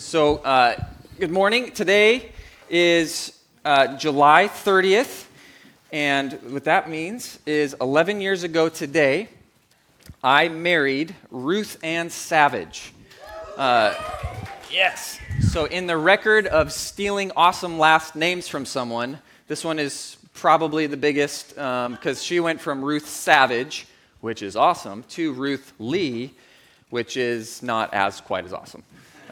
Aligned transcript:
So, 0.00 0.38
uh, 0.38 0.82
good 1.20 1.30
morning. 1.30 1.72
Today 1.72 2.32
is 2.70 3.38
uh, 3.66 3.98
July 3.98 4.48
30th, 4.48 5.26
and 5.92 6.32
what 6.48 6.64
that 6.64 6.88
means 6.88 7.38
is 7.44 7.76
11 7.82 8.22
years 8.22 8.42
ago 8.42 8.70
today, 8.70 9.28
I 10.24 10.48
married 10.48 11.14
Ruth 11.30 11.76
Ann 11.84 12.08
Savage. 12.08 12.94
Uh, 13.58 13.94
yes. 14.72 15.20
So, 15.42 15.66
in 15.66 15.86
the 15.86 15.98
record 15.98 16.46
of 16.46 16.72
stealing 16.72 17.30
awesome 17.36 17.78
last 17.78 18.16
names 18.16 18.48
from 18.48 18.64
someone, 18.64 19.18
this 19.48 19.64
one 19.64 19.78
is 19.78 20.16
probably 20.32 20.86
the 20.86 20.96
biggest 20.96 21.50
because 21.50 22.18
um, 22.18 22.24
she 22.24 22.40
went 22.40 22.62
from 22.62 22.82
Ruth 22.82 23.06
Savage, 23.06 23.86
which 24.22 24.42
is 24.42 24.56
awesome, 24.56 25.04
to 25.10 25.34
Ruth 25.34 25.74
Lee, 25.78 26.32
which 26.88 27.18
is 27.18 27.62
not 27.62 27.92
as 27.92 28.22
quite 28.22 28.46
as 28.46 28.54
awesome 28.54 28.82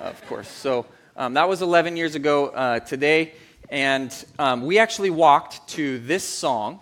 of 0.01 0.25
course. 0.27 0.49
So 0.49 0.87
um, 1.17 1.35
that 1.35 1.49
was 1.49 1.63
11 1.63 1.97
years 1.97 2.15
ago 2.15 2.49
uh, 2.49 2.81
today. 2.81 3.35
And 3.71 4.13
um, 4.39 4.65
we 4.65 4.79
actually 4.79 5.11
walked 5.11 5.69
to 5.71 5.99
this 5.99 6.25
song, 6.25 6.81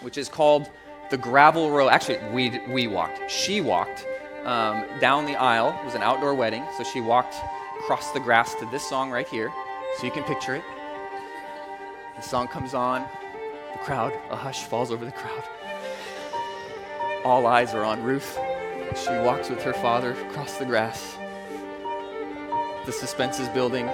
which 0.00 0.18
is 0.18 0.28
called 0.28 0.68
The 1.10 1.16
Gravel 1.16 1.70
Road. 1.70 1.88
Actually, 1.88 2.18
we, 2.32 2.58
we 2.72 2.86
walked. 2.86 3.30
She 3.30 3.60
walked 3.60 4.06
um, 4.44 4.84
down 5.00 5.26
the 5.26 5.36
aisle. 5.36 5.78
It 5.80 5.84
was 5.84 5.94
an 5.94 6.02
outdoor 6.02 6.34
wedding. 6.34 6.64
So 6.76 6.84
she 6.84 7.00
walked 7.00 7.36
across 7.78 8.10
the 8.12 8.20
grass 8.20 8.54
to 8.56 8.66
this 8.66 8.88
song 8.88 9.10
right 9.10 9.28
here. 9.28 9.52
So 9.98 10.06
you 10.06 10.12
can 10.12 10.24
picture 10.24 10.54
it. 10.54 10.64
The 12.16 12.22
song 12.22 12.48
comes 12.48 12.74
on. 12.74 13.06
The 13.72 13.78
crowd, 13.78 14.12
a 14.30 14.36
hush 14.36 14.64
falls 14.64 14.90
over 14.90 15.04
the 15.04 15.12
crowd. 15.12 15.44
All 17.24 17.46
eyes 17.46 17.74
are 17.74 17.84
on 17.84 18.02
Ruth. 18.02 18.38
She 18.96 19.10
walks 19.10 19.48
with 19.48 19.62
her 19.62 19.72
father 19.72 20.12
across 20.12 20.56
the 20.58 20.64
grass. 20.64 21.16
The 22.84 22.90
suspense 22.90 23.38
is 23.38 23.48
building. 23.50 23.86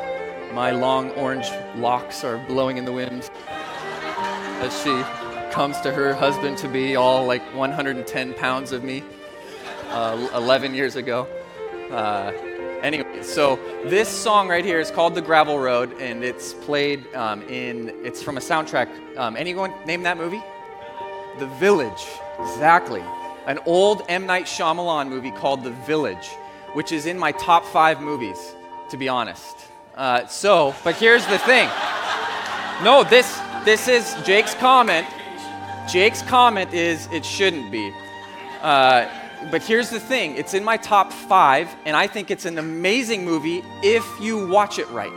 My 0.54 0.70
long 0.70 1.10
orange 1.10 1.50
locks 1.76 2.24
are 2.24 2.38
blowing 2.48 2.78
in 2.78 2.86
the 2.86 2.92
wind 2.92 3.30
as 3.46 4.82
she 4.82 5.02
comes 5.52 5.78
to 5.82 5.92
her 5.92 6.14
husband 6.14 6.56
to 6.58 6.68
be 6.68 6.96
all 6.96 7.26
like 7.26 7.42
110 7.54 8.32
pounds 8.32 8.72
of 8.72 8.82
me 8.82 9.04
uh, 9.90 10.28
11 10.34 10.72
years 10.72 10.96
ago. 10.96 11.28
Uh, 11.90 12.32
anyway, 12.82 13.22
so 13.22 13.56
this 13.84 14.08
song 14.08 14.48
right 14.48 14.64
here 14.64 14.80
is 14.80 14.90
called 14.90 15.14
"The 15.14 15.22
Gravel 15.22 15.58
Road," 15.58 15.92
and 16.00 16.24
it's 16.24 16.54
played 16.54 17.14
um, 17.14 17.42
in. 17.42 17.92
It's 18.06 18.22
from 18.22 18.38
a 18.38 18.40
soundtrack. 18.40 19.18
Um, 19.18 19.36
anyone 19.36 19.74
name 19.84 20.02
that 20.04 20.16
movie? 20.16 20.42
The 21.38 21.46
Village. 21.60 22.06
Exactly. 22.40 23.02
An 23.46 23.58
old 23.66 24.02
M 24.08 24.24
Night 24.24 24.46
Shyamalan 24.46 25.10
movie 25.10 25.30
called 25.30 25.62
The 25.62 25.72
Village, 25.72 26.28
which 26.72 26.90
is 26.90 27.04
in 27.04 27.18
my 27.18 27.32
top 27.32 27.66
five 27.66 28.00
movies 28.00 28.54
to 28.90 28.96
be 28.96 29.08
honest. 29.08 29.56
Uh, 29.94 30.26
so, 30.26 30.74
but 30.84 30.94
here's 30.96 31.26
the 31.26 31.38
thing. 31.38 31.68
No, 32.82 33.04
this 33.08 33.40
this 33.64 33.88
is 33.88 34.14
Jake's 34.24 34.54
comment. 34.54 35.06
Jake's 35.88 36.22
comment 36.22 36.72
is 36.72 37.08
it 37.12 37.24
shouldn't 37.24 37.72
be. 37.72 37.92
Uh, 38.62 39.08
but 39.50 39.62
here's 39.62 39.90
the 39.90 40.00
thing 40.00 40.36
it's 40.36 40.54
in 40.54 40.64
my 40.64 40.76
top 40.76 41.12
five, 41.12 41.68
and 41.84 41.96
I 41.96 42.06
think 42.06 42.30
it's 42.30 42.44
an 42.44 42.58
amazing 42.58 43.24
movie 43.24 43.62
if 43.82 44.06
you 44.20 44.46
watch 44.46 44.78
it 44.78 44.88
right. 44.90 45.12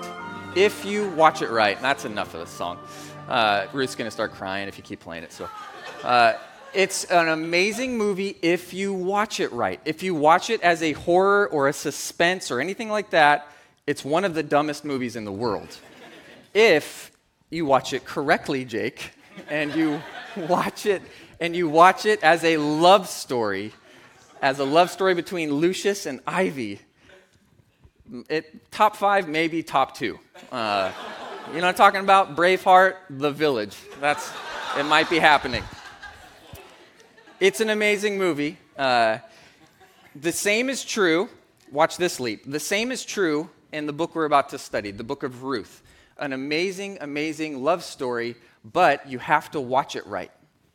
If 0.55 0.83
you 0.85 1.09
watch 1.11 1.41
it 1.41 1.49
right. 1.49 1.75
And 1.75 1.85
that's 1.85 2.05
enough 2.05 2.33
of 2.33 2.41
the 2.41 2.47
song. 2.47 2.77
Uh, 3.27 3.67
Ruth's 3.73 3.95
going 3.95 4.07
to 4.07 4.11
start 4.11 4.33
crying 4.33 4.67
if 4.67 4.77
you 4.77 4.83
keep 4.83 4.99
playing 4.99 5.23
it. 5.23 5.31
So. 5.31 5.47
Uh, 6.03 6.33
it's 6.73 7.03
an 7.05 7.27
amazing 7.27 7.97
movie 7.97 8.37
if 8.41 8.73
you 8.73 8.93
watch 8.93 9.39
it 9.39 9.51
right. 9.51 9.79
If 9.83 10.03
you 10.03 10.15
watch 10.15 10.49
it 10.49 10.61
as 10.61 10.81
a 10.81 10.93
horror 10.93 11.47
or 11.49 11.67
a 11.67 11.73
suspense 11.73 12.49
or 12.49 12.61
anything 12.61 12.89
like 12.89 13.09
that, 13.09 13.50
it's 13.87 14.05
one 14.05 14.25
of 14.25 14.33
the 14.33 14.43
dumbest 14.43 14.85
movies 14.85 15.15
in 15.15 15.25
the 15.25 15.31
world. 15.31 15.77
If 16.53 17.11
you 17.49 17.65
watch 17.65 17.93
it 17.93 18.05
correctly, 18.05 18.65
Jake, 18.65 19.11
and 19.49 19.73
you 19.73 20.01
watch 20.35 20.85
it 20.85 21.01
and 21.39 21.55
you 21.55 21.67
watch 21.67 22.05
it 22.05 22.23
as 22.23 22.43
a 22.43 22.57
love 22.57 23.07
story, 23.07 23.73
as 24.41 24.59
a 24.59 24.63
love 24.63 24.91
story 24.91 25.15
between 25.15 25.51
Lucius 25.51 26.05
and 26.05 26.19
Ivy. 26.27 26.79
It, 28.29 28.71
top 28.71 28.95
five, 28.95 29.27
maybe 29.27 29.63
top 29.63 29.95
two. 29.95 30.19
Uh, 30.51 30.91
you 31.47 31.55
know 31.55 31.61
what 31.61 31.69
I'm 31.69 31.75
talking 31.75 32.01
about? 32.01 32.35
Braveheart, 32.35 32.95
The 33.09 33.31
Village. 33.31 33.75
That's, 33.99 34.31
it 34.77 34.83
might 34.83 35.09
be 35.09 35.17
happening. 35.17 35.63
It's 37.39 37.59
an 37.59 37.71
amazing 37.71 38.19
movie. 38.19 38.57
Uh, 38.77 39.17
the 40.15 40.31
same 40.31 40.69
is 40.69 40.83
true. 40.83 41.29
Watch 41.71 41.97
this 41.97 42.19
leap. 42.19 42.43
The 42.45 42.59
same 42.59 42.91
is 42.91 43.03
true 43.03 43.49
in 43.71 43.85
the 43.85 43.93
book 43.93 44.15
we're 44.15 44.25
about 44.25 44.49
to 44.49 44.57
study, 44.57 44.91
the 44.91 45.03
book 45.03 45.23
of 45.23 45.43
Ruth. 45.43 45.81
An 46.17 46.33
amazing, 46.33 46.97
amazing 47.01 47.63
love 47.63 47.83
story, 47.83 48.35
but 48.63 49.09
you 49.09 49.19
have 49.19 49.49
to 49.51 49.61
watch 49.61 49.95
it 49.95 50.05
right. 50.05 50.31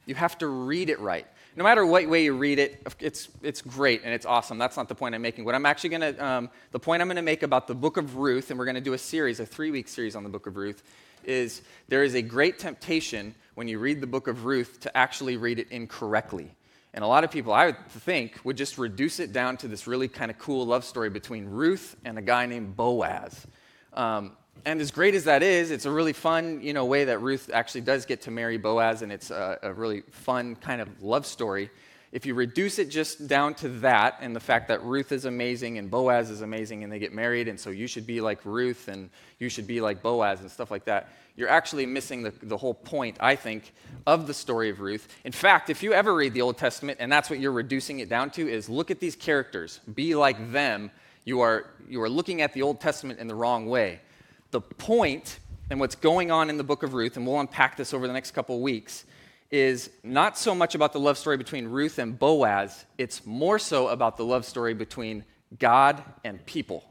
You 0.07 0.15
have 0.15 0.39
to 0.39 0.47
read 0.47 0.91
it 0.91 0.99
right. 0.99 1.27
No 1.57 1.65
matter 1.65 1.87
what 1.87 2.07
way 2.09 2.25
you 2.25 2.37
read 2.37 2.59
it, 2.59 2.87
it's, 3.01 3.29
it's 3.43 3.63
great 3.63 4.03
and 4.05 4.13
it's 4.13 4.27
awesome. 4.27 4.59
That's 4.59 4.77
not 4.77 4.89
the 4.89 4.95
point 4.95 5.15
I'm 5.15 5.23
making. 5.23 5.45
What 5.45 5.55
I'm 5.55 5.65
actually 5.65 5.91
going 5.91 6.15
to, 6.15 6.25
um, 6.25 6.51
the 6.71 6.79
point 6.79 7.01
I'm 7.01 7.09
going 7.09 7.17
to 7.17 7.23
make 7.23 7.43
about 7.43 7.67
the 7.67 7.75
book 7.75 7.97
of 7.97 8.17
Ruth, 8.17 8.51
and 8.51 8.59
we're 8.59 8.67
going 8.67 8.75
to 8.75 8.81
do 8.81 8.93
a 8.93 8.99
series, 8.99 9.41
a 9.41 9.47
three 9.47 9.71
week 9.71 9.89
series 9.89 10.17
on 10.17 10.23
the 10.23 10.29
book 10.29 10.47
of 10.47 10.57
Ruth, 10.57 10.83
is 11.25 11.63
there 11.89 12.05
is 12.05 12.15
a 12.15 12.23
great 12.23 12.59
temptation 12.59 13.35
when 13.55 13.69
you 13.69 13.79
read 13.79 14.01
the 14.01 14.07
book 14.07 14.29
of 14.29 14.45
Ruth 14.45 14.81
to 14.81 14.97
actually 14.97 15.37
read 15.37 15.59
it 15.59 15.69
incorrectly. 15.71 16.56
And 16.97 17.05
a 17.05 17.07
lot 17.07 17.25
of 17.25 17.31
people, 17.31 17.53
I 17.53 17.67
would 17.67 17.89
think, 17.91 18.41
would 18.43 18.57
just 18.57 18.79
reduce 18.79 19.21
it 19.21 19.31
down 19.31 19.59
to 19.59 19.69
this 19.69 19.87
really 19.87 20.09
kind 20.09 20.31
of 20.31 20.39
cool 20.39 20.65
love 20.65 20.83
story 20.83 21.11
between 21.11 21.45
Ruth 21.45 21.95
and 22.07 22.19
a 22.19 22.23
guy 22.23 22.47
named 22.47 22.75
Boaz. 22.75 23.47
Um, 23.93 24.33
and 24.65 24.81
as 24.81 24.91
great 24.91 25.15
as 25.15 25.25
that 25.25 25.43
is, 25.43 25.71
it's 25.71 25.85
a 25.85 25.91
really 25.91 26.15
fun, 26.15 26.63
you 26.63 26.73
know, 26.73 26.87
way 26.87 27.05
that 27.05 27.19
Ruth 27.19 27.51
actually 27.53 27.83
does 27.83 28.07
get 28.07 28.23
to 28.23 28.31
marry 28.31 28.57
Boaz, 28.57 29.03
and 29.03 29.13
it's 29.13 29.31
a, 29.31 29.59
a 29.63 29.75
really 29.75 30.05
fun 30.11 30.57
kind 30.57 30.81
of 30.81 31.03
love 31.03 31.27
story. 31.27 31.71
If 32.17 32.25
you 32.25 32.33
reduce 32.33 32.79
it 32.79 32.89
just 32.89 33.29
down 33.29 33.53
to 33.57 33.69
that 33.81 34.17
and 34.23 34.35
the 34.35 34.41
fact 34.41 34.69
that 34.69 34.83
Ruth 34.83 35.13
is 35.13 35.27
amazing 35.27 35.77
and 35.77 35.91
Boaz 35.91 36.31
is 36.31 36.41
amazing 36.41 36.83
and 36.83 36.91
they 36.91 36.99
get 36.99 37.13
married, 37.13 37.47
and 37.47 37.61
so 37.61 37.69
you 37.69 37.87
should 37.87 38.07
be 38.07 38.23
like 38.23 38.39
Ruth 38.47 38.89
and 38.89 39.11
you 39.39 39.51
should 39.51 39.67
be 39.67 39.83
like 39.83 40.03
Boaz 40.03 40.41
and 40.41 40.51
stuff 40.51 40.71
like 40.71 40.87
that, 40.87 41.11
you're 41.37 41.51
actually 41.51 41.85
missing 41.85 42.23
the, 42.23 42.33
the 42.43 42.57
whole 42.57 42.73
point, 42.73 43.19
I 43.21 43.37
think, 43.37 43.71
of 44.07 44.27
the 44.27 44.33
story 44.33 44.71
of 44.71 44.81
Ruth. 44.81 45.07
In 45.27 45.33
fact, 45.33 45.69
if 45.69 45.83
you 45.83 45.93
ever 45.93 46.15
read 46.15 46.33
the 46.33 46.41
Old 46.41 46.57
Testament 46.57 46.97
and 47.03 47.13
that's 47.13 47.29
what 47.29 47.39
you're 47.39 47.53
reducing 47.53 47.99
it 47.99 48.09
down 48.09 48.31
to, 48.31 48.49
is 48.49 48.71
look 48.71 48.91
at 48.91 48.99
these 48.99 49.15
characters, 49.15 49.81
be 49.95 50.15
like 50.15 50.53
them, 50.53 50.91
you 51.27 51.43
are, 51.43 51.67
you 51.87 52.01
are 52.01 52.09
looking 52.09 52.41
at 52.41 52.55
the 52.55 52.63
Old 52.63 52.81
Testament 52.81 53.19
in 53.19 53.29
the 53.29 53.35
wrong 53.35 53.67
way. 53.67 54.01
The 54.53 54.63
point 54.63 55.39
and 55.69 55.79
what's 55.79 55.97
going 55.97 56.31
on 56.31 56.49
in 56.49 56.57
the 56.57 56.65
book 56.65 56.83
of 56.83 56.95
Ruth, 56.95 57.19
and 57.19 57.27
we'll 57.27 57.41
unpack 57.41 57.77
this 57.77 57.93
over 57.93 58.07
the 58.07 58.15
next 58.15 58.31
couple 58.31 58.59
weeks, 58.63 59.05
is 59.51 59.91
not 60.03 60.37
so 60.37 60.55
much 60.55 60.75
about 60.75 60.93
the 60.93 61.01
love 61.01 61.19
story 61.19 61.37
between 61.37 61.69
Ruth 61.69 61.99
and 61.99 62.19
Boaz, 62.19 62.85
it's 62.99 63.25
more 63.25 63.59
so 63.59 63.89
about 63.89 64.17
the 64.17 64.25
love 64.25 64.45
story 64.45 64.75
between 64.75 65.25
God 65.59 66.03
and 66.25 66.45
people 66.47 66.85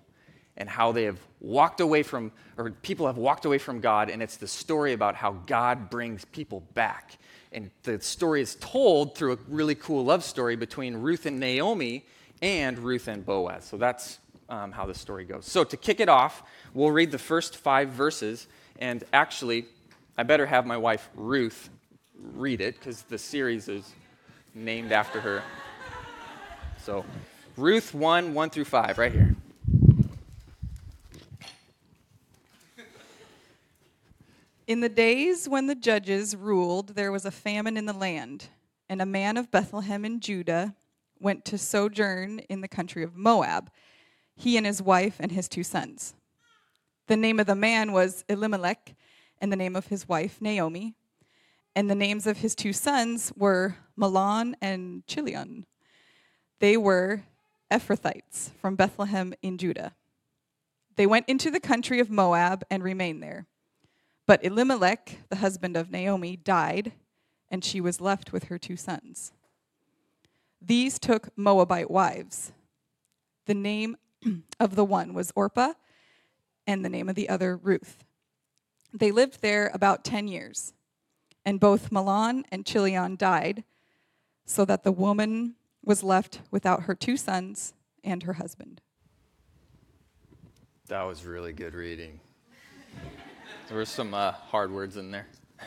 and 0.57 0.69
how 0.69 0.91
they 0.91 1.03
have 1.03 1.19
walked 1.41 1.81
away 1.81 2.01
from, 2.01 2.31
or 2.57 2.71
people 2.71 3.07
have 3.07 3.17
walked 3.17 3.45
away 3.45 3.57
from 3.57 3.81
God, 3.81 4.09
and 4.09 4.23
it's 4.23 4.37
the 4.37 4.47
story 4.47 4.93
about 4.93 5.15
how 5.15 5.33
God 5.45 5.89
brings 5.89 6.23
people 6.23 6.61
back. 6.73 7.17
And 7.51 7.71
the 7.83 7.99
story 7.99 8.41
is 8.41 8.55
told 8.55 9.15
through 9.15 9.33
a 9.33 9.37
really 9.47 9.75
cool 9.75 10.05
love 10.05 10.23
story 10.23 10.55
between 10.55 10.95
Ruth 10.95 11.25
and 11.25 11.39
Naomi 11.39 12.05
and 12.41 12.79
Ruth 12.79 13.07
and 13.07 13.25
Boaz. 13.25 13.65
So 13.65 13.77
that's 13.77 14.19
um, 14.49 14.71
how 14.71 14.85
the 14.85 14.93
story 14.93 15.25
goes. 15.25 15.45
So 15.45 15.63
to 15.63 15.77
kick 15.77 15.99
it 15.99 16.09
off, 16.09 16.43
we'll 16.73 16.91
read 16.91 17.11
the 17.11 17.17
first 17.17 17.57
five 17.57 17.89
verses, 17.89 18.47
and 18.79 19.03
actually, 19.11 19.65
I 20.17 20.23
better 20.23 20.45
have 20.45 20.65
my 20.65 20.77
wife 20.77 21.09
Ruth 21.15 21.69
read 22.33 22.61
it 22.61 22.77
because 22.79 23.03
the 23.03 23.17
series 23.17 23.67
is 23.67 23.93
named 24.53 24.91
after 24.91 25.19
her. 25.21 25.43
So, 26.81 27.05
Ruth 27.57 27.93
1 27.93 28.33
1 28.33 28.49
through 28.49 28.65
5, 28.65 28.97
right 28.97 29.11
here. 29.11 29.35
In 34.67 34.79
the 34.79 34.89
days 34.89 35.47
when 35.47 35.67
the 35.67 35.75
judges 35.75 36.35
ruled, 36.35 36.95
there 36.95 37.11
was 37.11 37.23
a 37.23 37.31
famine 37.31 37.77
in 37.77 37.85
the 37.85 37.93
land, 37.93 38.47
and 38.89 38.99
a 38.99 39.05
man 39.05 39.37
of 39.37 39.51
Bethlehem 39.51 40.03
in 40.03 40.19
Judah 40.19 40.73
went 41.19 41.45
to 41.45 41.57
sojourn 41.57 42.39
in 42.49 42.61
the 42.61 42.67
country 42.67 43.03
of 43.03 43.15
Moab, 43.15 43.69
he 44.35 44.57
and 44.57 44.65
his 44.65 44.81
wife 44.81 45.17
and 45.19 45.31
his 45.31 45.47
two 45.47 45.63
sons. 45.63 46.15
The 47.07 47.15
name 47.15 47.39
of 47.39 47.45
the 47.45 47.55
man 47.55 47.91
was 47.91 48.25
Elimelech, 48.27 48.95
and 49.39 49.51
the 49.51 49.55
name 49.55 49.75
of 49.75 49.87
his 49.87 50.09
wife 50.09 50.41
Naomi, 50.41 50.95
and 51.75 51.89
the 51.89 51.95
names 51.95 52.25
of 52.25 52.37
his 52.37 52.55
two 52.55 52.71
sons 52.71 53.33
were 53.35 53.75
Mahlon 53.97 54.55
and 54.61 55.05
Chilion. 55.07 55.65
They 56.59 56.77
were 56.77 57.23
Ephrathites 57.69 58.51
from 58.61 58.75
Bethlehem 58.75 59.33
in 59.41 59.57
Judah. 59.57 59.93
They 60.95 61.05
went 61.05 61.27
into 61.27 61.51
the 61.51 61.59
country 61.59 61.99
of 61.99 62.09
Moab 62.09 62.63
and 62.69 62.83
remained 62.83 63.21
there. 63.21 63.47
But 64.25 64.43
Elimelech, 64.43 65.19
the 65.29 65.37
husband 65.37 65.75
of 65.75 65.91
Naomi, 65.91 66.37
died, 66.37 66.93
and 67.49 67.63
she 67.63 67.81
was 67.81 68.01
left 68.01 68.31
with 68.31 68.45
her 68.45 68.57
two 68.57 68.77
sons. 68.77 69.33
These 70.61 70.97
took 70.97 71.37
Moabite 71.37 71.91
wives. 71.91 72.53
The 73.45 73.53
name 73.53 73.97
of 74.59 74.75
the 74.75 74.85
one 74.85 75.13
was 75.13 75.31
Orpah, 75.35 75.73
and 76.65 76.83
the 76.83 76.89
name 76.89 77.09
of 77.09 77.15
the 77.15 77.29
other 77.29 77.57
Ruth. 77.57 78.03
They 78.93 79.11
lived 79.11 79.41
there 79.41 79.69
about 79.73 80.03
10 80.03 80.27
years, 80.27 80.73
and 81.45 81.59
both 81.59 81.91
Mahlon 81.91 82.43
and 82.51 82.65
Chilion 82.65 83.15
died, 83.15 83.63
so 84.45 84.65
that 84.65 84.83
the 84.83 84.91
woman 84.91 85.55
was 85.83 86.03
left 86.03 86.41
without 86.51 86.83
her 86.83 86.95
two 86.95 87.17
sons 87.17 87.73
and 88.03 88.23
her 88.23 88.33
husband. 88.33 88.81
That 90.87 91.03
was 91.03 91.25
really 91.25 91.53
good 91.53 91.73
reading. 91.73 92.19
There 93.67 93.77
were 93.77 93.85
some 93.85 94.13
uh, 94.13 94.31
hard 94.31 94.71
words 94.71 94.95
in 94.95 95.09
there. 95.09 95.25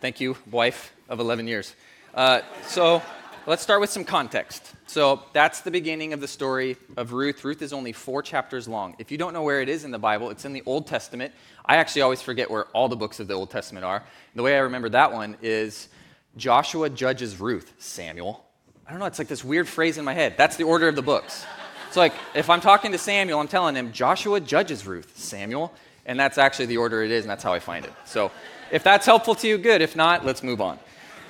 Thank 0.00 0.18
you, 0.18 0.34
wife 0.50 0.94
of 1.10 1.20
11 1.20 1.46
years. 1.46 1.74
Uh, 2.14 2.40
so 2.66 3.02
let's 3.46 3.62
start 3.62 3.80
with 3.80 3.90
some 3.90 4.04
context. 4.04 4.72
So 4.86 5.22
that's 5.32 5.60
the 5.60 5.70
beginning 5.70 6.12
of 6.12 6.20
the 6.20 6.28
story 6.28 6.76
of 6.96 7.12
Ruth. 7.12 7.44
Ruth 7.44 7.62
is 7.62 7.72
only 7.72 7.92
four 7.92 8.22
chapters 8.22 8.66
long. 8.68 8.94
If 8.98 9.10
you 9.10 9.18
don't 9.18 9.32
know 9.32 9.42
where 9.42 9.60
it 9.60 9.68
is 9.68 9.84
in 9.84 9.90
the 9.90 9.98
Bible, 9.98 10.30
it's 10.30 10.44
in 10.44 10.52
the 10.52 10.62
Old 10.66 10.86
Testament. 10.86 11.32
I 11.64 11.76
actually 11.76 12.02
always 12.02 12.22
forget 12.22 12.50
where 12.50 12.64
all 12.66 12.88
the 12.88 12.96
books 12.96 13.20
of 13.20 13.28
the 13.28 13.34
Old 13.34 13.50
Testament 13.50 13.84
are. 13.84 14.02
The 14.34 14.42
way 14.42 14.56
I 14.56 14.60
remember 14.60 14.88
that 14.90 15.12
one 15.12 15.36
is 15.42 15.88
Joshua 16.36 16.88
judges 16.90 17.38
Ruth, 17.38 17.72
Samuel. 17.78 18.44
I 18.86 18.90
don't 18.90 19.00
know, 19.00 19.06
it's 19.06 19.18
like 19.18 19.28
this 19.28 19.44
weird 19.44 19.68
phrase 19.68 19.98
in 19.98 20.04
my 20.04 20.14
head. 20.14 20.34
That's 20.36 20.56
the 20.56 20.64
order 20.64 20.88
of 20.88 20.96
the 20.96 21.02
books. 21.02 21.44
It's 21.88 21.96
like 21.96 22.14
if 22.34 22.50
I'm 22.50 22.60
talking 22.60 22.92
to 22.92 22.98
Samuel, 22.98 23.40
I'm 23.40 23.48
telling 23.48 23.76
him 23.76 23.92
Joshua 23.92 24.40
judges 24.40 24.86
Ruth, 24.86 25.16
Samuel, 25.16 25.72
and 26.06 26.18
that's 26.18 26.38
actually 26.38 26.66
the 26.66 26.76
order 26.76 27.02
it 27.02 27.10
is, 27.10 27.24
and 27.24 27.30
that's 27.30 27.42
how 27.42 27.52
I 27.52 27.60
find 27.60 27.84
it. 27.84 27.92
So 28.04 28.30
if 28.70 28.82
that's 28.82 29.06
helpful 29.06 29.34
to 29.36 29.48
you, 29.48 29.58
good. 29.58 29.80
If 29.80 29.96
not, 29.96 30.24
let's 30.24 30.42
move 30.42 30.60
on. 30.60 30.78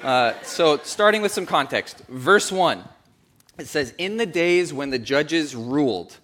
Uh, 0.04 0.38
so, 0.42 0.76
starting 0.82 1.22
with 1.22 1.32
some 1.32 1.46
context, 1.46 2.02
verse 2.08 2.52
1, 2.52 2.84
it 3.58 3.66
says, 3.66 3.94
In 3.96 4.18
the 4.18 4.26
days 4.26 4.70
when 4.70 4.90
the 4.90 4.98
judges 4.98 5.56
ruled, 5.56 6.18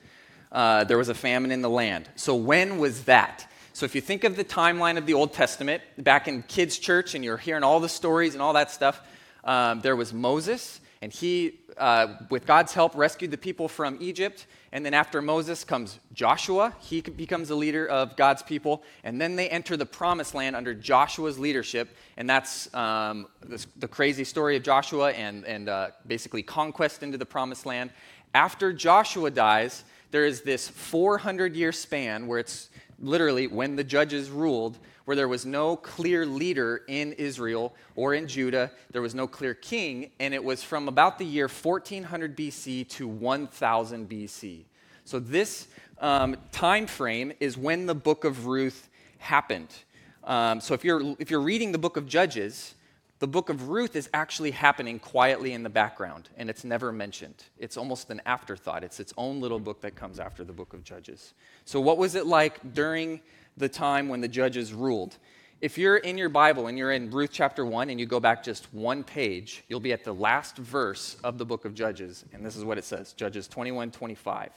uh, 0.52 0.84
there 0.84 0.98
was 0.98 1.08
a 1.08 1.14
famine 1.14 1.50
in 1.50 1.62
the 1.62 1.70
land. 1.70 2.06
So, 2.14 2.34
when 2.34 2.78
was 2.78 3.04
that? 3.04 3.50
So, 3.72 3.86
if 3.86 3.94
you 3.94 4.02
think 4.02 4.24
of 4.24 4.36
the 4.36 4.44
timeline 4.44 4.98
of 4.98 5.06
the 5.06 5.14
Old 5.14 5.32
Testament, 5.32 5.82
back 5.96 6.28
in 6.28 6.42
kids' 6.42 6.76
church, 6.76 7.14
and 7.14 7.24
you're 7.24 7.38
hearing 7.38 7.62
all 7.62 7.80
the 7.80 7.88
stories 7.88 8.34
and 8.34 8.42
all 8.42 8.52
that 8.52 8.70
stuff, 8.70 9.00
um, 9.44 9.80
there 9.80 9.96
was 9.96 10.12
Moses, 10.12 10.78
and 11.02 11.10
he, 11.10 11.60
uh, 11.78 12.16
with 12.28 12.44
God's 12.44 12.74
help, 12.74 12.94
rescued 12.94 13.30
the 13.30 13.38
people 13.38 13.68
from 13.68 13.96
Egypt. 14.00 14.46
And 14.70 14.84
then 14.84 14.92
after 14.92 15.22
Moses 15.22 15.64
comes 15.64 15.98
Joshua. 16.12 16.74
He 16.78 17.00
becomes 17.00 17.48
the 17.48 17.54
leader 17.54 17.86
of 17.86 18.16
God's 18.16 18.42
people. 18.42 18.82
And 19.02 19.18
then 19.18 19.34
they 19.34 19.48
enter 19.48 19.78
the 19.78 19.86
promised 19.86 20.34
land 20.34 20.56
under 20.56 20.74
Joshua's 20.74 21.38
leadership. 21.38 21.96
And 22.18 22.28
that's 22.28 22.72
um, 22.74 23.28
the 23.76 23.88
crazy 23.88 24.24
story 24.24 24.56
of 24.56 24.62
Joshua 24.62 25.12
and, 25.12 25.46
and 25.46 25.70
uh, 25.70 25.88
basically 26.06 26.42
conquest 26.42 27.02
into 27.02 27.16
the 27.16 27.26
promised 27.26 27.64
land. 27.64 27.90
After 28.34 28.70
Joshua 28.70 29.30
dies, 29.30 29.84
there 30.10 30.26
is 30.26 30.42
this 30.42 30.68
400 30.68 31.56
year 31.56 31.72
span 31.72 32.26
where 32.26 32.38
it's 32.38 32.68
literally 32.98 33.46
when 33.46 33.76
the 33.76 33.84
judges 33.84 34.28
ruled 34.28 34.78
where 35.10 35.16
there 35.16 35.26
was 35.26 35.44
no 35.44 35.74
clear 35.74 36.24
leader 36.24 36.82
in 36.86 37.12
Israel 37.14 37.74
or 37.96 38.14
in 38.14 38.28
Judah. 38.28 38.70
There 38.92 39.02
was 39.02 39.12
no 39.12 39.26
clear 39.26 39.54
king, 39.54 40.12
and 40.20 40.32
it 40.32 40.44
was 40.44 40.62
from 40.62 40.86
about 40.86 41.18
the 41.18 41.24
year 41.24 41.48
1400 41.48 42.36
BC 42.36 42.88
to 42.90 43.08
1000 43.08 44.08
BC. 44.08 44.60
So 45.04 45.18
this 45.18 45.66
um, 45.98 46.36
time 46.52 46.86
frame 46.86 47.32
is 47.40 47.58
when 47.58 47.86
the 47.86 47.94
book 47.96 48.22
of 48.22 48.46
Ruth 48.46 48.88
happened. 49.18 49.74
Um, 50.22 50.60
so 50.60 50.74
if 50.74 50.84
you're 50.84 51.16
if 51.18 51.28
you're 51.28 51.40
reading 51.40 51.72
the 51.72 51.78
book 51.78 51.96
of 51.96 52.06
Judges, 52.06 52.76
the 53.18 53.26
book 53.26 53.48
of 53.48 53.68
Ruth 53.68 53.96
is 53.96 54.08
actually 54.14 54.52
happening 54.52 55.00
quietly 55.00 55.54
in 55.54 55.64
the 55.64 55.70
background, 55.70 56.28
and 56.36 56.48
it's 56.48 56.62
never 56.62 56.92
mentioned. 56.92 57.42
It's 57.58 57.76
almost 57.76 58.10
an 58.10 58.22
afterthought. 58.26 58.84
It's 58.84 59.00
its 59.00 59.12
own 59.16 59.40
little 59.40 59.58
book 59.58 59.80
that 59.80 59.96
comes 59.96 60.20
after 60.20 60.44
the 60.44 60.52
book 60.52 60.72
of 60.72 60.84
Judges. 60.84 61.34
So, 61.64 61.80
what 61.80 61.98
was 61.98 62.14
it 62.14 62.26
like 62.26 62.74
during 62.74 63.20
the 63.60 63.68
time 63.68 64.08
when 64.08 64.20
the 64.20 64.28
judges 64.28 64.74
ruled. 64.74 65.16
If 65.60 65.76
you're 65.76 65.98
in 65.98 66.16
your 66.16 66.30
Bible 66.30 66.66
and 66.66 66.78
you're 66.78 66.90
in 66.90 67.10
Ruth 67.10 67.30
chapter 67.32 67.66
1 67.66 67.90
and 67.90 68.00
you 68.00 68.06
go 68.06 68.18
back 68.18 68.42
just 68.42 68.72
one 68.72 69.04
page, 69.04 69.62
you'll 69.68 69.78
be 69.78 69.92
at 69.92 70.04
the 70.04 70.14
last 70.14 70.56
verse 70.56 71.16
of 71.22 71.36
the 71.36 71.44
book 71.44 71.66
of 71.66 71.74
Judges. 71.74 72.24
And 72.32 72.44
this 72.44 72.56
is 72.56 72.64
what 72.64 72.78
it 72.78 72.84
says 72.84 73.12
Judges 73.12 73.46
21 73.46 73.90
25. 73.90 74.50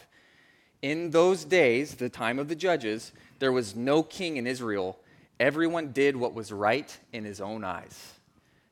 In 0.81 1.11
those 1.11 1.43
days, 1.43 1.95
the 1.95 2.09
time 2.09 2.39
of 2.39 2.47
the 2.47 2.55
judges, 2.55 3.11
there 3.39 3.51
was 3.51 3.75
no 3.75 4.01
king 4.01 4.37
in 4.37 4.47
Israel. 4.47 4.97
Everyone 5.39 5.91
did 5.91 6.15
what 6.15 6.33
was 6.33 6.51
right 6.51 6.97
in 7.11 7.25
his 7.25 7.41
own 7.41 7.63
eyes. 7.63 8.13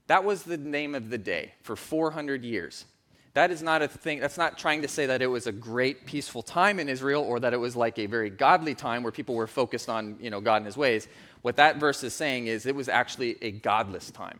That 0.08 0.24
was 0.24 0.44
the 0.44 0.58
name 0.58 0.96
of 0.96 1.10
the 1.10 1.18
day 1.18 1.54
for 1.62 1.76
400 1.76 2.44
years. 2.44 2.86
That 3.34 3.50
is 3.50 3.64
not 3.64 3.82
a 3.82 3.88
thing, 3.88 4.20
that's 4.20 4.38
not 4.38 4.58
trying 4.58 4.82
to 4.82 4.90
say 4.90 5.06
that 5.06 5.22
it 5.22 5.28
was 5.28 5.48
a 5.48 5.54
great 5.54 6.06
peaceful 6.06 6.42
time 6.44 6.80
in 6.80 6.90
Israel 6.90 7.24
or 7.24 7.40
that 7.40 7.54
it 7.54 7.58
was 7.58 7.76
like 7.76 7.98
a 7.98 8.06
very 8.06 8.30
godly 8.30 8.76
time 8.76 9.04
where 9.04 9.12
people 9.12 9.36
were 9.36 9.48
focused 9.48 9.88
on, 9.88 10.18
you 10.20 10.30
know, 10.30 10.42
God 10.42 10.58
and 10.58 10.66
his 10.66 10.76
ways. 10.76 11.08
What 11.42 11.56
that 11.56 11.78
verse 11.78 12.04
is 12.04 12.14
saying 12.14 12.48
is 12.48 12.66
it 12.66 12.76
was 12.76 12.90
actually 12.90 13.38
a 13.42 13.52
godless 13.52 14.12
time. 14.12 14.40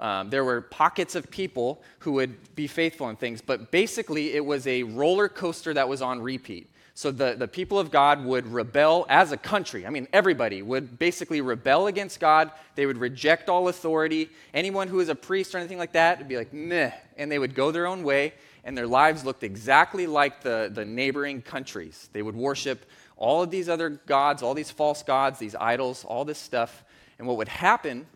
Um, 0.00 0.30
there 0.30 0.44
were 0.44 0.60
pockets 0.60 1.14
of 1.14 1.30
people 1.30 1.80
who 2.00 2.12
would 2.12 2.54
be 2.56 2.66
faithful 2.66 3.08
in 3.08 3.14
things, 3.14 3.40
but 3.40 3.70
basically 3.70 4.32
it 4.34 4.44
was 4.44 4.66
a 4.66 4.82
roller 4.82 5.28
coaster 5.28 5.72
that 5.74 5.88
was 5.88 6.02
on 6.02 6.20
repeat. 6.20 6.68
So 6.94 7.10
the, 7.10 7.34
the 7.38 7.48
people 7.48 7.78
of 7.78 7.90
God 7.90 8.22
would 8.24 8.46
rebel 8.46 9.06
as 9.08 9.32
a 9.32 9.36
country. 9.36 9.86
I 9.86 9.90
mean, 9.90 10.08
everybody 10.12 10.60
would 10.60 10.98
basically 10.98 11.40
rebel 11.40 11.86
against 11.86 12.20
God. 12.20 12.50
They 12.74 12.84
would 12.84 12.98
reject 12.98 13.48
all 13.48 13.68
authority. 13.68 14.28
Anyone 14.52 14.88
who 14.88 14.98
was 14.98 15.08
a 15.08 15.14
priest 15.14 15.54
or 15.54 15.58
anything 15.58 15.78
like 15.78 15.92
that 15.92 16.18
would 16.18 16.28
be 16.28 16.36
like, 16.36 16.52
meh. 16.52 16.92
And 17.16 17.32
they 17.32 17.38
would 17.38 17.54
go 17.54 17.70
their 17.70 17.86
own 17.86 18.02
way, 18.02 18.34
and 18.64 18.76
their 18.76 18.86
lives 18.86 19.24
looked 19.24 19.42
exactly 19.42 20.06
like 20.06 20.42
the, 20.42 20.70
the 20.72 20.84
neighboring 20.84 21.40
countries. 21.40 22.10
They 22.12 22.22
would 22.22 22.36
worship 22.36 22.84
all 23.16 23.42
of 23.42 23.50
these 23.50 23.68
other 23.70 23.88
gods, 23.88 24.42
all 24.42 24.52
these 24.52 24.70
false 24.70 25.02
gods, 25.02 25.38
these 25.38 25.54
idols, 25.54 26.04
all 26.04 26.24
this 26.26 26.38
stuff. 26.38 26.84
And 27.18 27.26
what 27.26 27.38
would 27.38 27.48
happen 27.48 28.06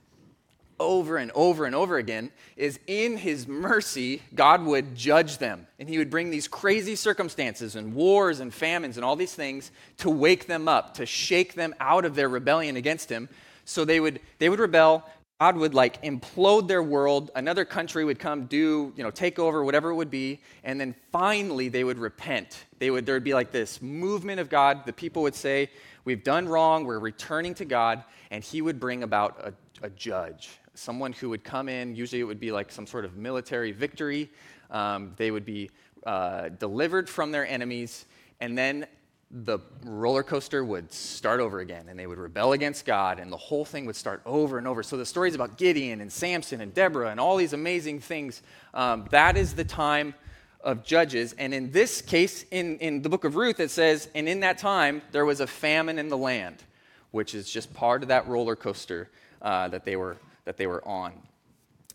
over 0.78 1.16
and 1.16 1.30
over 1.34 1.64
and 1.64 1.74
over 1.74 1.96
again 1.96 2.30
is 2.56 2.78
in 2.86 3.16
his 3.16 3.46
mercy, 3.46 4.22
God 4.34 4.64
would 4.64 4.94
judge 4.94 5.38
them. 5.38 5.66
And 5.78 5.88
he 5.88 5.98
would 5.98 6.10
bring 6.10 6.30
these 6.30 6.48
crazy 6.48 6.96
circumstances 6.96 7.76
and 7.76 7.94
wars 7.94 8.40
and 8.40 8.52
famines 8.52 8.96
and 8.96 9.04
all 9.04 9.16
these 9.16 9.34
things 9.34 9.70
to 9.98 10.10
wake 10.10 10.46
them 10.46 10.68
up, 10.68 10.94
to 10.94 11.06
shake 11.06 11.54
them 11.54 11.74
out 11.80 12.04
of 12.04 12.14
their 12.14 12.28
rebellion 12.28 12.76
against 12.76 13.10
him. 13.10 13.28
So 13.64 13.84
they 13.84 14.00
would, 14.00 14.20
they 14.38 14.48
would 14.48 14.60
rebel. 14.60 15.04
God 15.40 15.56
would 15.56 15.74
like 15.74 16.02
implode 16.02 16.66
their 16.66 16.82
world. 16.82 17.30
Another 17.34 17.66
country 17.66 18.04
would 18.04 18.18
come 18.18 18.46
do, 18.46 18.92
you 18.96 19.02
know, 19.02 19.10
take 19.10 19.38
over, 19.38 19.62
whatever 19.64 19.90
it 19.90 19.94
would 19.96 20.10
be. 20.10 20.40
And 20.64 20.80
then 20.80 20.94
finally 21.12 21.68
they 21.68 21.84
would 21.84 21.98
repent. 21.98 22.64
They 22.78 22.90
would, 22.90 23.04
there 23.04 23.16
would 23.16 23.24
be 23.24 23.34
like 23.34 23.52
this 23.52 23.82
movement 23.82 24.40
of 24.40 24.48
God. 24.48 24.86
The 24.86 24.92
people 24.92 25.22
would 25.22 25.34
say, 25.34 25.70
We've 26.06 26.22
done 26.22 26.48
wrong. 26.48 26.84
We're 26.84 27.00
returning 27.00 27.54
to 27.54 27.64
God. 27.64 28.04
And 28.30 28.42
he 28.42 28.62
would 28.62 28.78
bring 28.78 29.02
about 29.02 29.40
a, 29.82 29.86
a 29.86 29.90
judge, 29.90 30.50
someone 30.76 31.12
who 31.12 31.30
would 31.30 31.44
come 31.44 31.68
in, 31.68 31.96
usually 31.96 32.20
it 32.20 32.24
would 32.24 32.40
be 32.40 32.52
like 32.52 32.70
some 32.70 32.86
sort 32.86 33.04
of 33.04 33.16
military 33.16 33.72
victory. 33.72 34.30
Um, 34.70 35.14
they 35.16 35.30
would 35.30 35.44
be 35.44 35.70
uh, 36.04 36.50
delivered 36.50 37.08
from 37.08 37.32
their 37.32 37.46
enemies, 37.46 38.06
and 38.40 38.56
then 38.56 38.86
the 39.30 39.58
roller 39.84 40.22
coaster 40.22 40.64
would 40.64 40.92
start 40.92 41.40
over 41.40 41.58
again, 41.58 41.88
and 41.88 41.98
they 41.98 42.06
would 42.06 42.18
rebel 42.18 42.52
against 42.52 42.84
God, 42.84 43.18
and 43.18 43.32
the 43.32 43.36
whole 43.36 43.64
thing 43.64 43.84
would 43.86 43.96
start 43.96 44.22
over 44.24 44.56
and 44.58 44.68
over. 44.68 44.82
So 44.82 44.96
the 44.96 45.06
stories 45.06 45.34
about 45.34 45.56
Gideon 45.56 46.00
and 46.00 46.12
Samson 46.12 46.60
and 46.60 46.72
Deborah 46.72 47.10
and 47.10 47.18
all 47.18 47.36
these 47.36 47.52
amazing 47.52 48.00
things, 48.00 48.42
um, 48.72 49.06
that 49.10 49.36
is 49.36 49.54
the 49.54 49.64
time 49.64 50.14
of 50.60 50.84
Judges. 50.84 51.34
And 51.38 51.52
in 51.52 51.72
this 51.72 52.00
case, 52.00 52.44
in, 52.50 52.78
in 52.78 53.02
the 53.02 53.08
book 53.08 53.24
of 53.24 53.34
Ruth, 53.36 53.60
it 53.60 53.70
says, 53.70 54.08
and 54.14 54.28
in 54.28 54.40
that 54.40 54.58
time, 54.58 55.02
there 55.12 55.24
was 55.24 55.40
a 55.40 55.46
famine 55.46 55.98
in 55.98 56.08
the 56.08 56.16
land, 56.16 56.62
which 57.10 57.34
is 57.34 57.50
just 57.50 57.74
part 57.74 58.02
of 58.02 58.08
that 58.08 58.28
roller 58.28 58.56
coaster 58.56 59.10
uh, 59.42 59.68
that 59.68 59.84
they 59.84 59.96
were 59.96 60.16
that 60.46 60.56
they 60.56 60.66
were 60.66 60.86
on. 60.88 61.12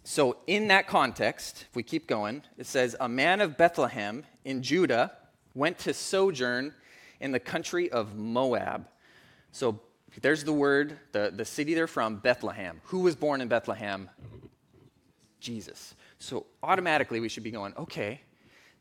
So, 0.03 0.37
in 0.45 0.67
that 0.67 0.87
context, 0.87 1.65
if 1.69 1.75
we 1.75 1.83
keep 1.83 2.07
going, 2.07 2.43
it 2.57 2.65
says, 2.65 2.95
A 2.99 3.09
man 3.09 3.41
of 3.41 3.57
Bethlehem 3.57 4.23
in 4.45 4.61
Judah 4.61 5.11
went 5.53 5.79
to 5.79 5.93
sojourn 5.93 6.73
in 7.19 7.31
the 7.31 7.39
country 7.39 7.91
of 7.91 8.15
Moab. 8.15 8.87
So, 9.51 9.79
there's 10.21 10.43
the 10.43 10.53
word, 10.53 10.97
the, 11.11 11.31
the 11.33 11.45
city 11.45 11.73
they're 11.73 11.87
from, 11.87 12.17
Bethlehem. 12.17 12.81
Who 12.85 12.99
was 12.99 13.15
born 13.15 13.41
in 13.41 13.47
Bethlehem? 13.47 14.09
Jesus. 15.39 15.95
So, 16.19 16.47
automatically, 16.63 17.19
we 17.19 17.29
should 17.29 17.43
be 17.43 17.51
going, 17.51 17.73
okay, 17.77 18.21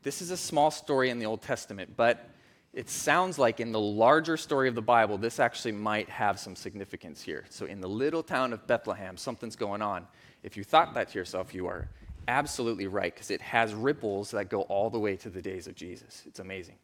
this 0.03 0.21
is 0.21 0.31
a 0.31 0.37
small 0.37 0.71
story 0.71 1.11
in 1.11 1.19
the 1.19 1.25
Old 1.27 1.43
Testament, 1.43 1.93
but 1.95 2.30
it 2.73 2.89
sounds 2.89 3.37
like 3.37 3.59
in 3.59 3.71
the 3.71 3.79
larger 3.79 4.37
story 4.37 4.69
of 4.69 4.75
the 4.75 4.81
Bible, 4.81 5.17
this 5.17 5.39
actually 5.39 5.73
might 5.73 6.07
have 6.09 6.39
some 6.39 6.55
significance 6.55 7.21
here. 7.21 7.45
So, 7.49 7.65
in 7.65 7.81
the 7.81 7.89
little 7.89 8.23
town 8.23 8.53
of 8.53 8.65
Bethlehem, 8.65 9.17
something's 9.17 9.57
going 9.57 9.81
on. 9.81 10.07
If 10.41 10.55
you 10.55 10.63
thought 10.63 10.93
that 10.93 11.09
to 11.09 11.19
yourself, 11.19 11.53
you 11.53 11.67
are 11.67 11.89
absolutely 12.27 12.87
right, 12.87 13.13
because 13.13 13.29
it 13.29 13.41
has 13.41 13.73
ripples 13.73 14.31
that 14.31 14.49
go 14.49 14.61
all 14.63 14.89
the 14.89 14.99
way 14.99 15.17
to 15.17 15.29
the 15.29 15.41
days 15.41 15.67
of 15.67 15.75
Jesus. 15.75 16.23
It's 16.25 16.39
amazing. 16.39 16.75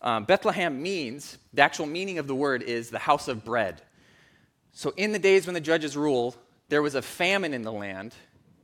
Um, 0.00 0.24
Bethlehem 0.24 0.82
means, 0.82 1.36
the 1.52 1.62
actual 1.62 1.86
meaning 1.86 2.18
of 2.18 2.26
the 2.26 2.34
word 2.34 2.62
is 2.62 2.88
the 2.88 2.98
house 2.98 3.28
of 3.28 3.44
bread. 3.44 3.82
So, 4.72 4.94
in 4.96 5.12
the 5.12 5.18
days 5.18 5.46
when 5.46 5.54
the 5.54 5.60
judges 5.60 5.98
ruled, 5.98 6.38
there 6.70 6.82
was 6.82 6.94
a 6.94 7.02
famine 7.02 7.52
in 7.52 7.62
the 7.62 7.72
land. 7.72 8.14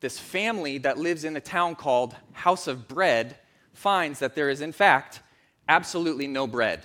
This 0.00 0.18
family 0.18 0.78
that 0.78 0.96
lives 0.96 1.24
in 1.24 1.36
a 1.36 1.40
town 1.40 1.74
called 1.74 2.16
House 2.32 2.66
of 2.66 2.88
Bread 2.88 3.36
finds 3.74 4.20
that 4.20 4.34
there 4.34 4.48
is, 4.48 4.62
in 4.62 4.72
fact, 4.72 5.20
absolutely 5.68 6.26
no 6.26 6.46
bread. 6.46 6.84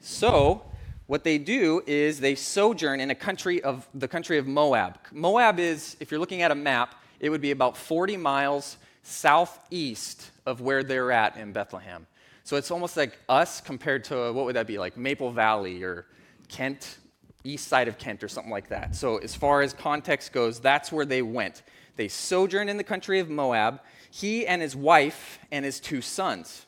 So, 0.00 0.62
what 1.06 1.24
they 1.24 1.38
do 1.38 1.82
is 1.86 2.20
they 2.20 2.34
sojourn 2.34 3.00
in 3.00 3.10
a 3.10 3.14
country 3.14 3.62
of 3.62 3.86
the 3.94 4.08
country 4.08 4.38
of 4.38 4.46
Moab. 4.46 4.98
Moab 5.12 5.58
is, 5.58 5.96
if 6.00 6.10
you're 6.10 6.20
looking 6.20 6.42
at 6.42 6.50
a 6.50 6.54
map, 6.54 6.94
it 7.20 7.28
would 7.28 7.42
be 7.42 7.50
about 7.50 7.76
40 7.76 8.16
miles 8.16 8.78
southeast 9.02 10.30
of 10.46 10.60
where 10.60 10.82
they're 10.82 11.12
at 11.12 11.36
in 11.36 11.52
Bethlehem. 11.52 12.06
So 12.42 12.56
it's 12.56 12.70
almost 12.70 12.96
like 12.96 13.18
us 13.28 13.60
compared 13.60 14.04
to 14.04 14.32
what 14.32 14.44
would 14.46 14.56
that 14.56 14.66
be 14.66 14.78
like 14.78 14.96
Maple 14.96 15.30
Valley 15.30 15.82
or 15.82 16.06
Kent, 16.48 16.98
east 17.42 17.68
side 17.68 17.88
of 17.88 17.98
Kent 17.98 18.22
or 18.22 18.28
something 18.28 18.52
like 18.52 18.68
that. 18.68 18.94
So 18.94 19.18
as 19.18 19.34
far 19.34 19.62
as 19.62 19.72
context 19.72 20.32
goes, 20.32 20.60
that's 20.60 20.90
where 20.90 21.06
they 21.06 21.22
went. 21.22 21.62
They 21.96 22.08
sojourned 22.08 22.68
in 22.68 22.76
the 22.76 22.84
country 22.84 23.20
of 23.20 23.30
Moab. 23.30 23.80
He 24.10 24.46
and 24.46 24.60
his 24.60 24.74
wife 24.74 25.38
and 25.50 25.64
his 25.64 25.80
two 25.80 26.00
sons. 26.00 26.66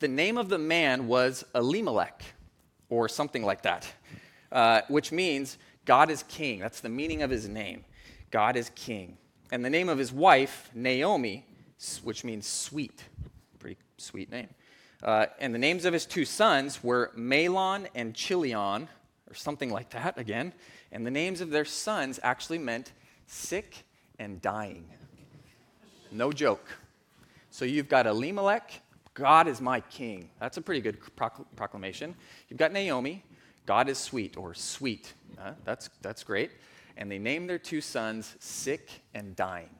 The 0.00 0.08
name 0.08 0.38
of 0.38 0.48
the 0.48 0.58
man 0.58 1.06
was 1.06 1.44
Elimelech 1.54 2.24
or 2.88 3.08
something 3.08 3.44
like 3.44 3.62
that, 3.62 3.86
uh, 4.50 4.80
which 4.88 5.12
means 5.12 5.56
God 5.84 6.10
is 6.10 6.24
king. 6.24 6.58
That's 6.58 6.80
the 6.80 6.88
meaning 6.88 7.22
of 7.22 7.30
his 7.30 7.48
name. 7.48 7.84
God 8.32 8.56
is 8.56 8.70
king. 8.74 9.16
And 9.52 9.64
the 9.64 9.70
name 9.70 9.88
of 9.88 9.98
his 9.98 10.12
wife, 10.12 10.68
Naomi, 10.74 11.46
which 12.02 12.24
means 12.24 12.46
sweet. 12.46 13.04
Pretty 13.60 13.76
sweet 13.98 14.32
name. 14.32 14.48
Uh, 15.00 15.26
and 15.38 15.54
the 15.54 15.58
names 15.58 15.84
of 15.84 15.92
his 15.92 16.06
two 16.06 16.24
sons 16.24 16.82
were 16.82 17.12
Mahlon 17.16 17.86
and 17.94 18.14
Chilion, 18.14 18.88
or 19.28 19.34
something 19.34 19.70
like 19.70 19.90
that 19.90 20.18
again. 20.18 20.52
And 20.90 21.06
the 21.06 21.10
names 21.10 21.40
of 21.40 21.50
their 21.50 21.64
sons 21.64 22.18
actually 22.22 22.58
meant 22.58 22.92
sick 23.26 23.84
and 24.18 24.42
dying. 24.42 24.88
No 26.10 26.32
joke. 26.32 26.66
So 27.50 27.64
you've 27.64 27.88
got 27.88 28.06
Elimelech, 28.06 28.80
God 29.14 29.46
is 29.46 29.60
my 29.60 29.80
king. 29.80 30.28
That's 30.40 30.56
a 30.56 30.60
pretty 30.60 30.80
good 30.80 30.98
proclamation. 31.56 32.14
You've 32.48 32.58
got 32.58 32.72
Naomi, 32.72 33.22
God 33.66 33.88
is 33.88 33.98
sweet, 33.98 34.36
or 34.36 34.54
sweet. 34.54 35.14
Uh, 35.40 35.52
that's, 35.64 35.88
that's 36.02 36.22
great. 36.24 36.50
And 36.96 37.10
they 37.10 37.18
name 37.18 37.46
their 37.46 37.58
two 37.58 37.80
sons 37.80 38.36
sick 38.40 38.90
and 39.14 39.34
dying. 39.34 39.70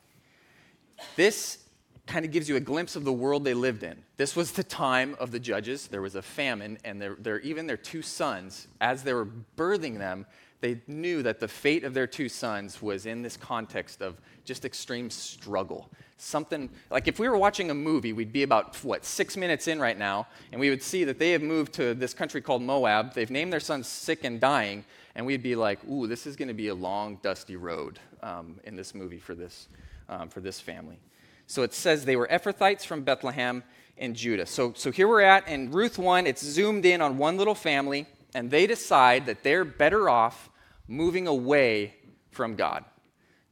This 1.17 1.59
kind 2.07 2.25
of 2.25 2.31
gives 2.31 2.49
you 2.49 2.57
a 2.57 2.61
glimpse 2.61 2.97
of 2.97 3.05
the 3.05 3.12
world 3.12 3.45
they 3.45 3.55
lived 3.55 3.83
in. 3.83 4.03
This 4.17 4.37
was 4.37 4.53
the 4.53 4.62
time 4.62 5.17
of 5.19 5.31
the 5.31 5.41
judges. 5.41 5.88
There 5.88 6.03
was 6.03 6.14
a 6.14 6.23
famine, 6.23 6.79
and 6.85 7.00
they're, 7.00 7.17
they're, 7.19 7.41
even 7.41 7.67
their 7.67 7.76
two 7.76 8.03
sons, 8.03 8.69
as 8.81 9.03
they 9.03 9.14
were 9.14 9.26
birthing 9.57 9.99
them, 9.99 10.26
they 10.64 10.80
knew 10.87 11.23
that 11.23 11.40
the 11.40 11.49
fate 11.49 11.85
of 11.85 11.92
their 11.94 12.06
two 12.06 12.28
sons 12.28 12.80
was 12.80 13.06
in 13.06 13.23
this 13.23 13.37
context 13.37 14.00
of 14.00 14.21
just 14.44 14.64
extreme 14.64 15.11
struggle 15.11 15.90
something 16.16 16.71
like 16.90 17.09
if 17.09 17.18
we 17.18 17.28
were 17.28 17.37
watching 17.37 17.71
a 17.71 17.75
movie, 17.75 18.12
we'd 18.12 18.33
be 18.33 18.42
about, 18.42 18.76
what, 18.85 19.04
six 19.04 19.37
minutes 19.37 19.68
in 19.68 19.78
right 19.78 19.99
now, 19.99 20.26
and 20.52 20.61
we 20.61 20.71
would 20.71 20.83
see 20.83 21.04
that 21.04 21.18
they 21.18 21.33
have 21.33 21.42
moved 21.42 21.73
to 21.75 21.94
this 21.94 22.14
country 22.14 22.40
called 22.40 22.62
Moab. 22.62 23.14
They've 23.14 23.30
named 23.30 23.52
their 23.52 23.61
son 23.61 23.83
sick 23.83 24.25
and 24.25 24.40
dying, 24.40 24.85
and 25.14 25.26
we'd 25.26 25.42
be 25.42 25.56
like, 25.56 25.78
ooh, 25.88 26.06
this 26.06 26.26
is 26.26 26.37
going 26.37 26.49
to 26.49 26.54
be 26.54 26.68
a 26.68 26.75
long, 26.75 27.18
dusty 27.23 27.56
road 27.56 27.99
um, 28.23 28.59
in 28.64 28.76
this 28.76 28.94
movie 28.94 29.18
for 29.18 29.35
this, 29.35 29.68
um, 30.09 30.28
for 30.28 30.40
this 30.40 30.61
family. 30.61 30.99
So 31.47 31.62
it 31.62 31.75
says 31.75 32.04
they 32.04 32.16
were 32.16 32.28
Ephrathites 32.28 32.87
from 32.87 33.02
Bethlehem 33.02 33.62
and 33.99 34.16
Judah. 34.16 34.47
So, 34.47 34.73
so 34.75 34.90
here 34.90 35.06
we're 35.06 35.21
at 35.21 35.47
in 35.47 35.71
Ruth 35.71 35.99
1, 35.99 36.26
it's 36.26 36.44
zoomed 36.44 36.87
in 36.87 37.00
on 37.00 37.18
one 37.18 37.37
little 37.37 37.54
family, 37.54 38.06
and 38.35 38.50
they 38.50 38.66
decide 38.66 39.26
that 39.26 39.42
they're 39.42 39.64
better 39.64 40.09
off 40.09 40.49
moving 40.88 41.26
away 41.26 41.95
from 42.31 42.55
God 42.55 42.85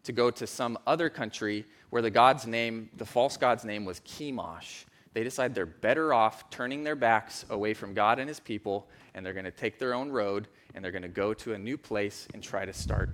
to 0.04 0.12
go 0.12 0.30
to 0.30 0.46
some 0.46 0.78
other 0.86 1.08
country 1.08 1.64
where 1.90 2.02
the 2.02 2.10
god's 2.10 2.46
name, 2.46 2.90
the 2.96 3.06
false 3.06 3.36
god's 3.36 3.64
name 3.64 3.84
was 3.84 4.00
Chemosh. 4.00 4.84
They 5.14 5.22
decide 5.22 5.54
they're 5.54 5.66
better 5.66 6.14
off 6.14 6.48
turning 6.50 6.84
their 6.84 6.96
backs 6.96 7.44
away 7.50 7.74
from 7.74 7.94
God 7.94 8.18
and 8.18 8.28
his 8.28 8.40
people, 8.40 8.88
and 9.14 9.24
they're 9.24 9.34
going 9.34 9.44
to 9.44 9.50
take 9.50 9.78
their 9.78 9.94
own 9.94 10.10
road, 10.10 10.48
and 10.74 10.82
they're 10.82 10.92
going 10.92 11.02
to 11.02 11.08
go 11.08 11.34
to 11.34 11.52
a 11.52 11.58
new 11.58 11.76
place 11.76 12.26
and 12.32 12.42
try 12.42 12.64
to 12.64 12.72
start 12.72 13.10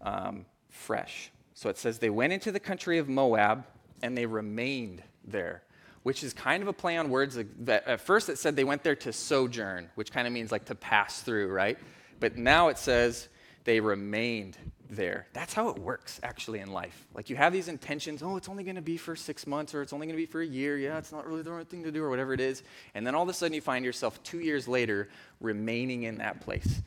um, 0.00 0.46
fresh. 0.70 1.30
So 1.54 1.68
it 1.68 1.76
says 1.76 1.98
they 1.98 2.10
went 2.10 2.32
into 2.32 2.50
the 2.50 2.60
country 2.60 2.98
of 2.98 3.08
Moab, 3.08 3.66
and 4.02 4.16
they 4.16 4.26
remained 4.26 5.02
there 5.24 5.62
which 6.02 6.24
is 6.24 6.32
kind 6.32 6.62
of 6.62 6.68
a 6.68 6.72
play 6.72 6.96
on 6.96 7.10
words. 7.10 7.38
That 7.60 7.86
at 7.86 8.00
first 8.00 8.28
it 8.28 8.38
said 8.38 8.56
they 8.56 8.64
went 8.64 8.82
there 8.82 8.96
to 8.96 9.12
sojourn, 9.12 9.88
which 9.94 10.12
kind 10.12 10.26
of 10.26 10.32
means 10.32 10.50
like 10.50 10.64
to 10.66 10.74
pass 10.74 11.20
through, 11.20 11.48
right? 11.48 11.78
But 12.20 12.36
now 12.36 12.68
it 12.68 12.78
says 12.78 13.28
they 13.64 13.80
remained 13.80 14.56
there. 14.90 15.26
That's 15.32 15.54
how 15.54 15.68
it 15.70 15.78
works 15.78 16.20
actually 16.22 16.60
in 16.60 16.72
life. 16.72 17.06
Like 17.14 17.30
you 17.30 17.36
have 17.36 17.52
these 17.52 17.68
intentions, 17.68 18.22
oh, 18.22 18.36
it's 18.36 18.48
only 18.48 18.64
going 18.64 18.76
to 18.76 18.82
be 18.82 18.96
for 18.96 19.16
six 19.16 19.46
months 19.46 19.74
or 19.74 19.82
it's 19.82 19.92
only 19.92 20.06
going 20.06 20.16
to 20.16 20.22
be 20.22 20.26
for 20.26 20.40
a 20.40 20.46
year. 20.46 20.76
Yeah, 20.76 20.98
it's 20.98 21.12
not 21.12 21.26
really 21.26 21.42
the 21.42 21.52
right 21.52 21.68
thing 21.68 21.82
to 21.84 21.92
do 21.92 22.04
or 22.04 22.10
whatever 22.10 22.34
it 22.34 22.40
is. 22.40 22.62
And 22.94 23.06
then 23.06 23.14
all 23.14 23.22
of 23.22 23.28
a 23.28 23.32
sudden 23.32 23.54
you 23.54 23.60
find 23.60 23.84
yourself 23.84 24.22
two 24.22 24.40
years 24.40 24.68
later 24.68 25.08
remaining 25.40 26.02
in 26.02 26.18
that 26.18 26.40
place. 26.40 26.82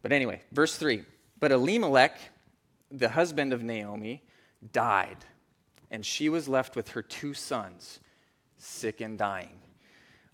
But 0.00 0.12
anyway, 0.12 0.40
verse 0.52 0.76
three. 0.76 1.04
But 1.40 1.52
Elimelech, 1.52 2.18
the 2.90 3.08
husband 3.08 3.52
of 3.52 3.62
Naomi, 3.62 4.22
died, 4.72 5.18
and 5.90 6.06
she 6.06 6.28
was 6.28 6.48
left 6.48 6.76
with 6.76 6.90
her 6.90 7.02
two 7.02 7.34
sons, 7.34 8.00
sick 8.56 9.00
and 9.00 9.18
dying. 9.18 9.58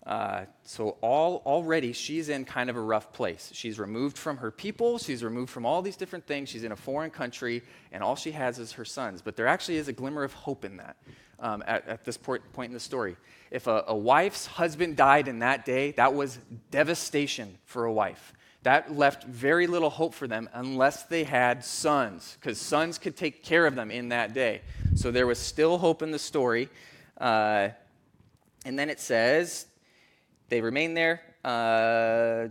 Uh, 0.09 0.43
so 0.63 0.97
all 1.01 1.43
already 1.45 1.93
she's 1.93 2.29
in 2.29 2.43
kind 2.43 2.67
of 2.67 2.75
a 2.75 2.81
rough 2.81 3.13
place. 3.13 3.51
She's 3.53 3.77
removed 3.77 4.17
from 4.17 4.37
her 4.37 4.49
people. 4.49 4.97
She's 4.97 5.23
removed 5.23 5.51
from 5.51 5.67
all 5.67 5.83
these 5.83 5.95
different 5.95 6.25
things. 6.25 6.49
She's 6.49 6.63
in 6.63 6.71
a 6.71 6.75
foreign 6.75 7.11
country, 7.11 7.61
and 7.91 8.01
all 8.01 8.15
she 8.15 8.31
has 8.31 8.57
is 8.57 8.71
her 8.71 8.85
sons. 8.85 9.21
But 9.21 9.35
there 9.35 9.45
actually 9.45 9.77
is 9.77 9.87
a 9.87 9.93
glimmer 9.93 10.23
of 10.23 10.33
hope 10.33 10.65
in 10.65 10.77
that 10.77 10.97
um, 11.39 11.63
at, 11.67 11.87
at, 11.87 12.05
this 12.05 12.17
point, 12.17 12.41
point 12.53 12.69
in 12.69 12.73
the 12.73 12.79
story. 12.79 13.17
If 13.51 13.67
a, 13.67 13.83
a 13.87 13.95
wife's 13.95 14.47
husband 14.47 14.97
died 14.97 15.27
in 15.27 15.39
that 15.39 15.63
day, 15.63 15.91
that 15.91 16.15
was 16.15 16.39
devastation 16.71 17.59
for 17.65 17.85
a 17.85 17.93
wife. 17.93 18.33
That 18.63 18.97
left 18.97 19.25
very 19.25 19.67
little 19.67 19.91
hope 19.91 20.15
for 20.15 20.27
them 20.27 20.49
unless 20.53 21.03
they 21.03 21.23
had 21.23 21.63
sons, 21.63 22.35
because 22.41 22.59
sons 22.59 22.97
could 22.97 23.15
take 23.15 23.43
care 23.43 23.67
of 23.67 23.75
them 23.75 23.91
in 23.91 24.09
that 24.09 24.33
day. 24.33 24.61
So 24.95 25.11
there 25.11 25.27
was 25.27 25.37
still 25.37 25.77
hope 25.77 26.01
in 26.01 26.09
the 26.09 26.17
story. 26.17 26.67
Uh, 27.15 27.69
and 28.65 28.77
then 28.77 28.89
it 28.89 28.99
says, 28.99 29.67
they 30.49 30.61
remained 30.61 30.97
there. 30.97 31.21
Uh, 31.43 32.47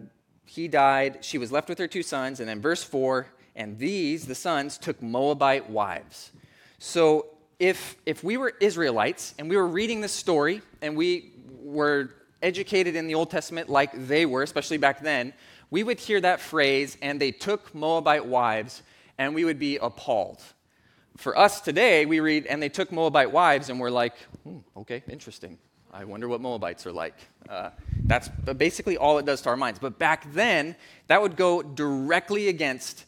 he 0.47 0.69
died. 0.69 1.25
She 1.25 1.39
was 1.39 1.53
left 1.53 1.69
with 1.69 1.79
her 1.79 1.87
two 1.87 2.03
sons. 2.03 2.41
And 2.41 2.49
then, 2.49 2.61
verse 2.61 2.83
4 2.83 3.27
and 3.57 3.77
these, 3.77 4.27
the 4.27 4.35
sons, 4.35 4.79
took 4.79 5.03
Moabite 5.03 5.69
wives. 5.69 6.31
So, 6.79 7.27
if, 7.59 7.97
if 8.07 8.23
we 8.23 8.37
were 8.37 8.55
Israelites 8.61 9.35
and 9.39 9.51
we 9.51 9.57
were 9.57 9.67
reading 9.67 10.01
this 10.01 10.13
story 10.13 10.63
and 10.81 10.97
we 10.97 11.33
were 11.61 12.11
educated 12.41 12.95
in 12.95 13.09
the 13.09 13.17
Old 13.17 13.31
Testament 13.31 13.69
like 13.69 13.91
they 14.07 14.27
were, 14.27 14.43
especially 14.43 14.79
back 14.79 15.01
then, 15.03 15.33
we 15.71 15.83
would 15.83 16.01
hear 16.01 16.21
that 16.21 16.41
phrase, 16.41 16.97
and 17.03 17.21
they 17.21 17.31
took 17.31 17.75
Moabite 17.75 18.25
wives, 18.25 18.83
and 19.19 19.35
we 19.35 19.45
would 19.45 19.59
be 19.59 19.77
appalled. 19.77 20.43
For 21.17 21.37
us 21.37 21.61
today, 21.61 22.07
we 22.07 22.21
read, 22.21 22.47
and 22.47 22.63
they 22.63 22.69
took 22.71 22.91
Moabite 22.91 23.33
wives, 23.33 23.69
and 23.69 23.79
we're 23.79 23.91
like, 23.91 24.17
hmm, 24.45 24.59
okay, 24.77 25.03
interesting. 25.11 25.59
I 25.93 26.05
wonder 26.05 26.29
what 26.29 26.41
Moabites 26.41 26.87
are 26.87 26.93
like. 26.93 27.15
Uh, 27.49 27.71
that's 28.05 28.29
basically 28.57 28.97
all 28.97 29.19
it 29.19 29.27
does 29.27 29.41
to 29.43 29.49
our 29.49 29.57
minds. 29.57 29.79
But 29.79 29.99
back 29.99 30.33
then, 30.33 30.77
that 31.07 31.23
would 31.23 31.37
go 31.37 31.63
directly 31.63 32.49
against 32.49 33.05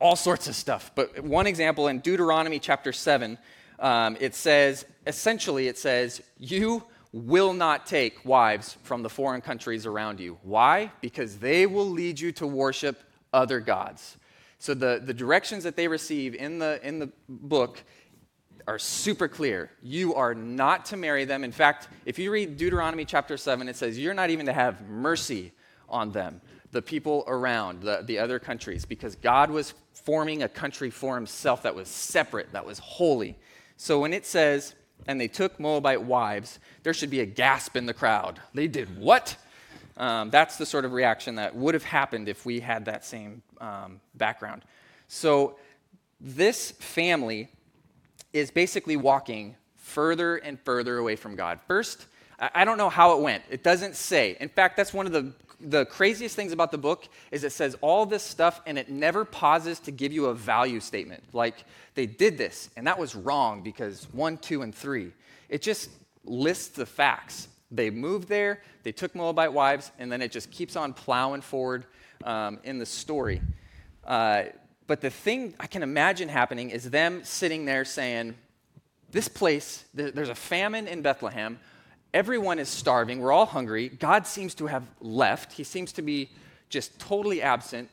all 0.00 0.16
sorts 0.16 0.48
of 0.48 0.54
stuff. 0.54 0.90
But 0.94 1.20
one 1.20 1.46
example 1.46 1.88
in 1.88 2.00
Deuteronomy 2.00 2.58
chapter 2.58 2.92
7, 2.92 3.38
um, 3.78 4.16
it 4.20 4.34
says, 4.34 4.84
essentially, 5.06 5.68
it 5.68 5.78
says, 5.78 6.22
You 6.38 6.84
will 7.12 7.52
not 7.52 7.86
take 7.86 8.24
wives 8.24 8.76
from 8.82 9.02
the 9.02 9.10
foreign 9.10 9.40
countries 9.40 9.86
around 9.86 10.20
you. 10.20 10.38
Why? 10.42 10.92
Because 11.00 11.38
they 11.38 11.66
will 11.66 11.88
lead 11.88 12.20
you 12.20 12.32
to 12.32 12.46
worship 12.46 13.02
other 13.32 13.60
gods. 13.60 14.16
So 14.58 14.74
the, 14.74 15.00
the 15.02 15.14
directions 15.14 15.64
that 15.64 15.74
they 15.74 15.88
receive 15.88 16.34
in 16.34 16.58
the, 16.58 16.86
in 16.86 16.98
the 16.98 17.10
book 17.28 17.82
are 18.66 18.78
super 18.78 19.28
clear. 19.28 19.70
You 19.82 20.14
are 20.14 20.34
not 20.34 20.86
to 20.86 20.96
marry 20.96 21.24
them. 21.24 21.44
In 21.44 21.52
fact, 21.52 21.88
if 22.04 22.18
you 22.18 22.30
read 22.30 22.56
Deuteronomy 22.56 23.04
chapter 23.04 23.36
7, 23.36 23.68
it 23.68 23.76
says 23.76 23.98
you're 23.98 24.14
not 24.14 24.30
even 24.30 24.46
to 24.46 24.52
have 24.52 24.88
mercy 24.88 25.52
on 25.88 26.12
them, 26.12 26.40
the 26.72 26.82
people 26.82 27.24
around, 27.26 27.82
the, 27.82 28.02
the 28.04 28.18
other 28.18 28.38
countries, 28.38 28.84
because 28.84 29.16
God 29.16 29.50
was 29.50 29.74
forming 29.92 30.42
a 30.42 30.48
country 30.48 30.90
for 30.90 31.14
himself 31.14 31.62
that 31.62 31.74
was 31.74 31.88
separate, 31.88 32.52
that 32.52 32.64
was 32.64 32.78
holy. 32.78 33.36
So 33.76 34.00
when 34.00 34.12
it 34.12 34.26
says, 34.26 34.74
and 35.06 35.20
they 35.20 35.28
took 35.28 35.58
Moabite 35.58 36.02
wives, 36.02 36.58
there 36.82 36.94
should 36.94 37.10
be 37.10 37.20
a 37.20 37.26
gasp 37.26 37.76
in 37.76 37.86
the 37.86 37.94
crowd. 37.94 38.40
They 38.54 38.68
did 38.68 38.98
what? 38.98 39.36
Um, 39.96 40.30
that's 40.30 40.56
the 40.56 40.66
sort 40.66 40.84
of 40.84 40.92
reaction 40.92 41.34
that 41.36 41.54
would 41.54 41.74
have 41.74 41.84
happened 41.84 42.28
if 42.28 42.46
we 42.46 42.60
had 42.60 42.84
that 42.86 43.04
same 43.04 43.42
um, 43.60 44.00
background. 44.14 44.64
So 45.08 45.56
this 46.20 46.70
family 46.72 47.48
is 48.32 48.50
basically 48.50 48.96
walking 48.96 49.56
further 49.76 50.36
and 50.36 50.58
further 50.60 50.98
away 50.98 51.16
from 51.16 51.34
God. 51.36 51.60
First, 51.66 52.06
I 52.38 52.64
don't 52.64 52.78
know 52.78 52.88
how 52.88 53.16
it 53.16 53.22
went. 53.22 53.44
It 53.50 53.62
doesn't 53.62 53.96
say. 53.96 54.36
In 54.40 54.48
fact, 54.48 54.76
that's 54.76 54.94
one 54.94 55.06
of 55.06 55.12
the, 55.12 55.32
the 55.60 55.84
craziest 55.86 56.36
things 56.36 56.52
about 56.52 56.70
the 56.70 56.78
book 56.78 57.06
is 57.30 57.44
it 57.44 57.52
says 57.52 57.76
all 57.82 58.06
this 58.06 58.22
stuff 58.22 58.62
and 58.66 58.78
it 58.78 58.88
never 58.88 59.24
pauses 59.24 59.78
to 59.80 59.90
give 59.90 60.12
you 60.12 60.26
a 60.26 60.34
value 60.34 60.80
statement. 60.80 61.22
Like 61.34 61.64
they 61.94 62.06
did 62.06 62.38
this 62.38 62.70
and 62.76 62.86
that 62.86 62.98
was 62.98 63.14
wrong 63.14 63.62
because 63.62 64.06
one, 64.12 64.38
two, 64.38 64.62
and 64.62 64.74
three. 64.74 65.12
It 65.50 65.60
just 65.60 65.90
lists 66.24 66.68
the 66.68 66.86
facts. 66.86 67.48
They 67.70 67.90
moved 67.90 68.28
there, 68.28 68.62
they 68.82 68.92
took 68.92 69.14
Moabite 69.14 69.52
wives, 69.52 69.92
and 69.98 70.10
then 70.10 70.22
it 70.22 70.32
just 70.32 70.50
keeps 70.50 70.74
on 70.74 70.92
plowing 70.92 71.40
forward 71.40 71.86
um, 72.24 72.58
in 72.64 72.78
the 72.78 72.86
story. 72.86 73.40
Uh, 74.04 74.44
but 74.90 75.00
the 75.00 75.08
thing 75.08 75.54
I 75.60 75.68
can 75.68 75.84
imagine 75.84 76.28
happening 76.28 76.70
is 76.70 76.90
them 76.90 77.22
sitting 77.22 77.64
there 77.64 77.84
saying, 77.84 78.34
This 79.12 79.28
place, 79.28 79.84
there's 79.94 80.30
a 80.30 80.34
famine 80.34 80.88
in 80.88 81.00
Bethlehem. 81.00 81.60
Everyone 82.12 82.58
is 82.58 82.68
starving. 82.68 83.20
We're 83.20 83.30
all 83.30 83.46
hungry. 83.46 83.88
God 83.88 84.26
seems 84.26 84.52
to 84.56 84.66
have 84.66 84.82
left. 85.00 85.52
He 85.52 85.62
seems 85.62 85.92
to 85.92 86.02
be 86.02 86.28
just 86.70 86.98
totally 86.98 87.40
absent. 87.40 87.88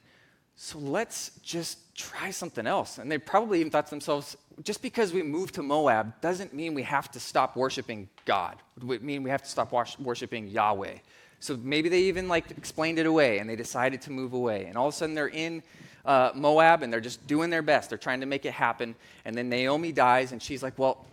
So 0.55 0.79
let's 0.79 1.33
just 1.43 1.95
try 1.95 2.31
something 2.31 2.65
else. 2.65 2.97
And 2.97 3.11
they 3.11 3.19
probably 3.19 3.59
even 3.59 3.71
thought 3.71 3.85
to 3.85 3.91
themselves, 3.91 4.35
just 4.63 4.81
because 4.81 5.13
we 5.13 5.21
moved 5.21 5.53
to 5.53 5.61
Moab 5.61 6.19
doesn't 6.19 6.51
mean 6.51 6.73
we 6.73 6.81
have 6.81 7.11
to 7.11 7.19
stop 7.19 7.55
worshiping 7.55 8.09
God. 8.25 8.55
It 8.75 8.83
would 8.83 9.03
mean 9.03 9.21
we 9.21 9.29
have 9.29 9.43
to 9.43 9.49
stop 9.49 9.71
worshiping 9.99 10.47
Yahweh. 10.47 10.95
So 11.41 11.57
maybe 11.57 11.89
they 11.89 12.01
even 12.01 12.27
like 12.27 12.49
explained 12.57 12.97
it 12.97 13.05
away 13.05 13.37
and 13.37 13.47
they 13.47 13.55
decided 13.55 14.01
to 14.01 14.11
move 14.11 14.33
away. 14.33 14.65
And 14.65 14.75
all 14.75 14.87
of 14.87 14.95
a 14.95 14.97
sudden 14.97 15.13
they're 15.13 15.27
in 15.27 15.61
uh, 16.07 16.31
Moab 16.33 16.81
and 16.81 16.91
they're 16.91 17.01
just 17.01 17.27
doing 17.27 17.49
their 17.49 17.61
best. 17.61 17.89
They're 17.89 17.97
trying 17.97 18.21
to 18.21 18.25
make 18.25 18.45
it 18.45 18.53
happen. 18.53 18.95
And 19.25 19.37
then 19.37 19.49
Naomi 19.49 19.91
dies 19.91 20.31
and 20.31 20.41
she's 20.41 20.63
like, 20.63 20.79
well, 20.79 21.05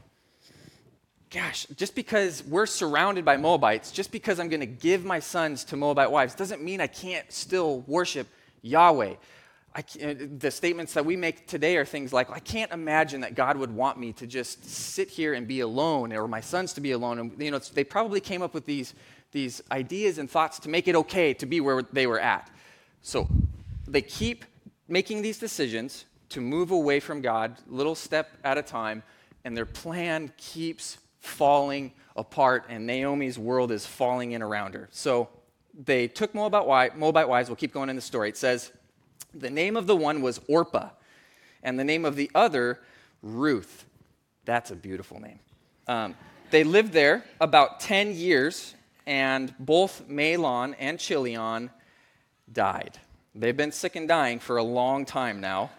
gosh, 1.30 1.66
just 1.76 1.96
because 1.96 2.44
we're 2.44 2.66
surrounded 2.66 3.24
by 3.24 3.36
Moabites, 3.36 3.90
just 3.90 4.12
because 4.12 4.38
I'm 4.38 4.48
going 4.48 4.60
to 4.60 4.66
give 4.66 5.04
my 5.04 5.18
sons 5.18 5.64
to 5.64 5.76
Moabite 5.76 6.10
wives, 6.10 6.34
doesn't 6.34 6.62
mean 6.62 6.80
I 6.80 6.86
can't 6.86 7.30
still 7.32 7.80
worship 7.80 8.28
Yahweh. 8.62 9.14
Uh, 9.74 9.82
the 10.38 10.52
statements 10.52 10.94
that 10.94 11.04
we 11.04 11.16
make 11.16 11.48
today 11.48 11.76
are 11.76 11.84
things 11.84 12.12
like, 12.12 12.30
I 12.30 12.38
can't 12.38 12.70
imagine 12.70 13.22
that 13.22 13.34
God 13.34 13.56
would 13.56 13.72
want 13.72 13.98
me 13.98 14.12
to 14.12 14.26
just 14.28 14.64
sit 14.64 15.10
here 15.10 15.34
and 15.34 15.48
be 15.48 15.58
alone, 15.60 16.12
or 16.12 16.28
my 16.28 16.40
sons 16.40 16.72
to 16.74 16.80
be 16.80 16.92
alone. 16.92 17.18
And 17.18 17.42
you 17.42 17.50
know, 17.50 17.58
they 17.58 17.82
probably 17.82 18.20
came 18.20 18.40
up 18.40 18.54
with 18.54 18.64
these, 18.64 18.94
these 19.32 19.60
ideas 19.72 20.18
and 20.18 20.30
thoughts 20.30 20.60
to 20.60 20.68
make 20.68 20.86
it 20.86 20.94
okay 20.94 21.34
to 21.34 21.46
be 21.46 21.60
where 21.60 21.82
they 21.82 22.06
were 22.06 22.20
at. 22.20 22.48
So 23.02 23.26
they 23.88 24.02
keep 24.02 24.44
making 24.88 25.22
these 25.22 25.38
decisions 25.38 26.04
to 26.30 26.40
move 26.40 26.70
away 26.70 27.00
from 27.00 27.20
God, 27.20 27.56
little 27.66 27.94
step 27.94 28.30
at 28.44 28.58
a 28.58 28.62
time, 28.62 29.02
and 29.44 29.56
their 29.56 29.66
plan 29.66 30.32
keeps 30.36 30.98
falling 31.20 31.92
apart, 32.16 32.66
and 32.68 32.86
Naomi's 32.86 33.38
world 33.38 33.72
is 33.72 33.86
falling 33.86 34.32
in 34.32 34.42
around 34.42 34.74
her. 34.74 34.88
So 34.90 35.28
they 35.72 36.08
took 36.08 36.34
Moabite, 36.34 36.66
wives. 36.66 37.48
We'll 37.48 37.56
keep 37.56 37.72
going 37.72 37.88
in 37.88 37.96
the 37.96 38.02
story. 38.02 38.28
It 38.28 38.36
says, 38.36 38.72
the 39.32 39.50
name 39.50 39.76
of 39.76 39.86
the 39.86 39.96
one 39.96 40.22
was 40.22 40.40
Orpah, 40.48 40.90
and 41.62 41.78
the 41.78 41.84
name 41.84 42.04
of 42.04 42.16
the 42.16 42.30
other, 42.34 42.80
Ruth. 43.22 43.86
That's 44.44 44.70
a 44.70 44.76
beautiful 44.76 45.20
name. 45.20 45.40
Um, 45.88 46.14
they 46.50 46.62
lived 46.62 46.92
there 46.92 47.24
about 47.40 47.80
10 47.80 48.14
years, 48.14 48.74
and 49.06 49.52
both 49.58 50.08
Mahlon 50.08 50.74
and 50.78 50.98
Chilion 50.98 51.70
died. 52.52 52.98
They've 53.36 53.56
been 53.56 53.72
sick 53.72 53.96
and 53.96 54.06
dying 54.06 54.38
for 54.38 54.58
a 54.58 54.62
long 54.62 55.04
time 55.04 55.40
now, 55.40 55.70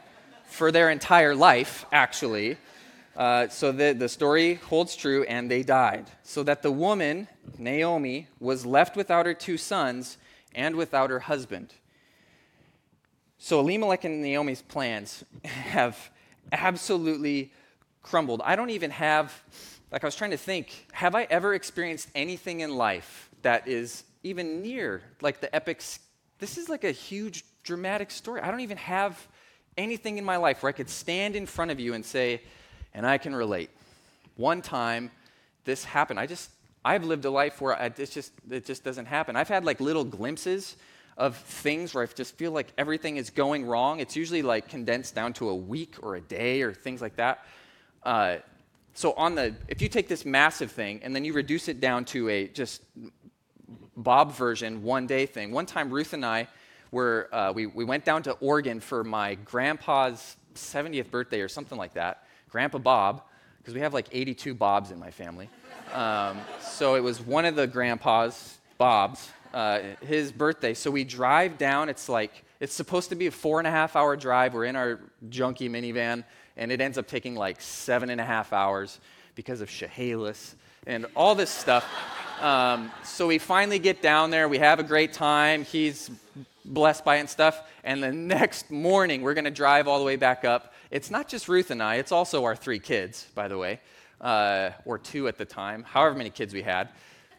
for 0.43 0.73
their 0.73 0.89
entire 0.89 1.33
life, 1.33 1.85
actually. 1.89 2.57
Uh, 3.15 3.47
so 3.47 3.71
the, 3.71 3.93
the 3.93 4.09
story 4.09 4.55
holds 4.55 4.93
true, 4.93 5.23
and 5.23 5.49
they 5.49 5.63
died. 5.63 6.11
So 6.23 6.43
that 6.43 6.63
the 6.63 6.71
woman, 6.71 7.29
Naomi, 7.57 8.27
was 8.41 8.65
left 8.65 8.97
without 8.97 9.25
her 9.25 9.33
two 9.33 9.57
sons 9.57 10.17
and 10.53 10.75
without 10.75 11.09
her 11.09 11.21
husband. 11.21 11.73
So 13.37 13.61
Elimelech 13.61 14.03
and 14.03 14.21
Naomi's 14.21 14.61
plans 14.61 15.23
have 15.45 16.09
absolutely 16.51 17.53
crumbled. 18.03 18.41
I 18.43 18.57
don't 18.57 18.71
even 18.71 18.91
have, 18.91 19.33
like, 19.93 20.03
I 20.03 20.07
was 20.07 20.15
trying 20.17 20.31
to 20.31 20.37
think, 20.37 20.87
have 20.91 21.15
I 21.15 21.23
ever 21.29 21.53
experienced 21.53 22.09
anything 22.15 22.59
in 22.59 22.75
life 22.75 23.29
that 23.43 23.65
is 23.65 24.03
even 24.23 24.61
near 24.61 25.03
like 25.21 25.39
the 25.39 25.55
epic? 25.55 25.81
This 26.39 26.57
is 26.57 26.69
like 26.69 26.83
a 26.83 26.91
huge 26.91 27.43
dramatic 27.63 28.11
story. 28.11 28.41
I 28.41 28.51
don't 28.51 28.61
even 28.61 28.77
have 28.77 29.27
anything 29.77 30.17
in 30.17 30.25
my 30.25 30.37
life 30.37 30.63
where 30.63 30.69
I 30.69 30.73
could 30.73 30.89
stand 30.89 31.35
in 31.35 31.45
front 31.45 31.71
of 31.71 31.79
you 31.79 31.93
and 31.93 32.05
say, 32.05 32.41
and 32.93 33.05
I 33.05 33.17
can 33.17 33.35
relate. 33.35 33.69
One 34.35 34.61
time 34.61 35.11
this 35.63 35.83
happened. 35.83 36.19
I 36.19 36.27
just, 36.27 36.49
I've 36.83 37.03
lived 37.03 37.25
a 37.25 37.29
life 37.29 37.61
where 37.61 37.75
I, 37.75 37.85
it, 37.85 38.11
just, 38.11 38.31
it 38.49 38.65
just 38.65 38.83
doesn't 38.83 39.05
happen. 39.05 39.35
I've 39.35 39.47
had 39.47 39.65
like 39.65 39.79
little 39.79 40.03
glimpses 40.03 40.75
of 41.17 41.37
things 41.37 41.93
where 41.93 42.03
I 42.03 42.07
just 42.07 42.35
feel 42.35 42.51
like 42.51 42.67
everything 42.77 43.17
is 43.17 43.29
going 43.29 43.65
wrong. 43.65 43.99
It's 43.99 44.15
usually 44.15 44.41
like 44.41 44.67
condensed 44.67 45.15
down 45.15 45.33
to 45.33 45.49
a 45.49 45.55
week 45.55 45.95
or 46.01 46.15
a 46.15 46.21
day 46.21 46.61
or 46.61 46.73
things 46.73 47.01
like 47.01 47.15
that. 47.15 47.45
Uh, 48.03 48.37
so 48.93 49.13
on 49.13 49.35
the, 49.35 49.55
if 49.67 49.81
you 49.81 49.89
take 49.89 50.07
this 50.07 50.25
massive 50.25 50.71
thing 50.71 51.01
and 51.03 51.15
then 51.15 51.25
you 51.25 51.33
reduce 51.33 51.67
it 51.67 51.79
down 51.79 52.05
to 52.05 52.29
a 52.29 52.47
just 52.47 52.81
Bob 53.97 54.33
version, 54.33 54.83
one 54.83 55.07
day 55.07 55.25
thing. 55.25 55.51
One 55.51 55.65
time, 55.65 55.89
Ruth 55.89 56.13
and 56.13 56.25
I 56.25 56.47
were, 56.91 57.29
uh, 57.31 57.51
we, 57.53 57.65
we 57.65 57.83
went 57.83 58.05
down 58.05 58.23
to 58.23 58.33
Oregon 58.33 58.79
for 58.79 59.03
my 59.03 59.35
grandpa's 59.35 60.37
70th 60.55 61.11
birthday 61.11 61.41
or 61.41 61.47
something 61.47 61.77
like 61.77 61.93
that. 61.93 62.23
Grandpa 62.49 62.77
Bob, 62.77 63.21
because 63.57 63.73
we 63.73 63.81
have 63.81 63.93
like 63.93 64.07
82 64.11 64.53
Bobs 64.53 64.91
in 64.91 64.99
my 64.99 65.11
family. 65.11 65.49
Um, 65.93 66.39
so 66.61 66.95
it 66.95 67.03
was 67.03 67.21
one 67.21 67.45
of 67.45 67.55
the 67.55 67.67
grandpas, 67.67 68.57
Bob's, 68.77 69.29
uh, 69.53 69.79
his 70.01 70.31
birthday. 70.31 70.73
So 70.73 70.91
we 70.91 71.03
drive 71.03 71.57
down. 71.57 71.89
It's 71.89 72.09
like, 72.09 72.43
it's 72.59 72.73
supposed 72.73 73.09
to 73.09 73.15
be 73.15 73.27
a 73.27 73.31
four 73.31 73.59
and 73.59 73.67
a 73.67 73.71
half 73.71 73.95
hour 73.95 74.15
drive. 74.15 74.53
We're 74.53 74.65
in 74.65 74.75
our 74.75 74.99
junky 75.29 75.69
minivan, 75.69 76.23
and 76.57 76.71
it 76.71 76.81
ends 76.81 76.97
up 76.97 77.07
taking 77.07 77.35
like 77.35 77.61
seven 77.61 78.09
and 78.09 78.19
a 78.19 78.25
half 78.25 78.53
hours 78.53 78.99
because 79.35 79.61
of 79.61 79.69
Chehalis 79.69 80.55
and 80.87 81.05
all 81.15 81.35
this 81.35 81.49
stuff. 81.49 81.85
Um, 82.41 82.91
so 83.03 83.27
we 83.27 83.37
finally 83.37 83.79
get 83.79 84.01
down 84.01 84.29
there. 84.29 84.49
We 84.49 84.57
have 84.57 84.79
a 84.79 84.83
great 84.83 85.13
time. 85.13 85.63
He's 85.63 86.11
blessed 86.65 87.05
by 87.05 87.17
it 87.17 87.19
and 87.21 87.29
stuff. 87.29 87.61
And 87.83 88.03
the 88.03 88.11
next 88.11 88.71
morning, 88.71 89.21
we're 89.21 89.33
going 89.33 89.45
to 89.45 89.51
drive 89.51 89.87
all 89.87 89.99
the 89.99 90.05
way 90.05 90.15
back 90.15 90.43
up. 90.43 90.73
It's 90.91 91.09
not 91.09 91.27
just 91.27 91.47
Ruth 91.47 91.71
and 91.71 91.81
I, 91.81 91.95
it's 91.95 92.11
also 92.11 92.43
our 92.43 92.55
three 92.55 92.79
kids, 92.79 93.27
by 93.35 93.47
the 93.47 93.57
way, 93.57 93.79
uh, 94.21 94.71
or 94.85 94.97
two 94.97 95.27
at 95.27 95.37
the 95.37 95.45
time, 95.45 95.83
however 95.83 96.15
many 96.15 96.29
kids 96.29 96.53
we 96.53 96.61
had. 96.61 96.89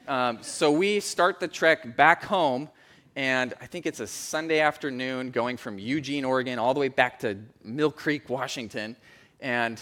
Um, 0.09 0.39
so 0.43 0.71
we 0.71 1.01
start 1.01 1.41
the 1.41 1.49
trek 1.49 1.97
back 1.97 2.25
home, 2.25 2.69
and 3.17 3.55
I 3.61 3.67
think 3.67 3.87
it's 3.87 4.01
a 4.01 4.07
Sunday 4.07 4.61
afternoon 4.61 5.31
going 5.31 5.57
from 5.57 5.79
Eugene, 5.79 6.25
Oregon, 6.25 6.59
all 6.59 6.75
the 6.75 6.81
way 6.81 6.89
back 6.89 7.19
to 7.21 7.39
Mill 7.65 7.91
Creek, 7.91 8.29
Washington. 8.29 8.97
And 9.41 9.81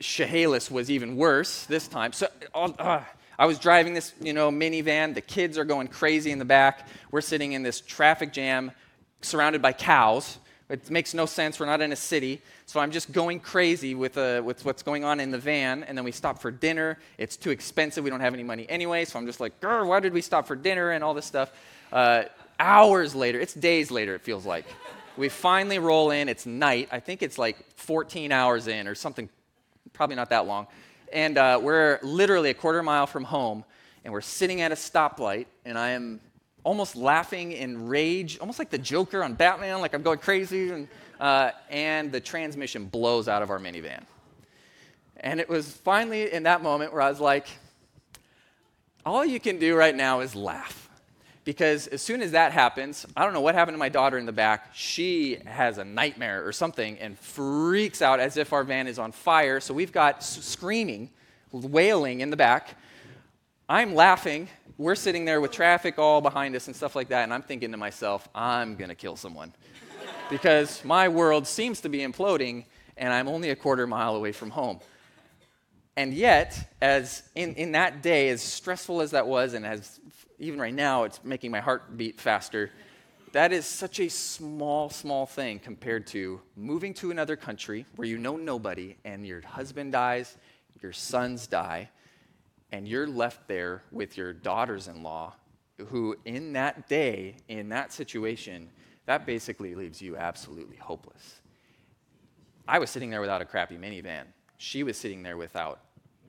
Chehalis 0.00 0.70
was 0.70 0.90
even 0.90 1.16
worse 1.16 1.66
this 1.66 1.88
time. 1.88 2.12
So 2.12 2.28
uh, 2.54 3.00
I 3.38 3.46
was 3.46 3.58
driving 3.58 3.94
this, 3.94 4.12
you 4.20 4.32
know, 4.32 4.50
minivan. 4.50 5.14
The 5.14 5.20
kids 5.20 5.58
are 5.58 5.64
going 5.64 5.88
crazy 5.88 6.30
in 6.30 6.38
the 6.38 6.44
back. 6.44 6.88
We're 7.10 7.20
sitting 7.20 7.52
in 7.52 7.62
this 7.62 7.80
traffic 7.80 8.32
jam, 8.32 8.70
surrounded 9.22 9.62
by 9.62 9.72
cows. 9.72 10.38
It 10.68 10.90
makes 10.90 11.12
no 11.12 11.26
sense. 11.26 11.60
We're 11.60 11.66
not 11.66 11.80
in 11.82 11.92
a 11.92 11.96
city. 11.96 12.40
So 12.66 12.80
I'm 12.80 12.90
just 12.90 13.12
going 13.12 13.40
crazy 13.40 13.94
with, 13.94 14.16
uh, 14.16 14.40
with 14.44 14.64
what's 14.64 14.82
going 14.82 15.04
on 15.04 15.20
in 15.20 15.30
the 15.30 15.38
van. 15.38 15.84
And 15.84 15.96
then 15.96 16.04
we 16.04 16.12
stop 16.12 16.40
for 16.40 16.50
dinner. 16.50 16.98
It's 17.18 17.36
too 17.36 17.50
expensive. 17.50 18.02
We 18.02 18.10
don't 18.10 18.20
have 18.20 18.34
any 18.34 18.42
money 18.42 18.66
anyway. 18.68 19.04
So 19.04 19.18
I'm 19.18 19.26
just 19.26 19.40
like, 19.40 19.60
girl, 19.60 19.86
why 19.86 20.00
did 20.00 20.14
we 20.14 20.22
stop 20.22 20.46
for 20.46 20.56
dinner 20.56 20.90
and 20.90 21.04
all 21.04 21.12
this 21.12 21.26
stuff? 21.26 21.52
Uh, 21.92 22.24
hours 22.58 23.14
later, 23.14 23.40
it's 23.40 23.52
days 23.52 23.90
later, 23.90 24.14
it 24.14 24.22
feels 24.22 24.46
like. 24.46 24.64
We 25.16 25.28
finally 25.28 25.78
roll 25.78 26.10
in. 26.10 26.28
It's 26.28 26.46
night. 26.46 26.88
I 26.90 26.98
think 26.98 27.22
it's 27.22 27.38
like 27.38 27.58
14 27.76 28.32
hours 28.32 28.66
in 28.66 28.88
or 28.88 28.94
something, 28.94 29.28
probably 29.92 30.16
not 30.16 30.30
that 30.30 30.46
long. 30.46 30.66
And 31.12 31.38
uh, 31.38 31.60
we're 31.62 31.98
literally 32.02 32.50
a 32.50 32.54
quarter 32.54 32.82
mile 32.82 33.06
from 33.06 33.24
home. 33.24 33.64
And 34.04 34.12
we're 34.12 34.20
sitting 34.20 34.60
at 34.60 34.72
a 34.72 34.74
stoplight. 34.74 35.46
And 35.64 35.78
I 35.78 35.90
am 35.90 36.20
almost 36.62 36.96
laughing 36.96 37.52
in 37.52 37.86
rage, 37.86 38.38
almost 38.38 38.58
like 38.58 38.70
the 38.70 38.78
Joker 38.78 39.22
on 39.22 39.34
Batman, 39.34 39.80
like 39.80 39.94
I'm 39.94 40.02
going 40.02 40.18
crazy. 40.18 40.70
And, 40.70 40.88
uh, 41.20 41.50
and 41.70 42.10
the 42.10 42.20
transmission 42.20 42.86
blows 42.86 43.28
out 43.28 43.42
of 43.42 43.50
our 43.50 43.58
minivan. 43.58 44.02
And 45.16 45.40
it 45.40 45.48
was 45.48 45.70
finally 45.70 46.32
in 46.32 46.42
that 46.44 46.62
moment 46.62 46.92
where 46.92 47.02
I 47.02 47.08
was 47.08 47.20
like, 47.20 47.46
all 49.06 49.24
you 49.24 49.38
can 49.38 49.58
do 49.58 49.76
right 49.76 49.94
now 49.94 50.20
is 50.20 50.34
laugh. 50.34 50.83
Because 51.44 51.86
as 51.88 52.00
soon 52.00 52.22
as 52.22 52.32
that 52.32 52.52
happens, 52.52 53.04
I 53.16 53.24
don't 53.24 53.34
know 53.34 53.42
what 53.42 53.54
happened 53.54 53.74
to 53.74 53.78
my 53.78 53.90
daughter 53.90 54.16
in 54.16 54.24
the 54.24 54.32
back. 54.32 54.70
She 54.72 55.38
has 55.44 55.76
a 55.78 55.84
nightmare 55.84 56.46
or 56.46 56.52
something 56.52 56.98
and 56.98 57.18
freaks 57.18 58.00
out 58.00 58.18
as 58.18 58.36
if 58.36 58.52
our 58.52 58.64
van 58.64 58.86
is 58.86 58.98
on 58.98 59.12
fire. 59.12 59.60
So 59.60 59.74
we've 59.74 59.92
got 59.92 60.24
screaming, 60.24 61.10
wailing 61.52 62.20
in 62.20 62.30
the 62.30 62.36
back. 62.36 62.78
I'm 63.68 63.94
laughing 63.94 64.48
we're 64.76 64.94
sitting 64.94 65.24
there 65.24 65.40
with 65.40 65.52
traffic 65.52 65.98
all 65.98 66.20
behind 66.20 66.56
us 66.56 66.66
and 66.66 66.74
stuff 66.74 66.96
like 66.96 67.08
that, 67.08 67.22
and 67.22 67.32
I'm 67.32 67.42
thinking 67.42 67.70
to 67.70 67.76
myself, 67.76 68.28
I'm 68.34 68.76
going 68.76 68.88
to 68.88 68.94
kill 68.94 69.16
someone. 69.16 69.52
because 70.30 70.84
my 70.84 71.08
world 71.08 71.46
seems 71.46 71.80
to 71.82 71.88
be 71.88 71.98
imploding, 71.98 72.64
and 72.96 73.12
I'm 73.12 73.28
only 73.28 73.50
a 73.50 73.56
quarter 73.56 73.86
mile 73.86 74.16
away 74.16 74.32
from 74.32 74.50
home. 74.50 74.80
And 75.96 76.12
yet, 76.12 76.72
as 76.82 77.22
in, 77.36 77.54
in 77.54 77.72
that 77.72 78.02
day, 78.02 78.30
as 78.30 78.42
stressful 78.42 79.00
as 79.00 79.12
that 79.12 79.28
was, 79.28 79.54
and 79.54 79.64
as 79.64 80.00
even 80.44 80.60
right 80.60 80.74
now 80.74 81.04
it's 81.04 81.22
making 81.24 81.50
my 81.50 81.60
heart 81.60 81.96
beat 81.96 82.20
faster, 82.20 82.70
that 83.32 83.52
is 83.52 83.66
such 83.66 83.98
a 83.98 84.08
small, 84.08 84.90
small 84.90 85.26
thing 85.26 85.58
compared 85.58 86.06
to 86.08 86.40
moving 86.56 86.94
to 86.94 87.10
another 87.10 87.34
country 87.34 87.84
where 87.96 88.06
you 88.06 88.18
know 88.18 88.36
nobody 88.36 88.96
and 89.04 89.26
your 89.26 89.40
husband 89.40 89.92
dies, 89.92 90.36
your 90.80 90.92
sons 90.92 91.46
die, 91.46 91.90
and 92.70 92.86
you're 92.86 93.06
left 93.06 93.48
there 93.48 93.82
with 93.90 94.16
your 94.16 94.32
daughters 94.32 94.86
in 94.86 95.02
law, 95.02 95.32
who 95.88 96.16
in 96.24 96.52
that 96.52 96.88
day, 96.88 97.36
in 97.48 97.70
that 97.70 97.92
situation, 97.92 98.68
that 99.06 99.26
basically 99.26 99.74
leaves 99.74 100.00
you 100.00 100.16
absolutely 100.16 100.76
hopeless. 100.76 101.40
I 102.68 102.78
was 102.78 102.90
sitting 102.90 103.10
there 103.10 103.20
without 103.20 103.42
a 103.42 103.44
crappy 103.44 103.76
minivan. 103.76 104.24
She 104.58 104.82
was 104.82 104.96
sitting 104.96 105.22
there 105.22 105.36
without 105.36 105.80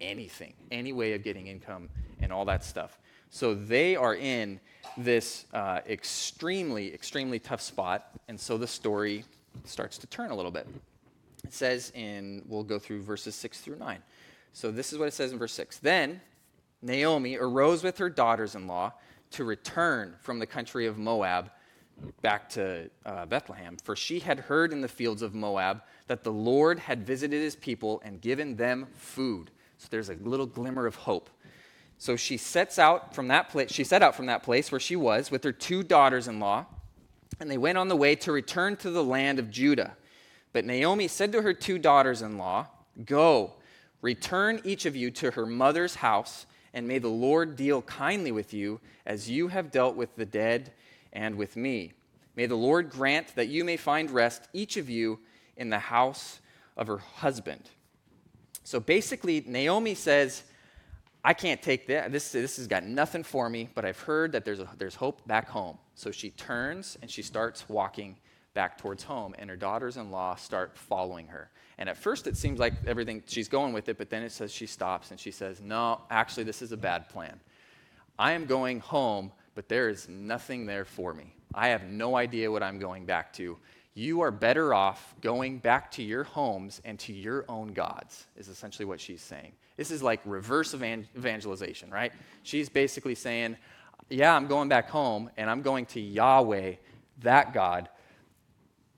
anything, 0.01 0.53
any 0.71 0.91
way 0.91 1.13
of 1.13 1.23
getting 1.23 1.47
income 1.47 1.89
and 2.19 2.33
all 2.33 2.45
that 2.45 2.63
stuff. 2.63 2.99
So 3.35 3.53
they 3.53 3.97
are 3.97 4.15
in 4.15 4.61
this 4.95 5.45
uh, 5.53 5.81
extremely, 5.89 6.93
extremely 6.93 7.37
tough 7.37 7.59
spot. 7.59 8.11
And 8.29 8.39
so 8.39 8.57
the 8.57 8.65
story 8.65 9.25
starts 9.65 9.97
to 9.97 10.07
turn 10.07 10.31
a 10.31 10.35
little 10.35 10.51
bit. 10.51 10.65
It 11.43 11.51
says 11.51 11.91
in, 11.95 12.43
we'll 12.47 12.63
go 12.63 12.79
through 12.79 13.01
verses 13.01 13.35
6 13.35 13.59
through 13.59 13.75
9. 13.75 14.01
So 14.53 14.71
this 14.71 14.93
is 14.93 14.99
what 14.99 15.09
it 15.09 15.13
says 15.13 15.33
in 15.33 15.37
verse 15.37 15.51
6. 15.51 15.79
Then 15.79 16.21
Naomi 16.81 17.35
arose 17.35 17.83
with 17.83 17.97
her 17.97 18.09
daughters 18.09 18.55
in 18.55 18.67
law 18.67 18.93
to 19.31 19.43
return 19.43 20.15
from 20.21 20.39
the 20.39 20.47
country 20.47 20.85
of 20.85 20.97
Moab 20.97 21.51
back 22.21 22.47
to 22.51 22.89
uh, 23.05 23.25
Bethlehem, 23.25 23.75
for 23.83 23.97
she 23.97 24.19
had 24.19 24.39
heard 24.39 24.71
in 24.71 24.79
the 24.79 24.87
fields 24.87 25.21
of 25.21 25.35
Moab 25.35 25.81
that 26.07 26.23
the 26.23 26.31
Lord 26.31 26.79
had 26.79 27.05
visited 27.05 27.41
his 27.41 27.57
people 27.57 28.01
and 28.05 28.21
given 28.21 28.55
them 28.55 28.87
food. 28.95 29.51
So 29.77 29.89
there's 29.91 30.07
a 30.07 30.15
little 30.21 30.45
glimmer 30.45 30.85
of 30.85 30.95
hope. 30.95 31.29
So 31.97 32.15
she 32.15 32.37
sets 32.37 32.77
out 32.77 33.15
from 33.15 33.29
that 33.29 33.49
place, 33.49 33.71
she 33.71 33.83
set 33.83 34.03
out 34.03 34.15
from 34.15 34.25
that 34.25 34.43
place 34.43 34.71
where 34.71 34.79
she 34.79 34.95
was 34.95 35.31
with 35.31 35.43
her 35.43 35.51
two 35.51 35.81
daughters-in-law, 35.81 36.65
and 37.39 37.49
they 37.49 37.57
went 37.57 37.77
on 37.77 37.87
the 37.87 37.95
way 37.95 38.15
to 38.15 38.31
return 38.31 38.75
to 38.77 38.89
the 38.89 39.03
land 39.03 39.39
of 39.39 39.49
Judah. 39.49 39.95
But 40.53 40.65
Naomi 40.65 41.07
said 41.07 41.31
to 41.31 41.41
her 41.41 41.53
two 41.53 41.79
daughters-in-law, 41.79 42.67
"Go, 43.05 43.53
return 44.01 44.61
each 44.63 44.85
of 44.85 44.95
you 44.95 45.09
to 45.11 45.31
her 45.31 45.45
mother's 45.45 45.95
house, 45.95 46.45
and 46.73 46.87
may 46.87 46.99
the 46.99 47.07
Lord 47.07 47.55
deal 47.55 47.81
kindly 47.81 48.31
with 48.31 48.53
you 48.53 48.81
as 49.05 49.29
you 49.29 49.47
have 49.47 49.71
dealt 49.71 49.95
with 49.95 50.15
the 50.15 50.25
dead 50.25 50.73
and 51.13 51.35
with 51.35 51.55
me. 51.55 51.93
May 52.35 52.45
the 52.45 52.55
Lord 52.55 52.89
grant 52.89 53.35
that 53.35 53.47
you 53.47 53.63
may 53.63 53.77
find 53.77 54.11
rest 54.11 54.49
each 54.51 54.75
of 54.77 54.89
you 54.89 55.19
in 55.55 55.69
the 55.69 55.79
house 55.79 56.39
of 56.75 56.87
her 56.87 56.97
husband." 56.97 57.69
So 58.63 58.79
basically 58.79 59.43
Naomi 59.47 59.95
says, 59.95 60.43
I 61.25 61.33
can't 61.33 61.59
take 61.59 61.87
that. 61.87 62.11
This, 62.11 62.31
this 62.31 62.57
has 62.57 62.67
got 62.67 62.83
nothing 62.83 63.23
for 63.23 63.49
me, 63.49 63.67
but 63.73 63.83
I've 63.83 63.99
heard 63.99 64.31
that 64.33 64.45
there's, 64.45 64.59
a, 64.59 64.69
there's 64.77 64.93
hope 64.93 65.27
back 65.27 65.49
home. 65.49 65.79
So 65.95 66.11
she 66.11 66.29
turns 66.29 66.99
and 67.01 67.09
she 67.09 67.23
starts 67.23 67.67
walking 67.67 68.15
back 68.53 68.77
towards 68.77 69.01
home, 69.01 69.33
and 69.39 69.49
her 69.49 69.55
daughters 69.55 69.97
in 69.97 70.11
law 70.11 70.35
start 70.35 70.77
following 70.77 71.25
her. 71.27 71.49
And 71.79 71.89
at 71.89 71.97
first, 71.97 72.27
it 72.27 72.37
seems 72.37 72.59
like 72.59 72.73
everything, 72.85 73.23
she's 73.25 73.49
going 73.49 73.73
with 73.73 73.89
it, 73.89 73.97
but 73.97 74.11
then 74.11 74.21
it 74.21 74.31
says 74.31 74.53
she 74.53 74.67
stops 74.67 75.09
and 75.09 75.19
she 75.19 75.31
says, 75.31 75.61
No, 75.61 76.01
actually, 76.11 76.43
this 76.43 76.61
is 76.61 76.71
a 76.71 76.77
bad 76.77 77.09
plan. 77.09 77.39
I 78.19 78.33
am 78.33 78.45
going 78.45 78.79
home, 78.79 79.31
but 79.55 79.67
there 79.67 79.89
is 79.89 80.07
nothing 80.07 80.67
there 80.67 80.85
for 80.85 81.15
me. 81.15 81.33
I 81.55 81.69
have 81.69 81.85
no 81.85 82.15
idea 82.15 82.51
what 82.51 82.61
I'm 82.61 82.77
going 82.77 83.05
back 83.05 83.33
to 83.33 83.57
you 83.95 84.19
are 84.21 84.29
better 84.29 84.73
off 84.73 85.15
going 85.21 85.57
back 85.57 85.89
to 85.91 86.03
your 86.03 86.25
homes 86.25 86.81
and 86.83 86.99
to 86.99 87.13
your 87.13 87.45
own 87.47 87.69
gods, 87.69 88.27
is 88.35 88.49
essentially 88.49 88.85
what 88.85 88.99
she's 88.99 89.21
saying. 89.21 89.53
This 89.77 89.89
is 89.89 90.03
like 90.03 90.19
reverse 90.25 90.75
evangelization, 90.75 91.89
right? 91.89 92.11
She's 92.43 92.67
basically 92.67 93.15
saying, 93.15 93.55
Yeah, 94.09 94.35
I'm 94.35 94.47
going 94.47 94.67
back 94.67 94.89
home 94.89 95.31
and 95.37 95.49
I'm 95.49 95.61
going 95.61 95.85
to 95.87 96.01
Yahweh, 96.01 96.75
that 97.21 97.53
God, 97.53 97.87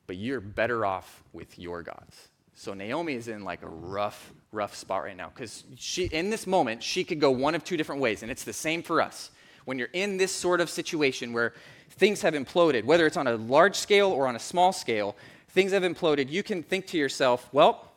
but 0.07 0.15
you're 0.15 0.41
better 0.41 0.83
off 0.83 1.23
with 1.31 1.59
your 1.59 1.83
gods. 1.83 2.29
So 2.55 2.73
Naomi 2.73 3.13
is 3.13 3.27
in 3.27 3.43
like 3.43 3.61
a 3.61 3.69
rough, 3.69 4.33
rough 4.51 4.75
spot 4.75 5.03
right 5.03 5.15
now 5.15 5.29
because 5.33 5.63
she, 5.75 6.05
in 6.05 6.31
this 6.31 6.47
moment, 6.47 6.81
she 6.81 7.03
could 7.03 7.19
go 7.19 7.29
one 7.29 7.53
of 7.53 7.63
two 7.63 7.77
different 7.77 8.01
ways, 8.01 8.23
and 8.23 8.31
it's 8.31 8.43
the 8.43 8.53
same 8.53 8.81
for 8.81 8.99
us. 8.99 9.29
When 9.67 9.77
you're 9.77 9.89
in 9.91 10.15
this 10.15 10.31
sort 10.31 10.61
of 10.61 10.69
situation 10.69 11.33
where 11.33 11.53
things 11.89 12.21
have 12.21 12.35
imploded, 12.35 12.85
whether 12.85 13.05
it's 13.05 13.17
on 13.17 13.27
a 13.27 13.35
large 13.35 13.75
scale 13.75 14.11
or 14.11 14.25
on 14.25 14.37
a 14.37 14.39
small 14.39 14.71
scale, 14.71 15.17
things 15.49 15.73
have 15.73 15.83
imploded, 15.83 16.29
you 16.29 16.41
can 16.41 16.63
think 16.63 16.87
to 16.87 16.97
yourself, 16.97 17.49
well, 17.51 17.91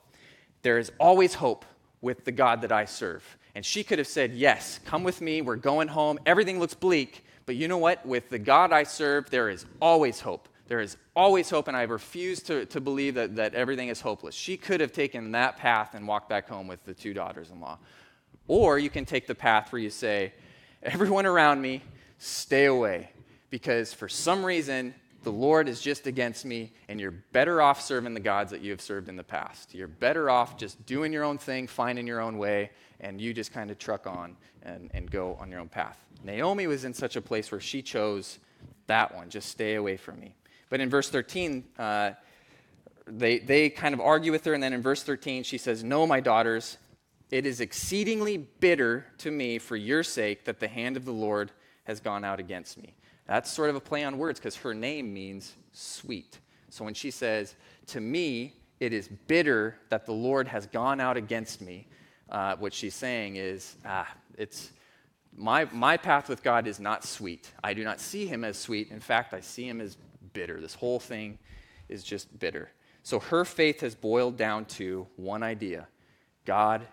there 0.62 0.78
is 0.78 0.90
always 0.98 1.35
hope 1.35 1.64
with 2.00 2.24
the 2.24 2.33
God 2.33 2.62
that 2.62 2.72
I 2.72 2.87
serve. 2.87 3.22
And 3.54 3.64
she 3.64 3.85
could 3.85 3.98
have 3.98 4.09
said, 4.09 4.33
Yes, 4.33 4.80
come 4.85 5.04
with 5.04 5.20
me, 5.20 5.42
we're 5.42 5.54
going 5.54 5.87
home, 5.87 6.18
everything 6.26 6.59
looks 6.59 6.74
bleak, 6.74 7.24
but 7.46 7.54
you 7.54 7.68
know 7.68 7.78
what? 7.78 8.04
With 8.04 8.30
the 8.30 8.38
God 8.40 8.72
I 8.72 8.83
serve, 8.83 9.30
there 9.30 9.48
is 9.48 9.64
always 9.80 10.18
hope. 10.18 10.48
There 10.66 10.80
is 10.80 10.96
always 11.14 11.50
hope, 11.50 11.68
and 11.68 11.76
I 11.76 11.83
refuse 11.83 12.42
to, 12.42 12.66
to 12.66 12.80
believe 12.80 13.14
that, 13.14 13.37
that 13.37 13.54
everything 13.54 13.90
is 13.90 14.00
hopeless. 14.00 14.35
She 14.35 14.56
could 14.56 14.80
have 14.80 14.90
taken 14.90 15.30
that 15.33 15.56
path 15.56 15.94
and 15.94 16.09
walked 16.09 16.28
back 16.28 16.48
home 16.48 16.66
with 16.66 16.85
the 16.85 16.94
two 16.94 17.14
daughters 17.14 17.50
in 17.50 17.61
law. 17.61 17.78
Or 18.48 18.76
you 18.76 18.90
can 18.90 19.04
take 19.04 19.28
the 19.28 19.37
path 19.37 19.70
where 19.70 19.80
you 19.80 19.90
say, 19.90 20.33
Everyone 20.82 21.26
around 21.26 21.60
me, 21.60 21.82
stay 22.18 22.64
away 22.64 23.10
because 23.50 23.92
for 23.92 24.08
some 24.08 24.44
reason 24.44 24.94
the 25.22 25.32
Lord 25.32 25.68
is 25.68 25.82
just 25.82 26.06
against 26.06 26.46
me, 26.46 26.72
and 26.88 26.98
you're 26.98 27.10
better 27.10 27.60
off 27.60 27.82
serving 27.82 28.14
the 28.14 28.20
gods 28.20 28.50
that 28.52 28.62
you 28.62 28.70
have 28.70 28.80
served 28.80 29.10
in 29.10 29.16
the 29.16 29.24
past. 29.24 29.74
You're 29.74 29.88
better 29.88 30.30
off 30.30 30.56
just 30.56 30.86
doing 30.86 31.12
your 31.12 31.24
own 31.24 31.36
thing, 31.36 31.66
finding 31.66 32.06
your 32.06 32.20
own 32.20 32.38
way, 32.38 32.70
and 33.00 33.20
you 33.20 33.34
just 33.34 33.52
kind 33.52 33.70
of 33.70 33.78
truck 33.78 34.06
on 34.06 34.36
and, 34.62 34.90
and 34.94 35.10
go 35.10 35.36
on 35.38 35.50
your 35.50 35.60
own 35.60 35.68
path. 35.68 35.98
Naomi 36.24 36.66
was 36.66 36.86
in 36.86 36.94
such 36.94 37.16
a 37.16 37.20
place 37.20 37.52
where 37.52 37.60
she 37.60 37.82
chose 37.82 38.38
that 38.86 39.14
one, 39.14 39.28
just 39.28 39.50
stay 39.50 39.74
away 39.74 39.98
from 39.98 40.18
me. 40.18 40.34
But 40.70 40.80
in 40.80 40.88
verse 40.88 41.10
13, 41.10 41.64
uh, 41.78 42.12
they, 43.06 43.38
they 43.38 43.68
kind 43.68 43.92
of 43.92 44.00
argue 44.00 44.32
with 44.32 44.44
her, 44.46 44.54
and 44.54 44.62
then 44.62 44.72
in 44.72 44.80
verse 44.80 45.02
13, 45.02 45.42
she 45.42 45.58
says, 45.58 45.84
No, 45.84 46.06
my 46.06 46.20
daughters, 46.20 46.78
it 47.30 47.46
is 47.46 47.60
exceedingly 47.60 48.36
bitter 48.36 49.06
to 49.18 49.30
me 49.30 49.58
for 49.58 49.76
your 49.76 50.02
sake 50.02 50.44
that 50.44 50.60
the 50.60 50.68
hand 50.68 50.96
of 50.96 51.04
the 51.04 51.12
Lord 51.12 51.52
has 51.84 52.00
gone 52.00 52.24
out 52.24 52.40
against 52.40 52.76
me. 52.76 52.94
That's 53.26 53.50
sort 53.50 53.70
of 53.70 53.76
a 53.76 53.80
play 53.80 54.02
on 54.04 54.18
words 54.18 54.40
because 54.40 54.56
her 54.56 54.74
name 54.74 55.14
means 55.14 55.54
sweet. 55.72 56.38
So 56.70 56.84
when 56.84 56.94
she 56.94 57.10
says, 57.10 57.54
To 57.88 58.00
me, 58.00 58.54
it 58.80 58.92
is 58.92 59.08
bitter 59.08 59.76
that 59.90 60.06
the 60.06 60.12
Lord 60.12 60.48
has 60.48 60.66
gone 60.66 61.00
out 61.00 61.16
against 61.16 61.60
me, 61.60 61.86
uh, 62.30 62.56
what 62.56 62.72
she's 62.72 62.94
saying 62.94 63.36
is, 63.36 63.76
ah, 63.84 64.08
it's 64.36 64.70
my, 65.36 65.66
my 65.66 65.96
path 65.96 66.28
with 66.28 66.42
God 66.42 66.66
is 66.66 66.80
not 66.80 67.04
sweet. 67.04 67.50
I 67.62 67.74
do 67.74 67.84
not 67.84 68.00
see 68.00 68.26
him 68.26 68.44
as 68.44 68.58
sweet. 68.58 68.90
In 68.90 69.00
fact, 69.00 69.32
I 69.32 69.40
see 69.40 69.68
him 69.68 69.80
as 69.80 69.96
bitter. 70.32 70.60
This 70.60 70.74
whole 70.74 70.98
thing 70.98 71.38
is 71.88 72.02
just 72.02 72.38
bitter. 72.38 72.70
So 73.02 73.20
her 73.20 73.44
faith 73.44 73.80
has 73.80 73.94
boiled 73.94 74.36
down 74.36 74.64
to 74.66 75.06
one 75.16 75.42
idea 75.42 75.86
God 76.44 76.86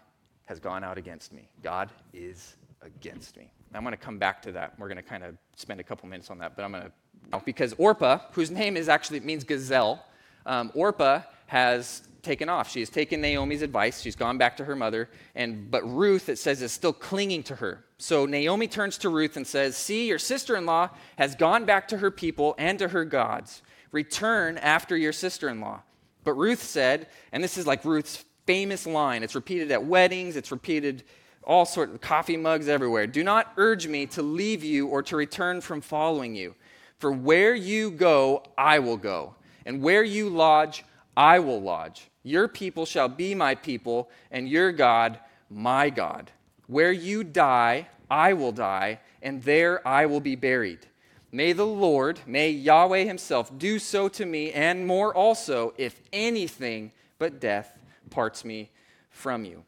has 0.48 0.60
gone 0.60 0.84
out 0.84 0.98
against 0.98 1.32
me. 1.32 1.48
God 1.62 1.90
is 2.14 2.56
against 2.82 3.38
me. 3.38 3.52
I'm 3.74 3.84
going 3.84 3.92
to 3.92 3.98
come 3.98 4.18
back 4.18 4.42
to 4.44 4.52
that. 4.54 4.74
We're 4.80 4.88
going 4.88 4.98
to 4.98 5.04
kind 5.04 5.24
of 5.24 5.38
spend 5.56 5.80
a 5.80 5.84
couple 5.84 6.10
minutes 6.10 6.32
on 6.32 6.40
that, 6.40 6.56
but 6.56 6.64
I'm 6.64 6.72
going 6.72 6.84
to, 7.32 7.42
because 7.46 7.74
Orpah, 7.78 8.20
whose 8.32 8.50
name 8.50 8.78
is 8.78 8.90
actually, 8.90 9.18
it 9.18 9.26
means 9.26 9.44
gazelle, 9.44 10.04
um, 10.46 10.72
Orpah 10.74 11.22
has 11.48 12.08
taken 12.22 12.50
off. 12.50 12.70
She 12.70 12.80
has 12.80 12.90
taken 12.90 13.22
Naomi's 13.22 13.62
advice. 13.62 14.02
She's 14.02 14.16
gone 14.16 14.38
back 14.38 14.58
to 14.58 14.66
her 14.66 14.76
mother. 14.76 15.10
And, 15.36 15.70
but 15.70 15.84
Ruth, 15.84 16.30
it 16.30 16.38
says, 16.38 16.62
is 16.62 16.72
still 16.72 16.94
clinging 16.94 17.44
to 17.44 17.56
her. 17.56 17.86
So 17.98 18.26
Naomi 18.26 18.68
turns 18.68 18.98
to 19.00 19.10
Ruth 19.10 19.38
and 19.38 19.46
says, 19.46 19.76
See, 19.76 20.08
your 20.08 20.20
sister 20.20 20.56
in 20.56 20.66
law 20.66 20.90
has 21.18 21.36
gone 21.36 21.66
back 21.66 21.88
to 21.90 21.98
her 21.98 22.12
people 22.12 22.56
and 22.58 22.80
to 22.80 22.90
her 22.90 23.06
gods. 23.06 23.62
Return 23.92 24.58
after 24.58 24.96
your 24.96 25.14
sister 25.14 25.50
in 25.50 25.62
law. 25.62 25.82
But 26.24 26.34
Ruth 26.34 26.62
said, 26.62 27.08
and 27.32 27.42
this 27.42 27.58
is 27.58 27.66
like 27.66 27.86
Ruth's 27.86 28.26
famous 28.48 28.88
line, 28.88 29.22
it's 29.22 29.36
repeated 29.36 29.72
at 29.72 29.86
weddings, 29.86 30.36
it's 30.36 30.52
repeated 30.52 31.04
all 31.44 31.66
sorts 31.66 31.94
of 31.94 32.02
coffee 32.02 32.38
mugs 32.38 32.68
everywhere. 32.68 33.06
Do 33.06 33.24
not 33.24 33.54
urge 33.58 33.88
me 33.88 34.06
to 34.08 34.22
leave 34.22 34.64
you 34.64 34.88
or 34.88 35.04
to 35.04 35.16
return 35.16 35.62
from 35.62 35.82
following 35.82 36.34
you. 36.34 36.56
For 36.98 37.12
where 37.12 37.54
you 37.54 37.92
go, 37.92 38.44
I 38.58 38.80
will 38.80 38.98
go, 38.98 39.36
and 39.66 39.82
where 39.82 40.04
you 40.04 40.30
lodge, 40.30 40.84
I 41.16 41.40
will 41.40 41.62
lodge. 41.62 42.08
Your 42.24 42.48
people 42.48 42.86
shall 42.86 43.08
be 43.08 43.36
my 43.36 43.54
people, 43.54 44.10
and 44.32 44.50
your 44.50 44.72
God, 44.72 45.20
my 45.50 45.90
God. 45.90 46.32
Where 46.66 46.92
you 46.92 47.24
die, 47.24 47.88
I 48.10 48.34
will 48.34 48.52
die, 48.52 49.00
and 49.22 49.44
there 49.44 49.86
I 49.88 50.06
will 50.06 50.20
be 50.20 50.36
buried. 50.36 50.88
May 51.32 51.54
the 51.54 51.68
Lord, 51.68 52.20
may 52.26 52.50
Yahweh 52.50 53.04
Himself 53.04 53.58
do 53.58 53.78
so 53.80 54.08
to 54.10 54.26
me, 54.26 54.52
and 54.52 54.88
more 54.88 55.14
also, 55.14 55.74
if 55.78 56.02
anything 56.12 56.92
but 57.20 57.40
death 57.40 57.78
parts 58.08 58.44
me 58.44 58.70
from 59.10 59.46
you 59.46 59.64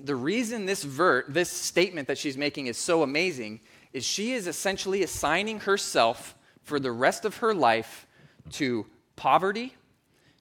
the 0.00 0.14
reason 0.14 0.66
this 0.66 0.82
ver- 0.82 1.24
this 1.28 1.50
statement 1.50 2.08
that 2.08 2.18
she's 2.18 2.36
making 2.36 2.66
is 2.66 2.76
so 2.76 3.02
amazing 3.02 3.60
is 3.92 4.04
she 4.04 4.32
is 4.32 4.46
essentially 4.46 5.02
assigning 5.02 5.60
herself 5.60 6.34
for 6.62 6.78
the 6.78 6.92
rest 6.92 7.24
of 7.24 7.38
her 7.38 7.54
life 7.54 8.06
to 8.50 8.86
poverty, 9.16 9.74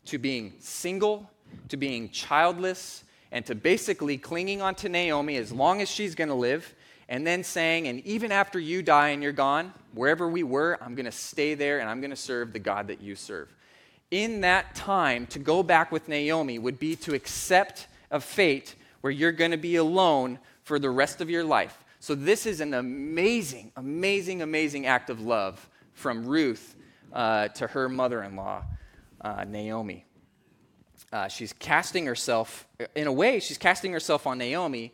to 0.06 0.18
being 0.18 0.54
single, 0.60 1.30
to 1.70 1.78
being 1.78 2.10
childless, 2.10 3.04
and 3.32 3.46
to 3.46 3.56
basically 3.56 4.18
clinging 4.18 4.62
on 4.62 4.76
to 4.76 4.90
Naomi 4.90 5.38
as 5.38 5.52
long 5.52 5.82
as 5.82 5.90
she's 5.90 6.16
going 6.16 6.28
to 6.28 6.34
live, 6.34 6.76
and 7.10 7.26
then 7.26 7.44
saying, 7.44 7.88
and 7.88 8.06
even 8.06 8.32
after 8.32 8.60
you 8.60 8.82
die 8.82 9.10
and 9.10 9.24
you're 9.24 9.32
gone, 9.32 9.74
wherever 9.94 10.28
we 10.28 10.44
were, 10.44 10.78
I'm 10.82 10.96
going 10.96 11.06
to 11.06 11.12
stay 11.12 11.54
there 11.54 11.80
and 11.80 11.90
I'm 11.90 12.02
going 12.02 12.12
to 12.12 12.18
serve 12.18 12.52
the 12.52 12.60
God 12.60 12.88
that 12.88 13.02
you 13.02 13.16
serve. 13.16 13.54
In 14.10 14.42
that 14.42 14.74
time, 14.74 15.28
to 15.28 15.40
go 15.40 15.64
back 15.64 15.92
with 15.92 16.08
Naomi 16.08 16.60
would 16.60 16.80
be 16.80 16.96
to 16.98 17.14
accept 17.14 17.88
a 18.10 18.22
fate 18.22 18.76
where 19.02 19.12
you're 19.12 19.34
going 19.34 19.52
to 19.52 19.58
be 19.58 19.76
alone 19.76 20.40
for 20.64 20.80
the 20.80 20.90
rest 20.90 21.20
of 21.20 21.30
your 21.30 21.44
life. 21.44 21.84
So, 22.00 22.16
this 22.16 22.46
is 22.46 22.62
an 22.62 22.74
amazing, 22.74 23.72
amazing, 23.76 24.42
amazing 24.42 24.86
act 24.86 25.10
of 25.10 25.20
love 25.20 25.70
from 25.94 26.26
Ruth 26.26 26.76
uh, 27.12 27.50
to 27.50 27.68
her 27.68 27.90
mother 27.90 28.24
in 28.24 28.36
law, 28.36 28.64
uh, 29.20 29.44
Naomi. 29.44 30.06
Uh, 31.12 31.28
she's 31.28 31.54
casting 31.54 32.06
herself, 32.06 32.68
in 32.96 33.08
a 33.08 33.12
way, 33.12 33.40
she's 33.40 33.58
casting 33.58 33.92
herself 33.92 34.28
on 34.28 34.38
Naomi, 34.38 34.94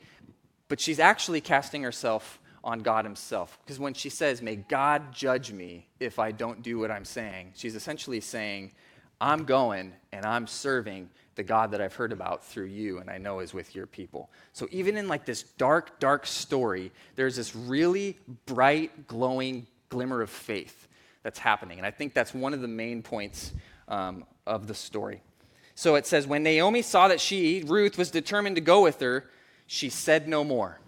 but 0.69 0.79
she's 0.79 0.99
actually 0.99 1.41
casting 1.41 1.83
herself 1.83 2.39
on 2.63 2.79
God 2.79 3.05
Himself. 3.05 3.59
Because 3.63 3.79
when 3.79 3.93
she 3.93 4.09
says, 4.09 4.41
May 4.41 4.55
God 4.55 5.13
judge 5.13 5.51
me 5.51 5.87
if 5.99 6.19
I 6.19 6.31
don't 6.31 6.61
do 6.61 6.79
what 6.79 6.91
I'm 6.91 7.05
saying, 7.05 7.53
she's 7.55 7.75
essentially 7.75 8.21
saying, 8.21 8.71
I'm 9.19 9.45
going 9.45 9.93
and 10.11 10.25
I'm 10.25 10.47
serving 10.47 11.09
the 11.35 11.43
God 11.43 11.71
that 11.71 11.81
I've 11.81 11.95
heard 11.95 12.11
about 12.11 12.43
through 12.43 12.65
you 12.65 12.99
and 12.99 13.09
I 13.09 13.17
know 13.17 13.39
is 13.39 13.53
with 13.53 13.75
your 13.75 13.87
people. 13.87 14.29
So 14.51 14.67
even 14.71 14.97
in 14.97 15.07
like 15.07 15.25
this 15.25 15.43
dark, 15.43 15.99
dark 15.99 16.25
story, 16.25 16.91
there's 17.15 17.35
this 17.35 17.55
really 17.55 18.19
bright, 18.45 19.07
glowing 19.07 19.67
glimmer 19.89 20.21
of 20.21 20.29
faith 20.29 20.87
that's 21.23 21.39
happening. 21.39 21.77
And 21.77 21.87
I 21.87 21.91
think 21.91 22.13
that's 22.13 22.33
one 22.33 22.53
of 22.53 22.61
the 22.61 22.67
main 22.67 23.01
points 23.01 23.53
um, 23.87 24.25
of 24.45 24.67
the 24.67 24.75
story. 24.75 25.21
So 25.75 25.95
it 25.95 26.05
says, 26.05 26.27
When 26.27 26.43
Naomi 26.43 26.81
saw 26.81 27.07
that 27.07 27.19
she, 27.19 27.63
Ruth, 27.65 27.97
was 27.97 28.11
determined 28.11 28.57
to 28.57 28.61
go 28.61 28.83
with 28.83 28.99
her, 28.99 29.29
she 29.65 29.89
said 29.89 30.27
no 30.27 30.43
more. 30.43 30.79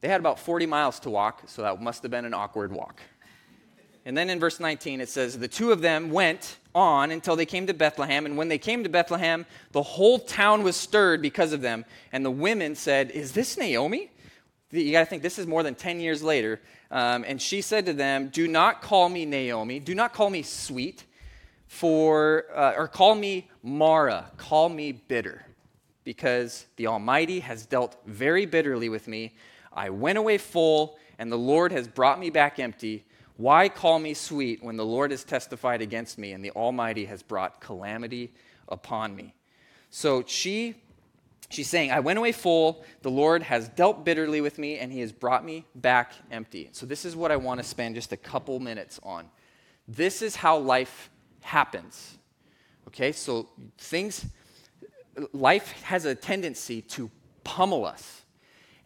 They 0.00 0.08
had 0.08 0.20
about 0.20 0.38
40 0.38 0.66
miles 0.66 1.00
to 1.00 1.10
walk, 1.10 1.44
so 1.46 1.62
that 1.62 1.80
must 1.80 2.02
have 2.02 2.10
been 2.10 2.24
an 2.24 2.34
awkward 2.34 2.72
walk. 2.72 3.00
And 4.06 4.16
then 4.16 4.28
in 4.28 4.38
verse 4.38 4.60
19, 4.60 5.00
it 5.00 5.08
says, 5.08 5.38
The 5.38 5.48
two 5.48 5.72
of 5.72 5.80
them 5.80 6.10
went 6.10 6.58
on 6.74 7.10
until 7.10 7.36
they 7.36 7.46
came 7.46 7.66
to 7.66 7.74
Bethlehem. 7.74 8.26
And 8.26 8.36
when 8.36 8.48
they 8.48 8.58
came 8.58 8.82
to 8.82 8.88
Bethlehem, 8.88 9.46
the 9.72 9.82
whole 9.82 10.18
town 10.18 10.62
was 10.62 10.76
stirred 10.76 11.22
because 11.22 11.52
of 11.52 11.62
them. 11.62 11.84
And 12.12 12.24
the 12.24 12.30
women 12.30 12.74
said, 12.74 13.10
Is 13.12 13.32
this 13.32 13.56
Naomi? 13.56 14.10
You 14.70 14.92
got 14.92 15.00
to 15.00 15.06
think 15.06 15.22
this 15.22 15.38
is 15.38 15.46
more 15.46 15.62
than 15.62 15.74
10 15.74 16.00
years 16.00 16.22
later. 16.22 16.60
Um, 16.90 17.24
and 17.26 17.40
she 17.40 17.60
said 17.60 17.86
to 17.86 17.92
them, 17.92 18.28
Do 18.28 18.46
not 18.46 18.82
call 18.82 19.08
me 19.08 19.24
Naomi. 19.24 19.80
Do 19.80 19.94
not 19.94 20.12
call 20.12 20.30
me 20.30 20.42
sweet, 20.42 21.04
for, 21.66 22.46
uh, 22.54 22.74
or 22.76 22.88
call 22.88 23.14
me 23.14 23.48
Mara. 23.62 24.30
Call 24.36 24.68
me 24.68 24.92
bitter, 24.92 25.46
because 26.02 26.66
the 26.76 26.88
Almighty 26.88 27.40
has 27.40 27.66
dealt 27.66 27.96
very 28.04 28.46
bitterly 28.46 28.88
with 28.88 29.08
me. 29.08 29.34
I 29.72 29.90
went 29.90 30.18
away 30.18 30.38
full, 30.38 30.98
and 31.18 31.32
the 31.32 31.38
Lord 31.38 31.72
has 31.72 31.88
brought 31.88 32.20
me 32.20 32.30
back 32.30 32.58
empty. 32.58 33.04
Why 33.36 33.68
call 33.68 33.98
me 33.98 34.14
sweet 34.14 34.62
when 34.62 34.76
the 34.76 34.84
Lord 34.84 35.10
has 35.10 35.24
testified 35.24 35.82
against 35.82 36.18
me 36.18 36.32
and 36.32 36.44
the 36.44 36.52
Almighty 36.52 37.04
has 37.06 37.22
brought 37.22 37.60
calamity 37.60 38.32
upon 38.68 39.16
me? 39.16 39.34
So 39.90 40.22
she 40.26 40.76
she's 41.50 41.68
saying, 41.68 41.92
I 41.92 42.00
went 42.00 42.18
away 42.18 42.32
full, 42.32 42.84
the 43.02 43.10
Lord 43.10 43.42
has 43.42 43.68
dealt 43.68 44.04
bitterly 44.04 44.40
with 44.40 44.58
me, 44.58 44.78
and 44.78 44.92
he 44.92 45.00
has 45.00 45.12
brought 45.12 45.44
me 45.44 45.64
back 45.74 46.12
empty. 46.30 46.68
So 46.72 46.86
this 46.86 47.04
is 47.04 47.16
what 47.16 47.30
I 47.30 47.36
want 47.36 47.60
to 47.60 47.64
spend 47.64 47.94
just 47.94 48.12
a 48.12 48.16
couple 48.16 48.58
minutes 48.60 48.98
on. 49.02 49.28
This 49.86 50.22
is 50.22 50.36
how 50.36 50.58
life 50.58 51.10
happens. 51.42 52.18
Okay, 52.88 53.12
so 53.12 53.48
things 53.78 54.26
life 55.32 55.82
has 55.82 56.04
a 56.04 56.14
tendency 56.14 56.82
to 56.82 57.10
pummel 57.44 57.84
us. 57.84 58.23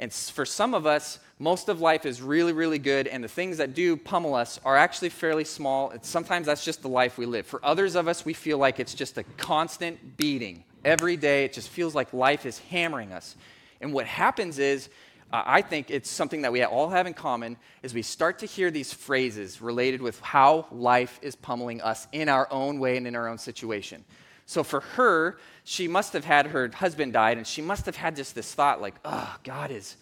And 0.01 0.13
for 0.13 0.47
some 0.47 0.75
of 0.75 0.87
us, 0.87 1.19
most 1.41 1.69
of 1.69 1.81
life 1.81 2.07
is 2.07 2.23
really, 2.23 2.53
really 2.53 2.79
good, 2.79 3.07
and 3.09 3.23
the 3.23 3.29
things 3.29 3.57
that 3.57 3.75
do 3.75 3.97
pummel 3.97 4.35
us 4.35 4.61
are 4.65 4.77
actually 4.77 5.09
fairly 5.09 5.45
small. 5.45 5.93
Sometimes 6.03 6.47
that's 6.47 6.65
just 6.65 6.83
the 6.83 6.89
life 6.89 7.19
we 7.19 7.27
live. 7.27 7.47
For 7.47 7.65
others 7.65 7.97
of 7.97 8.07
us, 8.07 8.25
we 8.25 8.33
feel 8.33 8.59
like 8.59 8.79
it's 8.79 8.95
just 8.95 9.19
a 9.19 9.25
constant 9.37 10.17
beating. 10.17 10.65
Every 10.85 11.17
day, 11.17 11.45
it 11.45 11.53
just 11.53 11.69
feels 11.69 11.95
like 11.95 12.13
life 12.13 12.47
is 12.47 12.59
hammering 12.59 13.13
us. 13.13 13.37
And 13.81 13.93
what 13.93 14.07
happens 14.07 14.59
is, 14.59 14.89
uh, 15.33 15.43
I 15.45 15.63
think 15.63 15.91
it's 15.91 16.11
something 16.11 16.43
that 16.43 16.53
we 16.53 16.63
all 16.63 16.89
have 16.91 17.07
in 17.07 17.15
common, 17.15 17.57
is 17.83 17.93
we 17.93 18.03
start 18.03 18.39
to 18.41 18.47
hear 18.47 18.71
these 18.71 18.93
phrases 18.93 19.61
related 19.61 20.01
with 20.01 20.19
how 20.21 20.67
life 20.71 21.19
is 21.23 21.35
pummeling 21.37 21.81
us 21.81 22.07
in 22.13 22.29
our 22.29 22.47
own 22.53 22.79
way 22.79 22.97
and 22.97 23.07
in 23.07 23.15
our 23.17 23.29
own 23.29 23.39
situation. 23.39 24.05
So 24.49 24.65
for 24.65 24.81
her, 24.81 25.37
she 25.65 25.89
must 25.89 26.15
have 26.15 26.25
had 26.25 26.47
her 26.47 26.71
husband 26.73 27.13
died, 27.13 27.37
and 27.37 27.47
she 27.47 27.61
must 27.61 27.85
have 27.85 27.97
had 27.97 28.17
just 28.17 28.35
this 28.35 28.55
thought 28.55 28.81
like, 28.81 28.95
oh, 29.05 29.37
God 29.45 29.71
is, 29.71 29.97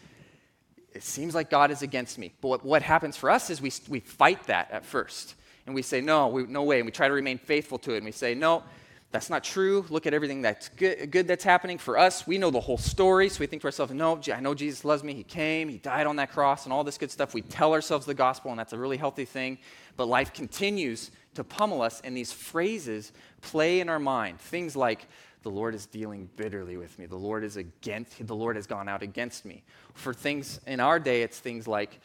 it 0.95 1.03
seems 1.03 1.35
like 1.35 1.51
God 1.51 1.73
is 1.73 1.83
against 1.83 2.17
me. 2.17 2.33
But 2.41 2.49
what, 2.49 2.65
what 2.65 2.83
happens 2.83 3.17
for 3.17 3.29
us 3.29 3.51
is 3.51 3.61
we, 3.61 3.73
we 3.89 3.99
fight 3.99 4.45
that 4.45 4.71
at 4.71 4.85
first. 4.85 5.35
And 5.67 5.75
we 5.75 5.83
say, 5.83 6.01
no, 6.01 6.29
we, 6.29 6.45
no 6.45 6.63
way. 6.63 6.79
And 6.79 6.87
we 6.87 6.93
try 6.93 7.09
to 7.09 7.13
remain 7.13 7.39
faithful 7.39 7.77
to 7.81 7.95
it. 7.95 7.97
And 7.97 8.07
we 8.07 8.13
say, 8.13 8.37
no, 8.37 8.63
that's 9.11 9.29
not 9.29 9.43
true. 9.43 9.85
Look 9.91 10.07
at 10.07 10.15
everything 10.15 10.43
that's 10.43 10.69
good, 10.69 11.11
good, 11.11 11.27
that's 11.27 11.43
happening 11.43 11.77
for 11.77 11.99
us. 11.99 12.25
We 12.25 12.39
know 12.39 12.53
the 12.53 12.61
whole 12.61 12.79
story, 12.79 13.29
so 13.29 13.41
we 13.41 13.47
think 13.47 13.63
to 13.63 13.67
ourselves, 13.67 13.93
no, 13.93 14.21
I 14.33 14.39
know 14.39 14.55
Jesus 14.55 14.85
loves 14.85 15.03
me. 15.03 15.13
He 15.13 15.25
came, 15.25 15.69
He 15.69 15.79
died 15.79 16.07
on 16.07 16.15
that 16.17 16.31
cross, 16.31 16.67
and 16.67 16.73
all 16.73 16.85
this 16.85 16.99
good 16.99 17.11
stuff. 17.11 17.35
We 17.35 17.43
tell 17.43 17.73
ourselves 17.73 18.07
the 18.07 18.15
gospel, 18.15 18.53
and 18.53 18.61
that's 18.61 18.73
a 18.73 18.79
really 18.79 18.97
healthy 18.97 19.25
thing. 19.25 19.59
But 19.97 20.07
life 20.07 20.33
continues 20.33 21.11
to 21.37 21.45
pummel 21.45 21.83
us, 21.83 22.01
and 22.05 22.17
these 22.17 22.33
phrases 22.33 23.13
play 23.41 23.81
in 23.81 23.89
our 23.89 23.99
mind. 23.99 24.41
Things 24.41 24.77
like, 24.77 25.07
the 25.43 25.51
Lord 25.51 25.75
is 25.77 25.87
dealing 25.87 26.29
bitterly 26.37 26.77
with 26.77 26.99
me. 26.99 27.07
The 27.07 27.17
Lord 27.17 27.45
is 27.45 27.57
against, 27.57 28.27
the 28.27 28.35
Lord 28.35 28.57
has 28.57 28.67
gone 28.67 28.89
out 28.89 29.03
against 29.03 29.45
me. 29.45 29.63
For 29.95 30.13
things 30.13 30.61
in 30.67 30.81
our 30.81 30.99
day, 30.99 31.23
it's 31.23 31.39
things 31.39 31.69
like, 31.69 32.01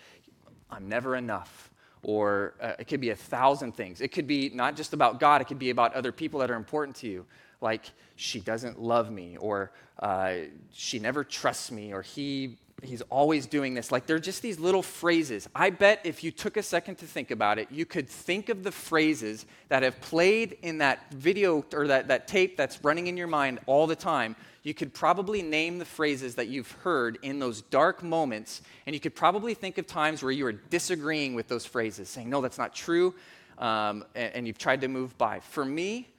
I'm 0.70 0.88
never 0.88 1.16
enough. 1.16 1.72
Or 2.04 2.54
uh, 2.62 2.74
it 2.78 2.88
could 2.88 3.02
be 3.02 3.10
a 3.10 3.16
thousand 3.16 3.76
things. 3.76 4.00
It 4.00 4.10
could 4.10 4.28
be 4.28 4.52
not 4.54 4.76
just 4.76 4.94
about 4.94 5.20
God, 5.20 5.42
it 5.42 5.46
could 5.46 5.60
be 5.60 5.72
about 5.72 5.94
other 5.96 6.12
people 6.12 6.40
that 6.40 6.52
are 6.52 6.56
important 6.56 6.96
to 6.98 7.08
you. 7.08 7.26
Like, 7.62 7.86
she 8.16 8.40
doesn't 8.40 8.80
love 8.80 9.12
me, 9.12 9.38
or 9.38 9.72
uh, 10.00 10.34
she 10.72 11.00
never 11.00 11.24
trusts 11.24 11.72
me, 11.72 11.94
or 11.94 12.02
he 12.02 12.58
he's 12.82 13.02
always 13.04 13.46
doing 13.46 13.74
this. 13.74 13.92
Like, 13.92 14.06
they're 14.06 14.20
just 14.20 14.42
these 14.42 14.60
little 14.60 14.82
phrases. 14.82 15.48
I 15.56 15.70
bet 15.70 16.02
if 16.04 16.24
you 16.24 16.32
took 16.32 16.58
a 16.58 16.64
second 16.64 16.96
to 16.96 17.06
think 17.06 17.32
about 17.32 17.60
it, 17.60 17.68
you 17.72 17.86
could 17.86 18.10
think 18.10 18.50
of 18.50 18.64
the 18.64 18.72
phrases 18.72 19.46
that 19.70 19.84
have 19.84 20.00
played 20.02 20.58
in 20.62 20.80
that 20.80 21.12
video 21.12 21.64
or 21.74 21.88
that, 21.88 22.08
that 22.08 22.28
tape 22.28 22.58
that's 22.58 22.84
running 22.84 23.08
in 23.08 23.18
your 23.18 23.28
mind 23.28 23.60
all 23.66 23.88
the 23.88 23.96
time. 23.96 24.36
You 24.64 24.74
could 24.74 24.94
probably 24.94 25.42
name 25.42 25.80
the 25.80 25.86
phrases 25.86 26.36
that 26.36 26.48
you've 26.48 26.72
heard 26.72 27.18
in 27.24 27.40
those 27.40 27.62
dark 27.62 28.04
moments, 28.04 28.62
and 28.86 28.94
you 28.94 29.00
could 29.00 29.16
probably 29.16 29.54
think 29.54 29.78
of 29.78 29.88
times 29.88 30.22
where 30.22 30.32
you 30.32 30.44
were 30.44 30.52
disagreeing 30.52 31.34
with 31.34 31.48
those 31.48 31.66
phrases, 31.66 32.10
saying, 32.10 32.30
No, 32.30 32.42
that's 32.42 32.60
not 32.60 32.76
true, 32.76 33.16
um, 33.58 34.06
and, 34.14 34.36
and 34.36 34.48
you've 34.48 34.60
tried 34.60 34.82
to 34.82 34.88
move 34.88 35.18
by. 35.18 35.40
For 35.40 35.66
me, 35.66 36.10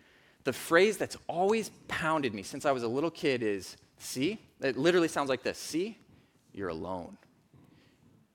the 0.44 0.52
phrase 0.52 0.96
that's 0.96 1.16
always 1.28 1.70
pounded 1.86 2.34
me 2.34 2.42
since 2.42 2.66
I 2.66 2.72
was 2.72 2.82
a 2.82 2.88
little 2.88 3.10
kid 3.10 3.42
is, 3.42 3.76
See? 3.98 4.40
It 4.60 4.76
literally 4.76 5.06
sounds 5.06 5.28
like 5.28 5.44
this 5.44 5.58
See? 5.58 5.98
You're 6.52 6.68
alone. 6.68 7.16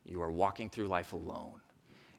You 0.06 0.22
are 0.22 0.32
walking 0.32 0.70
through 0.70 0.88
life 0.88 1.14
alone. 1.14 1.60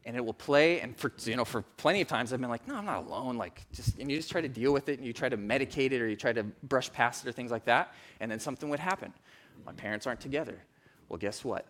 And 0.05 0.17
it 0.17 0.25
will 0.25 0.35
play, 0.35 0.81
and 0.81 0.97
for 0.97 1.13
you 1.25 1.37
know, 1.37 1.45
for 1.45 1.63
plenty 1.77 2.01
of 2.01 2.09
times 2.09 2.33
I've 2.33 2.41
been 2.41 2.49
like, 2.49 2.67
no, 2.67 2.77
I'm 2.77 2.87
not 2.87 3.05
alone. 3.05 3.37
Like 3.37 3.67
just 3.73 3.99
and 3.99 4.11
you 4.11 4.17
just 4.17 4.31
try 4.31 4.41
to 4.41 4.49
deal 4.49 4.73
with 4.73 4.89
it 4.89 4.99
and 4.99 5.07
you 5.07 5.13
try 5.13 5.29
to 5.29 5.37
medicate 5.37 5.93
it 5.93 6.01
or 6.01 6.09
you 6.09 6.17
try 6.17 6.33
to 6.33 6.45
brush 6.63 6.91
past 6.93 7.27
it 7.27 7.29
or 7.29 7.33
things 7.33 7.51
like 7.51 7.65
that, 7.67 7.93
and 8.21 8.31
then 8.31 8.39
something 8.39 8.71
would 8.71 8.81
happen. 8.81 9.13
My 9.67 9.73
parents 9.73 10.07
aren't 10.07 10.21
together. 10.21 10.63
Well, 11.09 11.19
guess 11.19 11.45
what? 11.45 11.67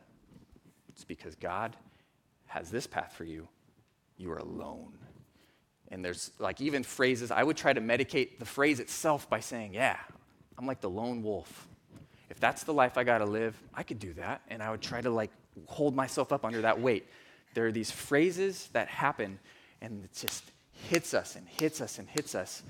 It's 0.88 1.04
because 1.04 1.34
God 1.34 1.76
has 2.46 2.70
this 2.70 2.86
path 2.86 3.14
for 3.16 3.24
you. 3.24 3.48
You 4.16 4.30
are 4.32 4.38
alone. 4.38 4.92
And 5.88 6.04
there's 6.04 6.32
like 6.38 6.60
even 6.60 6.82
phrases, 6.82 7.30
I 7.30 7.42
would 7.42 7.56
try 7.56 7.72
to 7.72 7.80
medicate 7.80 8.38
the 8.38 8.44
phrase 8.44 8.78
itself 8.78 9.28
by 9.28 9.40
saying, 9.40 9.74
Yeah, 9.74 9.96
I'm 10.58 10.66
like 10.66 10.80
the 10.80 10.90
lone 10.90 11.22
wolf 11.22 11.67
if 12.38 12.40
that's 12.40 12.62
the 12.62 12.72
life 12.72 12.96
I 12.96 13.02
got 13.02 13.18
to 13.18 13.24
live, 13.24 13.60
I 13.74 13.82
could 13.82 13.98
do 13.98 14.12
that. 14.12 14.42
And 14.46 14.62
I 14.62 14.70
would 14.70 14.80
try 14.80 15.00
to 15.00 15.10
like 15.10 15.32
hold 15.66 15.96
myself 15.96 16.32
up 16.32 16.44
under 16.44 16.60
that 16.60 16.80
weight. 16.80 17.08
There 17.54 17.66
are 17.66 17.72
these 17.72 17.90
phrases 17.90 18.68
that 18.74 18.86
happen 18.86 19.40
and 19.80 20.04
it 20.04 20.14
just 20.14 20.44
hits 20.88 21.14
us 21.14 21.34
and 21.34 21.48
hits 21.48 21.80
us 21.80 21.98
and 21.98 22.08
hits 22.08 22.36
us 22.36 22.62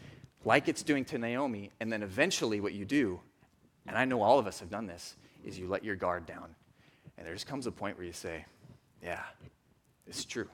like 0.46 0.68
it's 0.68 0.82
doing 0.82 1.04
to 1.04 1.18
Naomi. 1.18 1.70
And 1.80 1.92
then 1.92 2.02
eventually, 2.02 2.62
what 2.62 2.72
you 2.72 2.86
do, 2.86 3.20
and 3.86 3.94
I 3.94 4.06
know 4.06 4.22
all 4.22 4.38
of 4.38 4.46
us 4.46 4.58
have 4.60 4.70
done 4.70 4.86
this, 4.86 5.16
is 5.44 5.58
you 5.58 5.68
let 5.68 5.84
your 5.84 5.96
guard 5.96 6.24
down. 6.24 6.54
And 7.18 7.26
there 7.26 7.34
just 7.34 7.46
comes 7.46 7.66
a 7.66 7.70
point 7.70 7.98
where 7.98 8.06
you 8.06 8.14
say, 8.14 8.46
Yeah, 9.02 9.22
it's 10.06 10.24
true. 10.24 10.48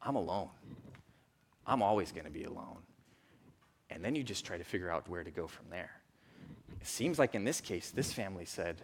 I'm 0.00 0.16
alone. 0.16 0.48
I'm 1.66 1.82
always 1.82 2.10
going 2.10 2.24
to 2.24 2.30
be 2.30 2.44
alone. 2.44 2.78
And 3.90 4.02
then 4.02 4.14
you 4.14 4.22
just 4.22 4.46
try 4.46 4.56
to 4.56 4.64
figure 4.64 4.88
out 4.88 5.06
where 5.10 5.24
to 5.24 5.30
go 5.30 5.46
from 5.46 5.66
there. 5.68 5.90
It 6.82 6.88
seems 6.88 7.16
like 7.16 7.36
in 7.36 7.44
this 7.44 7.60
case, 7.60 7.92
this 7.92 8.12
family 8.12 8.44
said, 8.44 8.82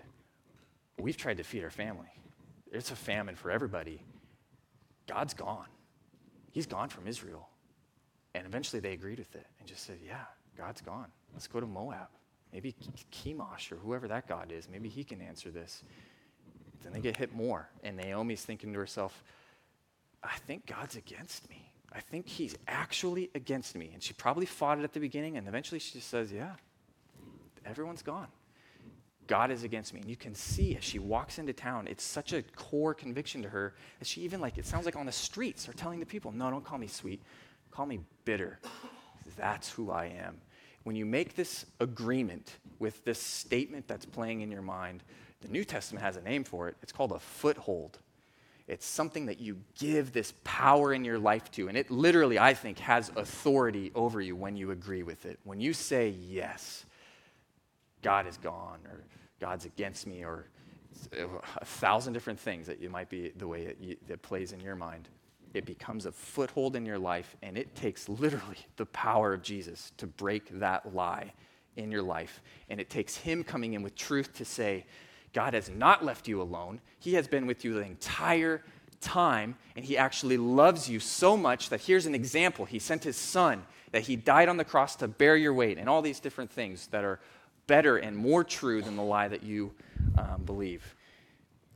We've 1.01 1.17
tried 1.17 1.39
to 1.39 1.43
feed 1.43 1.65
our 1.65 1.71
family. 1.71 2.07
It's 2.71 2.93
a 2.93 2.97
famine 2.97 3.35
for 3.35 3.51
everybody. 3.51 4.01
God's 5.09 5.35
gone. 5.35 5.67
He's 6.53 6.67
gone 6.67 6.91
from 6.91 7.09
Israel. 7.09 7.49
And 8.37 8.47
eventually 8.47 8.79
they 8.79 8.93
agreed 8.93 9.19
with 9.19 9.35
it 9.35 9.47
and 9.59 9.67
just 9.67 9.85
said, 9.85 9.99
Yeah, 10.07 10.27
God's 10.57 10.81
gone. 10.81 11.09
Let's 11.33 11.49
go 11.49 11.59
to 11.59 11.67
Moab. 11.67 12.07
Maybe 12.53 12.77
Chemosh 13.11 13.73
or 13.73 13.77
whoever 13.77 14.07
that 14.07 14.29
God 14.29 14.53
is, 14.53 14.69
maybe 14.71 14.89
he 14.89 15.03
can 15.03 15.21
answer 15.21 15.51
this. 15.51 15.83
Then 16.85 16.93
they 16.93 17.01
get 17.01 17.17
hit 17.17 17.35
more. 17.35 17.69
And 17.83 17.97
Naomi's 17.97 18.45
thinking 18.45 18.73
to 18.75 18.79
herself, 18.79 19.25
I 20.23 20.37
think 20.47 20.67
God's 20.67 20.95
against 20.95 21.51
me. 21.51 21.73
I 21.93 21.99
think 21.99 22.29
he's 22.29 22.55
actually 22.69 23.29
against 23.35 23.75
me. 23.75 23.91
And 23.93 24.01
she 24.01 24.13
probably 24.13 24.47
fought 24.47 24.79
it 24.79 24.85
at 24.85 24.93
the 24.93 25.01
beginning, 25.01 25.37
and 25.37 25.49
eventually 25.49 25.81
she 25.81 25.95
just 25.95 26.09
says, 26.09 26.31
Yeah, 26.31 26.53
everyone's 27.69 28.03
gone. 28.03 28.29
God 29.29 29.51
is 29.51 29.63
against 29.63 29.93
me. 29.93 30.01
And 30.01 30.09
you 30.09 30.17
can 30.17 30.35
see 30.35 30.75
as 30.77 30.83
she 30.83 30.99
walks 30.99 31.39
into 31.39 31.53
town, 31.53 31.87
it's 31.87 32.03
such 32.03 32.33
a 32.33 32.43
core 32.57 32.95
conviction 32.95 33.43
to 33.43 33.49
her 33.49 33.75
that 33.99 34.09
she 34.09 34.23
even 34.23 34.41
like, 34.41 34.59
it 34.59 34.67
sounds 34.67 34.87
like 34.87 34.97
on 34.97 35.07
the 35.07 35.13
streets 35.13 35.69
are 35.69 35.75
telling 35.75 36.01
the 36.01 36.07
people, 36.07 36.33
no, 36.33 36.51
don't 36.51 36.65
call 36.65 36.79
me 36.79 36.87
sweet. 36.87 37.23
Call 37.71 37.87
me 37.87 38.01
bitter. 38.25 38.59
That's 39.37 39.71
who 39.71 39.91
I 39.91 40.07
am. 40.07 40.41
When 40.85 40.97
you 40.97 41.05
make 41.05 41.37
this 41.37 41.67
agreement 41.81 42.57
with 42.79 43.05
this 43.05 43.21
statement 43.21 43.87
that's 43.87 44.07
playing 44.07 44.41
in 44.41 44.51
your 44.51 44.63
mind, 44.63 45.03
the 45.43 45.49
New 45.49 45.65
Testament 45.65 46.03
has 46.03 46.17
a 46.17 46.23
name 46.23 46.45
for 46.45 46.69
it. 46.69 46.77
It's 46.83 46.93
called 46.93 47.13
a 47.13 47.19
foothold. 47.19 47.99
It's 48.67 48.87
something 48.87 49.27
that 49.27 49.41
you 49.41 49.59
give 49.79 50.13
this 50.13 50.33
power 50.45 50.93
in 50.93 51.05
your 51.05 51.19
life 51.19 51.51
to. 51.53 51.69
And 51.69 51.77
it 51.77 51.91
literally, 51.91 52.39
I 52.39 52.55
think, 52.55 52.79
has 52.79 53.11
authority 53.17 53.93
over 53.95 54.21
you 54.21 54.37
when 54.37 54.57
you 54.57 54.71
agree 54.71 55.03
with 55.03 55.27
it. 55.27 55.39
When 55.45 55.61
you 55.61 55.73
say, 55.73 56.09
yes, 56.09 56.85
God 58.03 58.27
is 58.27 58.37
gone, 58.37 58.79
or 58.87 59.05
God's 59.41 59.65
against 59.65 60.07
me, 60.07 60.25
or 60.25 60.47
a 61.61 61.65
thousand 61.65 62.13
different 62.13 62.41
things 62.41 62.67
that 62.67 62.81
you 62.81 62.91
might 62.91 63.09
be 63.09 63.33
the 63.37 63.47
way 63.47 63.63
it, 63.81 63.99
it 64.09 64.23
plays 64.23 64.53
in 64.53 64.61
your 64.61 64.75
mind. 64.77 65.09
It 65.55 65.65
becomes 65.65 66.07
a 66.07 66.13
foothold 66.13 66.77
in 66.77 66.85
your 66.85 66.99
life, 66.99 67.37
and 67.43 67.57
it 67.57 67.75
takes 67.75 68.09
literally 68.09 68.59
the 68.77 68.87
power 68.87 69.33
of 69.33 69.43
Jesus 69.43 69.93
to 69.97 70.07
break 70.07 70.49
that 70.59 70.95
lie 70.95 71.33
in 71.77 71.91
your 71.91 72.03
life. 72.03 72.43
And 72.69 72.81
it 72.81 72.91
takes 72.91 73.17
Him 73.17 73.45
coming 73.45 73.75
in 73.75 73.83
with 73.83 73.95
truth 73.95 74.35
to 74.35 74.45
say, 74.45 74.85
God 75.33 75.55
has 75.55 75.71
not 75.71 76.05
left 76.05 76.29
you 76.29 76.43
alone. 76.43 76.81
He 76.99 77.15
has 77.15 77.29
been 77.29 77.47
with 77.47 77.65
you 77.65 77.75
the 77.75 77.83
entire 77.83 78.63
time, 79.01 79.57
and 79.77 79.85
He 79.85 79.97
actually 79.97 80.37
loves 80.37 80.89
you 80.89 81.01
so 81.01 81.37
much 81.37 81.71
that 81.71 81.81
here's 81.81 82.07
an 82.07 82.15
example. 82.15 82.65
He 82.65 82.79
sent 82.79 83.05
His 83.05 83.17
Son, 83.17 83.65
that 83.93 84.03
He 84.03 84.17
died 84.17 84.49
on 84.49 84.57
the 84.57 84.65
cross 84.65 84.97
to 84.97 85.09
bear 85.09 85.37
your 85.37 85.55
weight, 85.55 85.79
and 85.79 85.89
all 85.89 86.03
these 86.03 86.21
different 86.21 86.51
things 86.51 86.89
that 86.89 87.05
are 87.05 87.21
better 87.69 87.99
and 87.99 88.17
more 88.17 88.43
true 88.43 88.83
than 88.83 88.97
the 88.97 89.03
lie 89.03 89.29
that 89.29 89.45
you 89.45 89.73
um, 90.19 90.43
believe. 90.45 90.97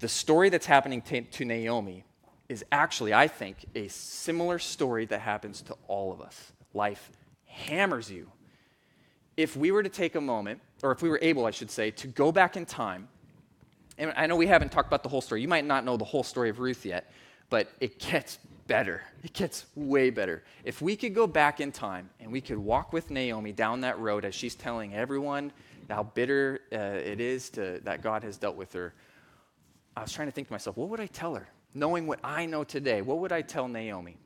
The 0.00 0.09
story 0.09 0.48
that's 0.48 0.66
happening 0.66 1.02
to, 1.02 1.20
to 1.20 1.44
Naomi 1.44 2.02
is 2.48 2.64
actually, 2.72 3.14
I 3.14 3.28
think, 3.28 3.59
a 3.76 3.87
similar 3.87 4.59
story 4.59 5.07
that 5.07 5.20
happens 5.20 5.62
to 5.62 5.76
all 5.87 6.12
of 6.12 6.20
us. 6.20 6.50
Life 6.74 7.12
hammers 7.46 8.11
you. 8.11 8.28
If 9.37 9.57
we 9.57 9.70
were 9.70 9.83
to 9.83 9.88
take 9.88 10.16
a 10.16 10.20
moment, 10.20 10.61
or 10.83 10.90
if 10.90 11.02
we 11.02 11.09
were 11.09 11.20
able, 11.22 11.46
I 11.46 11.52
should 11.52 11.70
say, 11.70 11.92
to 11.92 12.09
go 12.09 12.33
back 12.33 12.57
in 12.57 12.66
time, 12.66 13.09
and 13.96 14.12
I 14.16 14.26
know 14.26 14.37
we 14.37 14.46
haven't 14.46 14.72
talked 14.72 14.88
about 14.88 15.02
the 15.02 15.09
whole 15.09 15.20
story. 15.20 15.40
You 15.40 15.48
might 15.48 15.64
not 15.64 15.85
know 15.85 15.96
the 15.96 16.05
whole 16.05 16.24
story 16.24 16.50
of 16.50 16.59
Ruth 16.59 16.85
yet, 16.85 17.12
but 17.48 17.70
it 17.81 17.98
gets 17.98 18.38
better. 18.66 19.02
It 19.22 19.33
gets 19.33 19.66
way 19.74 20.11
better. 20.11 20.42
If 20.64 20.83
we 20.83 20.96
could 20.96 21.14
go 21.14 21.26
back 21.26 21.61
in 21.61 21.72
time 21.72 22.11
and 22.20 22.33
we 22.33 22.40
could 22.40 22.59
walk 22.59 22.92
with 22.92 23.11
Naomi 23.11 23.52
down 23.52 23.83
that 23.83 23.98
road 23.98 24.24
as 24.24 24.35
she's 24.35 24.55
telling 24.55 24.94
everyone 24.94 25.52
how 25.92 26.02
bitter 26.02 26.61
uh, 26.72 26.76
it 26.76 27.20
is 27.20 27.50
to, 27.50 27.81
that 27.85 28.02
God 28.02 28.22
has 28.22 28.38
dealt 28.38 28.57
with 28.57 28.72
her, 28.72 28.94
I 29.96 30.02
was 30.02 30.12
trying 30.12 30.28
to 30.28 30.33
think 30.33 30.48
to 30.48 30.52
myself, 30.52 30.76
what 30.76 30.88
would 30.88 31.00
I 31.00 31.07
tell 31.07 31.35
her? 31.35 31.48
knowing 31.74 32.07
what 32.07 32.20
I 32.22 32.46
know 32.46 32.64
today, 32.64 33.02
what 33.02 33.18
would 33.18 33.33
I 33.33 33.42
tell 33.42 33.68
Naomi? 33.68 34.16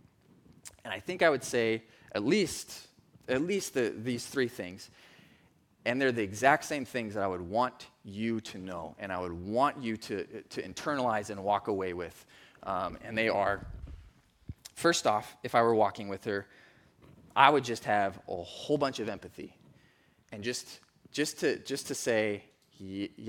And 0.85 0.93
I 0.93 1.01
think 1.01 1.23
I 1.23 1.31
would 1.31 1.45
say 1.45 1.85
at 2.13 2.25
least, 2.25 2.89
at 3.29 3.43
least 3.43 3.75
the, 3.75 3.95
these 3.97 4.27
three 4.27 4.49
things. 4.49 4.91
And 5.85 6.01
they're 6.01 6.13
the 6.13 6.23
exact 6.23 6.65
same 6.65 6.85
things 6.85 7.15
that 7.15 7.23
I 7.23 7.27
would 7.27 7.41
want 7.41 7.87
you 8.05 8.41
to 8.41 8.59
know 8.59 8.97
and 8.99 9.13
I 9.13 9.21
would 9.21 9.33
want 9.33 9.81
you 9.81 9.97
to, 9.97 10.25
to 10.25 10.63
internalize 10.63 11.31
and 11.31 11.43
walk 11.43 11.69
away 11.69 11.93
with. 11.93 12.27
Um, 12.65 12.99
and 13.05 13.17
they 13.17 13.29
are 13.29 13.65
first 14.75 15.07
off, 15.07 15.37
if 15.45 15.55
I 15.55 15.63
were 15.63 15.75
walking 15.75 16.09
with 16.09 16.25
her, 16.25 16.47
I 17.37 17.51
would 17.51 17.65
just 17.65 17.85
have 17.85 18.19
a 18.29 18.43
whole 18.43 18.79
bunch 18.79 18.99
of 18.99 19.09
empathy. 19.09 19.57
And 20.33 20.43
just, 20.43 20.81
just, 21.17 21.39
to, 21.39 21.59
just 21.61 21.87
to 21.87 21.95
say, 21.95 22.43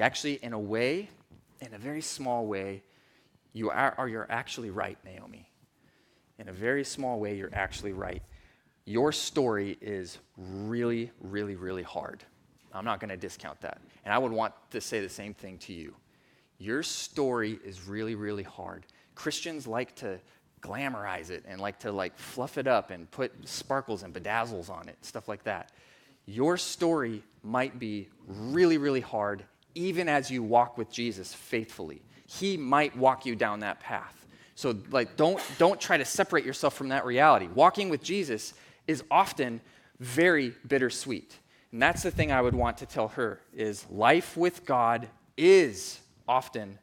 actually, 0.02 0.34
in 0.44 0.52
a 0.52 0.60
way, 0.60 1.10
in 1.62 1.74
a 1.74 1.78
very 1.78 2.02
small 2.02 2.46
way, 2.46 2.84
you 3.54 3.70
are, 3.70 3.96
or 3.98 4.10
you're 4.10 4.30
actually 4.30 4.72
right, 4.72 4.98
Naomi. 5.06 5.50
In 6.38 6.50
a 6.50 6.52
very 6.52 6.84
small 6.84 7.18
way, 7.18 7.38
you're 7.38 7.54
actually 7.54 7.94
right. 7.94 8.22
Your 8.84 9.14
story 9.14 9.78
is 9.80 10.18
really, 10.36 11.12
really, 11.22 11.56
really 11.56 11.82
hard. 11.82 12.26
I'm 12.74 12.84
not 12.84 13.00
going 13.00 13.10
to 13.10 13.16
discount 13.16 13.62
that. 13.62 13.80
And 14.04 14.14
I 14.14 14.18
would 14.18 14.34
want 14.34 14.54
to 14.72 14.82
say 14.82 15.00
the 15.00 15.08
same 15.08 15.34
thing 15.34 15.58
to 15.60 15.72
you. 15.72 15.96
Your 16.58 16.84
story 16.84 17.58
is 17.64 17.88
really, 17.88 18.16
really 18.16 18.44
hard. 18.44 18.86
Christians 19.16 19.66
like 19.66 19.96
to 19.96 20.20
glamorize 20.60 21.30
it 21.30 21.46
and 21.48 21.62
like 21.62 21.80
to 21.80 21.94
like 21.94 22.18
fluff 22.18 22.58
it 22.58 22.68
up 22.68 22.92
and 22.92 23.10
put 23.12 23.32
sparkles 23.48 24.04
and 24.04 24.14
bedazzles 24.14 24.70
on 24.70 24.90
it, 24.90 24.98
stuff 25.06 25.30
like 25.30 25.46
that. 25.46 25.72
Your 26.28 26.58
story 26.58 27.24
might 27.42 27.80
be 27.80 28.10
really, 28.28 28.78
really 28.78 29.02
hard 29.02 29.44
even 29.74 30.08
as 30.08 30.30
you 30.30 30.44
walk 30.44 30.78
with 30.78 30.92
Jesus 30.92 31.34
faithfully 31.34 32.02
he 32.28 32.58
might 32.58 32.96
walk 32.96 33.26
you 33.26 33.36
down 33.36 33.62
that 33.62 33.80
path. 33.80 34.26
So 34.56 34.76
like 34.92 35.16
don't 35.16 35.42
don't 35.58 35.80
try 35.80 35.98
to 35.98 36.06
separate 36.06 36.46
yourself 36.46 36.76
from 36.76 36.90
that 36.90 37.06
reality. 37.06 37.48
Walking 37.48 37.90
with 37.90 38.04
Jesus 38.04 38.54
is 38.86 39.04
often 39.10 39.62
very 40.00 40.54
bittersweet. 40.68 41.36
And 41.72 41.82
that's 41.82 42.04
the 42.04 42.12
thing 42.12 42.32
I 42.32 42.42
would 42.42 42.56
want 42.56 42.78
to 42.78 42.86
tell 42.86 43.08
her 43.10 43.42
is 43.54 43.86
life 43.90 44.38
with 44.38 44.66
God 44.66 45.08
is 45.38 46.00
often 46.28 46.78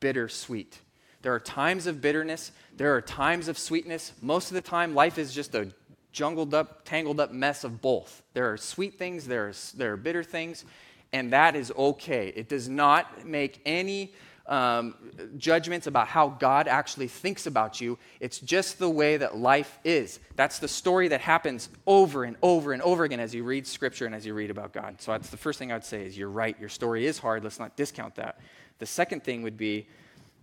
bittersweet. 0.00 0.78
There 1.22 1.34
are 1.34 1.40
times 1.40 1.86
of 1.86 2.00
bitterness, 2.00 2.52
there 2.76 2.94
are 2.94 3.00
times 3.00 3.48
of 3.48 3.58
sweetness. 3.58 4.12
Most 4.22 4.50
of 4.50 4.54
the 4.54 4.62
time 4.62 4.94
life 4.94 5.18
is 5.18 5.32
just 5.32 5.54
a 5.54 5.72
jungled 6.12 6.54
up, 6.54 6.84
tangled 6.84 7.20
up 7.20 7.32
mess 7.32 7.64
of 7.64 7.80
both. 7.80 8.22
There 8.34 8.52
are 8.52 8.56
sweet 8.56 8.98
things, 8.98 9.26
there 9.26 9.48
are, 9.48 9.52
there 9.76 9.92
are 9.92 9.96
bitter 9.96 10.24
things, 10.24 10.64
and 11.12 11.32
that 11.32 11.56
is 11.56 11.72
okay. 11.76 12.32
It 12.34 12.48
does 12.48 12.68
not 12.68 13.26
make 13.26 13.60
any 13.64 14.12
um, 14.46 14.94
judgments 15.38 15.86
about 15.86 16.08
how 16.08 16.28
God 16.28 16.66
actually 16.66 17.06
thinks 17.06 17.46
about 17.46 17.80
you. 17.80 17.98
It's 18.18 18.40
just 18.40 18.78
the 18.78 18.90
way 18.90 19.16
that 19.16 19.36
life 19.36 19.78
is. 19.84 20.18
That's 20.34 20.58
the 20.58 20.68
story 20.68 21.08
that 21.08 21.20
happens 21.20 21.68
over 21.86 22.24
and 22.24 22.36
over 22.42 22.72
and 22.72 22.82
over 22.82 23.04
again 23.04 23.20
as 23.20 23.32
you 23.32 23.44
read 23.44 23.66
Scripture 23.66 24.06
and 24.06 24.14
as 24.14 24.26
you 24.26 24.34
read 24.34 24.50
about 24.50 24.72
God. 24.72 25.00
So 25.00 25.12
that's 25.12 25.30
the 25.30 25.36
first 25.36 25.58
thing 25.58 25.70
I 25.70 25.76
would 25.76 25.84
say 25.84 26.04
is 26.04 26.18
you're 26.18 26.28
right. 26.28 26.58
Your 26.58 26.68
story 26.68 27.06
is 27.06 27.18
hard. 27.18 27.44
Let's 27.44 27.60
not 27.60 27.76
discount 27.76 28.16
that. 28.16 28.40
The 28.80 28.86
second 28.86 29.22
thing 29.22 29.42
would 29.42 29.56
be, 29.56 29.86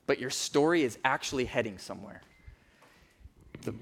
but 0.05 0.19
your 0.19 0.29
story 0.29 0.83
is 0.83 0.97
actually 1.03 1.45
heading 1.45 1.77
somewhere. 1.77 2.21
The 3.63 3.73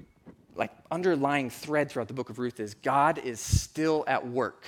like 0.56 0.70
underlying 0.90 1.50
thread 1.50 1.90
throughout 1.90 2.08
the 2.08 2.14
book 2.14 2.30
of 2.30 2.38
Ruth 2.38 2.60
is 2.60 2.74
God 2.74 3.18
is 3.18 3.40
still 3.40 4.04
at 4.06 4.26
work. 4.26 4.66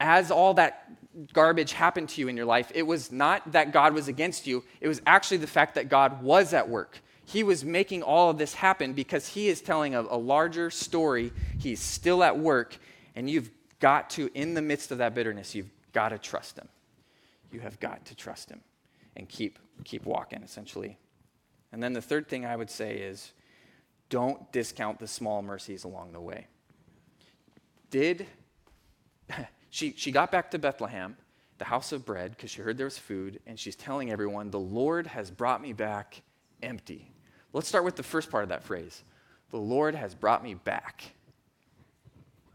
As 0.00 0.30
all 0.30 0.54
that 0.54 0.90
garbage 1.32 1.72
happened 1.72 2.08
to 2.10 2.20
you 2.20 2.28
in 2.28 2.36
your 2.36 2.46
life, 2.46 2.70
it 2.74 2.82
was 2.82 3.10
not 3.10 3.52
that 3.52 3.72
God 3.72 3.94
was 3.94 4.08
against 4.08 4.46
you, 4.46 4.64
it 4.80 4.88
was 4.88 5.02
actually 5.06 5.38
the 5.38 5.46
fact 5.46 5.74
that 5.74 5.88
God 5.88 6.22
was 6.22 6.54
at 6.54 6.68
work. 6.68 7.00
He 7.24 7.42
was 7.42 7.64
making 7.64 8.02
all 8.02 8.30
of 8.30 8.38
this 8.38 8.54
happen 8.54 8.94
because 8.94 9.28
He 9.28 9.48
is 9.48 9.60
telling 9.60 9.94
a, 9.94 10.00
a 10.00 10.16
larger 10.16 10.70
story. 10.70 11.32
He's 11.58 11.80
still 11.80 12.22
at 12.22 12.38
work, 12.38 12.78
and 13.14 13.28
you've 13.28 13.50
got 13.80 14.10
to, 14.10 14.30
in 14.34 14.54
the 14.54 14.62
midst 14.62 14.92
of 14.92 14.98
that 14.98 15.14
bitterness, 15.14 15.54
you've 15.54 15.70
got 15.92 16.08
to 16.10 16.18
trust 16.18 16.58
Him. 16.58 16.68
You 17.52 17.60
have 17.60 17.78
got 17.80 18.04
to 18.06 18.14
trust 18.14 18.50
Him 18.50 18.60
and 19.16 19.28
keep, 19.28 19.58
keep 19.84 20.06
walking, 20.06 20.42
essentially. 20.42 20.96
And 21.72 21.82
then 21.82 21.92
the 21.92 22.00
third 22.00 22.28
thing 22.28 22.46
I 22.46 22.56
would 22.56 22.70
say 22.70 22.96
is 22.96 23.32
don't 24.08 24.50
discount 24.52 24.98
the 24.98 25.06
small 25.06 25.42
mercies 25.42 25.84
along 25.84 26.12
the 26.12 26.20
way. 26.20 26.46
Did 27.90 28.26
she, 29.70 29.94
she 29.96 30.12
got 30.12 30.30
back 30.30 30.50
to 30.52 30.58
Bethlehem, 30.58 31.16
the 31.58 31.64
house 31.64 31.92
of 31.92 32.04
bread, 32.04 32.32
because 32.32 32.50
she 32.50 32.62
heard 32.62 32.76
there 32.76 32.86
was 32.86 32.98
food, 32.98 33.40
and 33.46 33.58
she's 33.58 33.76
telling 33.76 34.10
everyone, 34.10 34.50
The 34.50 34.60
Lord 34.60 35.06
has 35.08 35.30
brought 35.30 35.60
me 35.60 35.72
back 35.72 36.22
empty. 36.62 37.12
Let's 37.52 37.68
start 37.68 37.84
with 37.84 37.96
the 37.96 38.02
first 38.02 38.30
part 38.30 38.42
of 38.42 38.48
that 38.50 38.64
phrase 38.64 39.02
The 39.50 39.58
Lord 39.58 39.94
has 39.94 40.14
brought 40.14 40.42
me 40.42 40.54
back. 40.54 41.02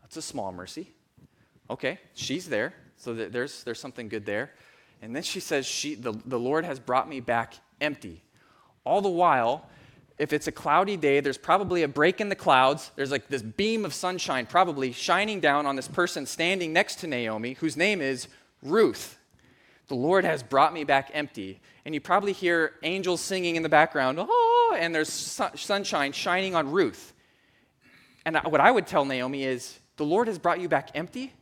That's 0.02 0.18
a 0.18 0.22
small 0.22 0.52
mercy. 0.52 0.94
Okay, 1.70 2.00
she's 2.14 2.48
there, 2.48 2.74
so 2.98 3.14
there's, 3.14 3.64
there's 3.64 3.80
something 3.80 4.10
good 4.10 4.26
there. 4.26 4.52
And 5.02 5.16
then 5.16 5.24
she 5.24 5.40
says, 5.40 5.66
she, 5.66 5.96
the, 5.96 6.14
the 6.26 6.40
Lord 6.40 6.66
has 6.66 6.80
brought 6.80 7.10
me 7.10 7.20
back 7.20 7.56
empty. 7.82 8.24
All 8.86 9.02
the 9.02 9.10
while, 9.10 9.70
if 10.18 10.32
it's 10.32 10.48
a 10.48 10.52
cloudy 10.52 10.96
day, 10.96 11.20
there's 11.20 11.38
probably 11.38 11.84
a 11.84 11.88
break 11.88 12.22
in 12.22 12.30
the 12.30 12.36
clouds. 12.36 12.92
There's 12.96 13.12
like 13.12 13.28
this 13.28 13.42
beam 13.42 13.84
of 13.84 13.94
sunshine 13.94 14.46
probably 14.46 14.92
shining 14.92 15.40
down 15.40 15.66
on 15.66 15.76
this 15.76 15.88
person 15.88 16.26
standing 16.26 16.72
next 16.72 16.98
to 17.00 17.08
Naomi, 17.08 17.54
whose 17.54 17.76
name 17.76 18.02
is 18.02 18.28
Ruth. 18.62 19.18
The 19.88 19.96
Lord 19.96 20.24
has 20.24 20.44
brought 20.44 20.74
me 20.74 20.84
back 20.84 21.12
empty. 21.14 21.60
And 21.86 21.94
you 21.94 22.00
probably 22.00 22.32
hear 22.32 22.76
angels 22.84 23.22
singing 23.22 23.58
in 23.58 23.64
the 23.64 23.70
background, 23.70 24.18
oh, 24.22 24.78
and 24.80 24.96
there's 24.96 25.10
sunshine 25.10 26.14
shining 26.14 26.56
on 26.56 26.72
Ruth. 26.72 27.14
And 28.26 28.38
what 28.46 28.62
I 28.62 28.72
would 28.72 28.88
tell 28.88 29.04
Naomi 29.04 29.44
is, 29.44 29.80
the 29.98 30.06
Lord 30.06 30.28
has 30.28 30.40
brought 30.40 30.62
you 30.62 30.70
back 30.70 30.92
empty. 30.96 31.34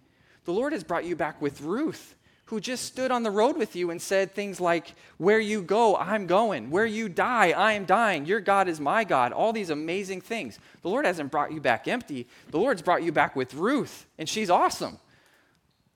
The 0.46 0.52
Lord 0.52 0.74
has 0.74 0.84
brought 0.84 1.06
you 1.06 1.16
back 1.16 1.40
with 1.42 1.62
Ruth 1.62 2.16
who 2.52 2.60
just 2.60 2.84
stood 2.84 3.12
on 3.12 3.24
the 3.24 3.32
road 3.32 3.56
with 3.56 3.78
you 3.78 3.92
and 3.92 4.02
said 4.02 4.36
things 4.36 4.60
like, 4.60 4.94
Where 5.18 5.40
you 5.40 5.62
go, 5.62 5.96
I'm 5.96 6.28
going. 6.28 6.70
Where 6.70 6.86
you 6.86 7.08
die, 7.08 7.52
I 7.52 7.72
am 7.74 7.86
dying. 7.86 8.26
Your 8.26 8.42
God 8.42 8.68
is 8.68 8.78
my 8.78 9.06
God. 9.06 9.32
All 9.32 9.54
these 9.54 9.70
amazing 9.70 10.20
things. 10.20 10.60
The 10.82 10.90
Lord 10.90 11.06
hasn't 11.06 11.32
brought 11.32 11.54
you 11.54 11.62
back 11.62 11.88
empty. 11.88 12.28
The 12.50 12.58
Lord's 12.58 12.82
brought 12.82 13.04
you 13.04 13.14
back 13.14 13.38
with 13.38 13.54
Ruth, 13.54 14.06
and 14.18 14.28
she's 14.28 14.50
awesome. 14.50 14.98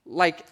Like, 0.06 0.45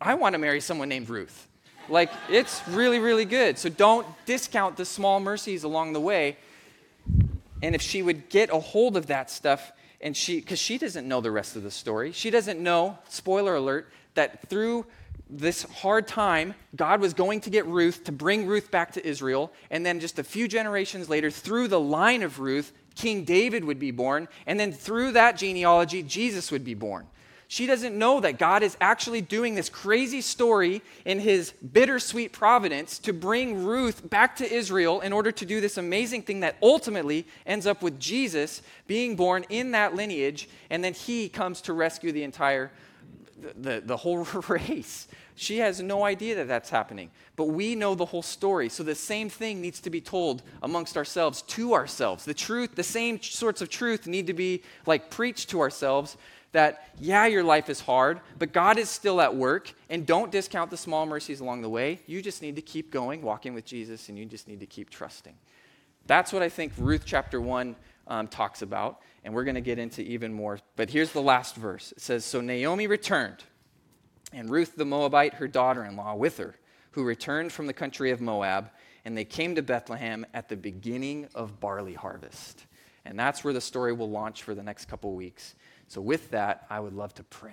I 0.00 0.14
want 0.14 0.32
to 0.32 0.38
marry 0.38 0.62
someone 0.62 0.88
named 0.88 1.10
Ruth. 1.10 1.48
Like, 1.90 2.10
it's 2.30 2.66
really, 2.68 2.98
really 2.98 3.26
good. 3.26 3.58
So 3.58 3.68
don't 3.68 4.06
discount 4.24 4.78
the 4.78 4.86
small 4.86 5.20
mercies 5.20 5.64
along 5.64 5.92
the 5.92 6.00
way. 6.00 6.38
And 7.62 7.74
if 7.74 7.82
she 7.82 8.00
would 8.00 8.30
get 8.30 8.48
a 8.48 8.58
hold 8.58 8.96
of 8.96 9.08
that 9.08 9.30
stuff, 9.30 9.70
and 10.00 10.16
she, 10.16 10.40
because 10.40 10.58
she 10.58 10.78
doesn't 10.78 11.06
know 11.06 11.20
the 11.20 11.30
rest 11.30 11.56
of 11.56 11.62
the 11.62 11.70
story, 11.70 12.12
she 12.12 12.30
doesn't 12.30 12.58
know, 12.58 12.96
spoiler 13.10 13.54
alert, 13.56 13.90
that 14.14 14.48
through 14.48 14.86
this 15.30 15.62
hard 15.64 16.06
time, 16.06 16.54
God 16.76 17.00
was 17.00 17.14
going 17.14 17.40
to 17.42 17.50
get 17.50 17.66
Ruth 17.66 18.04
to 18.04 18.12
bring 18.12 18.46
Ruth 18.46 18.70
back 18.70 18.92
to 18.92 19.06
Israel. 19.06 19.52
And 19.70 19.84
then 19.84 20.00
just 20.00 20.18
a 20.18 20.24
few 20.24 20.48
generations 20.48 21.08
later, 21.08 21.30
through 21.30 21.68
the 21.68 21.80
line 21.80 22.22
of 22.22 22.40
Ruth, 22.40 22.72
King 22.94 23.24
David 23.24 23.64
would 23.64 23.78
be 23.78 23.90
born. 23.90 24.28
And 24.46 24.60
then 24.60 24.72
through 24.72 25.12
that 25.12 25.36
genealogy, 25.36 26.02
Jesus 26.02 26.50
would 26.50 26.64
be 26.64 26.74
born. 26.74 27.06
She 27.46 27.66
doesn't 27.66 27.96
know 27.96 28.20
that 28.20 28.38
God 28.38 28.62
is 28.62 28.76
actually 28.80 29.20
doing 29.20 29.54
this 29.54 29.68
crazy 29.68 30.20
story 30.20 30.82
in 31.04 31.20
his 31.20 31.52
bittersweet 31.52 32.32
providence 32.32 32.98
to 33.00 33.12
bring 33.12 33.64
Ruth 33.64 34.08
back 34.08 34.36
to 34.36 34.50
Israel 34.50 35.00
in 35.00 35.12
order 35.12 35.30
to 35.30 35.46
do 35.46 35.60
this 35.60 35.76
amazing 35.76 36.22
thing 36.22 36.40
that 36.40 36.56
ultimately 36.62 37.26
ends 37.46 37.66
up 37.66 37.82
with 37.82 38.00
Jesus 38.00 38.62
being 38.86 39.14
born 39.14 39.44
in 39.50 39.72
that 39.72 39.94
lineage. 39.94 40.48
And 40.70 40.82
then 40.82 40.94
he 40.94 41.28
comes 41.28 41.60
to 41.62 41.72
rescue 41.74 42.12
the 42.12 42.24
entire 42.24 42.72
the, 43.56 43.82
the 43.84 43.96
whole 43.96 44.18
race. 44.48 45.08
She 45.34 45.58
has 45.58 45.82
no 45.82 46.04
idea 46.04 46.36
that 46.36 46.48
that's 46.48 46.70
happening. 46.70 47.10
But 47.36 47.46
we 47.46 47.74
know 47.74 47.94
the 47.94 48.04
whole 48.04 48.22
story. 48.22 48.68
So 48.68 48.82
the 48.82 48.94
same 48.94 49.28
thing 49.28 49.60
needs 49.60 49.80
to 49.80 49.90
be 49.90 50.00
told 50.00 50.42
amongst 50.62 50.96
ourselves, 50.96 51.42
to 51.42 51.74
ourselves. 51.74 52.24
The 52.24 52.34
truth, 52.34 52.76
the 52.76 52.84
same 52.84 53.20
sorts 53.20 53.60
of 53.60 53.68
truth 53.68 54.06
need 54.06 54.28
to 54.28 54.34
be 54.34 54.62
like 54.86 55.10
preached 55.10 55.50
to 55.50 55.60
ourselves 55.60 56.16
that, 56.52 56.88
yeah, 57.00 57.26
your 57.26 57.42
life 57.42 57.68
is 57.68 57.80
hard, 57.80 58.20
but 58.38 58.52
God 58.52 58.78
is 58.78 58.88
still 58.88 59.20
at 59.20 59.34
work. 59.34 59.74
And 59.90 60.06
don't 60.06 60.30
discount 60.30 60.70
the 60.70 60.76
small 60.76 61.04
mercies 61.04 61.40
along 61.40 61.62
the 61.62 61.68
way. 61.68 62.00
You 62.06 62.22
just 62.22 62.42
need 62.42 62.54
to 62.56 62.62
keep 62.62 62.92
going, 62.92 63.22
walking 63.22 63.54
with 63.54 63.64
Jesus, 63.64 64.08
and 64.08 64.16
you 64.16 64.24
just 64.24 64.46
need 64.46 64.60
to 64.60 64.66
keep 64.66 64.88
trusting. 64.88 65.34
That's 66.06 66.32
what 66.32 66.42
I 66.42 66.48
think 66.48 66.72
Ruth 66.78 67.02
chapter 67.04 67.40
1 67.40 67.74
um, 68.06 68.28
talks 68.28 68.62
about, 68.62 69.00
and 69.24 69.34
we're 69.34 69.44
going 69.44 69.54
to 69.54 69.60
get 69.60 69.78
into 69.78 70.02
even 70.02 70.32
more. 70.32 70.58
But 70.76 70.90
here's 70.90 71.12
the 71.12 71.22
last 71.22 71.56
verse 71.56 71.92
it 71.92 72.00
says 72.00 72.24
So 72.24 72.40
Naomi 72.40 72.86
returned, 72.86 73.42
and 74.32 74.48
Ruth 74.50 74.76
the 74.76 74.84
Moabite, 74.84 75.34
her 75.34 75.48
daughter 75.48 75.84
in 75.84 75.96
law, 75.96 76.14
with 76.14 76.38
her, 76.38 76.54
who 76.92 77.02
returned 77.02 77.52
from 77.52 77.66
the 77.66 77.72
country 77.72 78.10
of 78.10 78.20
Moab, 78.20 78.70
and 79.04 79.16
they 79.16 79.24
came 79.24 79.54
to 79.54 79.62
Bethlehem 79.62 80.24
at 80.34 80.48
the 80.48 80.56
beginning 80.56 81.28
of 81.34 81.60
barley 81.60 81.94
harvest. 81.94 82.66
And 83.04 83.18
that's 83.18 83.44
where 83.44 83.52
the 83.52 83.60
story 83.60 83.92
will 83.92 84.08
launch 84.08 84.42
for 84.42 84.54
the 84.54 84.62
next 84.62 84.86
couple 84.86 85.12
weeks. 85.14 85.54
So, 85.88 86.00
with 86.00 86.30
that, 86.30 86.66
I 86.70 86.80
would 86.80 86.94
love 86.94 87.12
to 87.14 87.22
pray. 87.22 87.40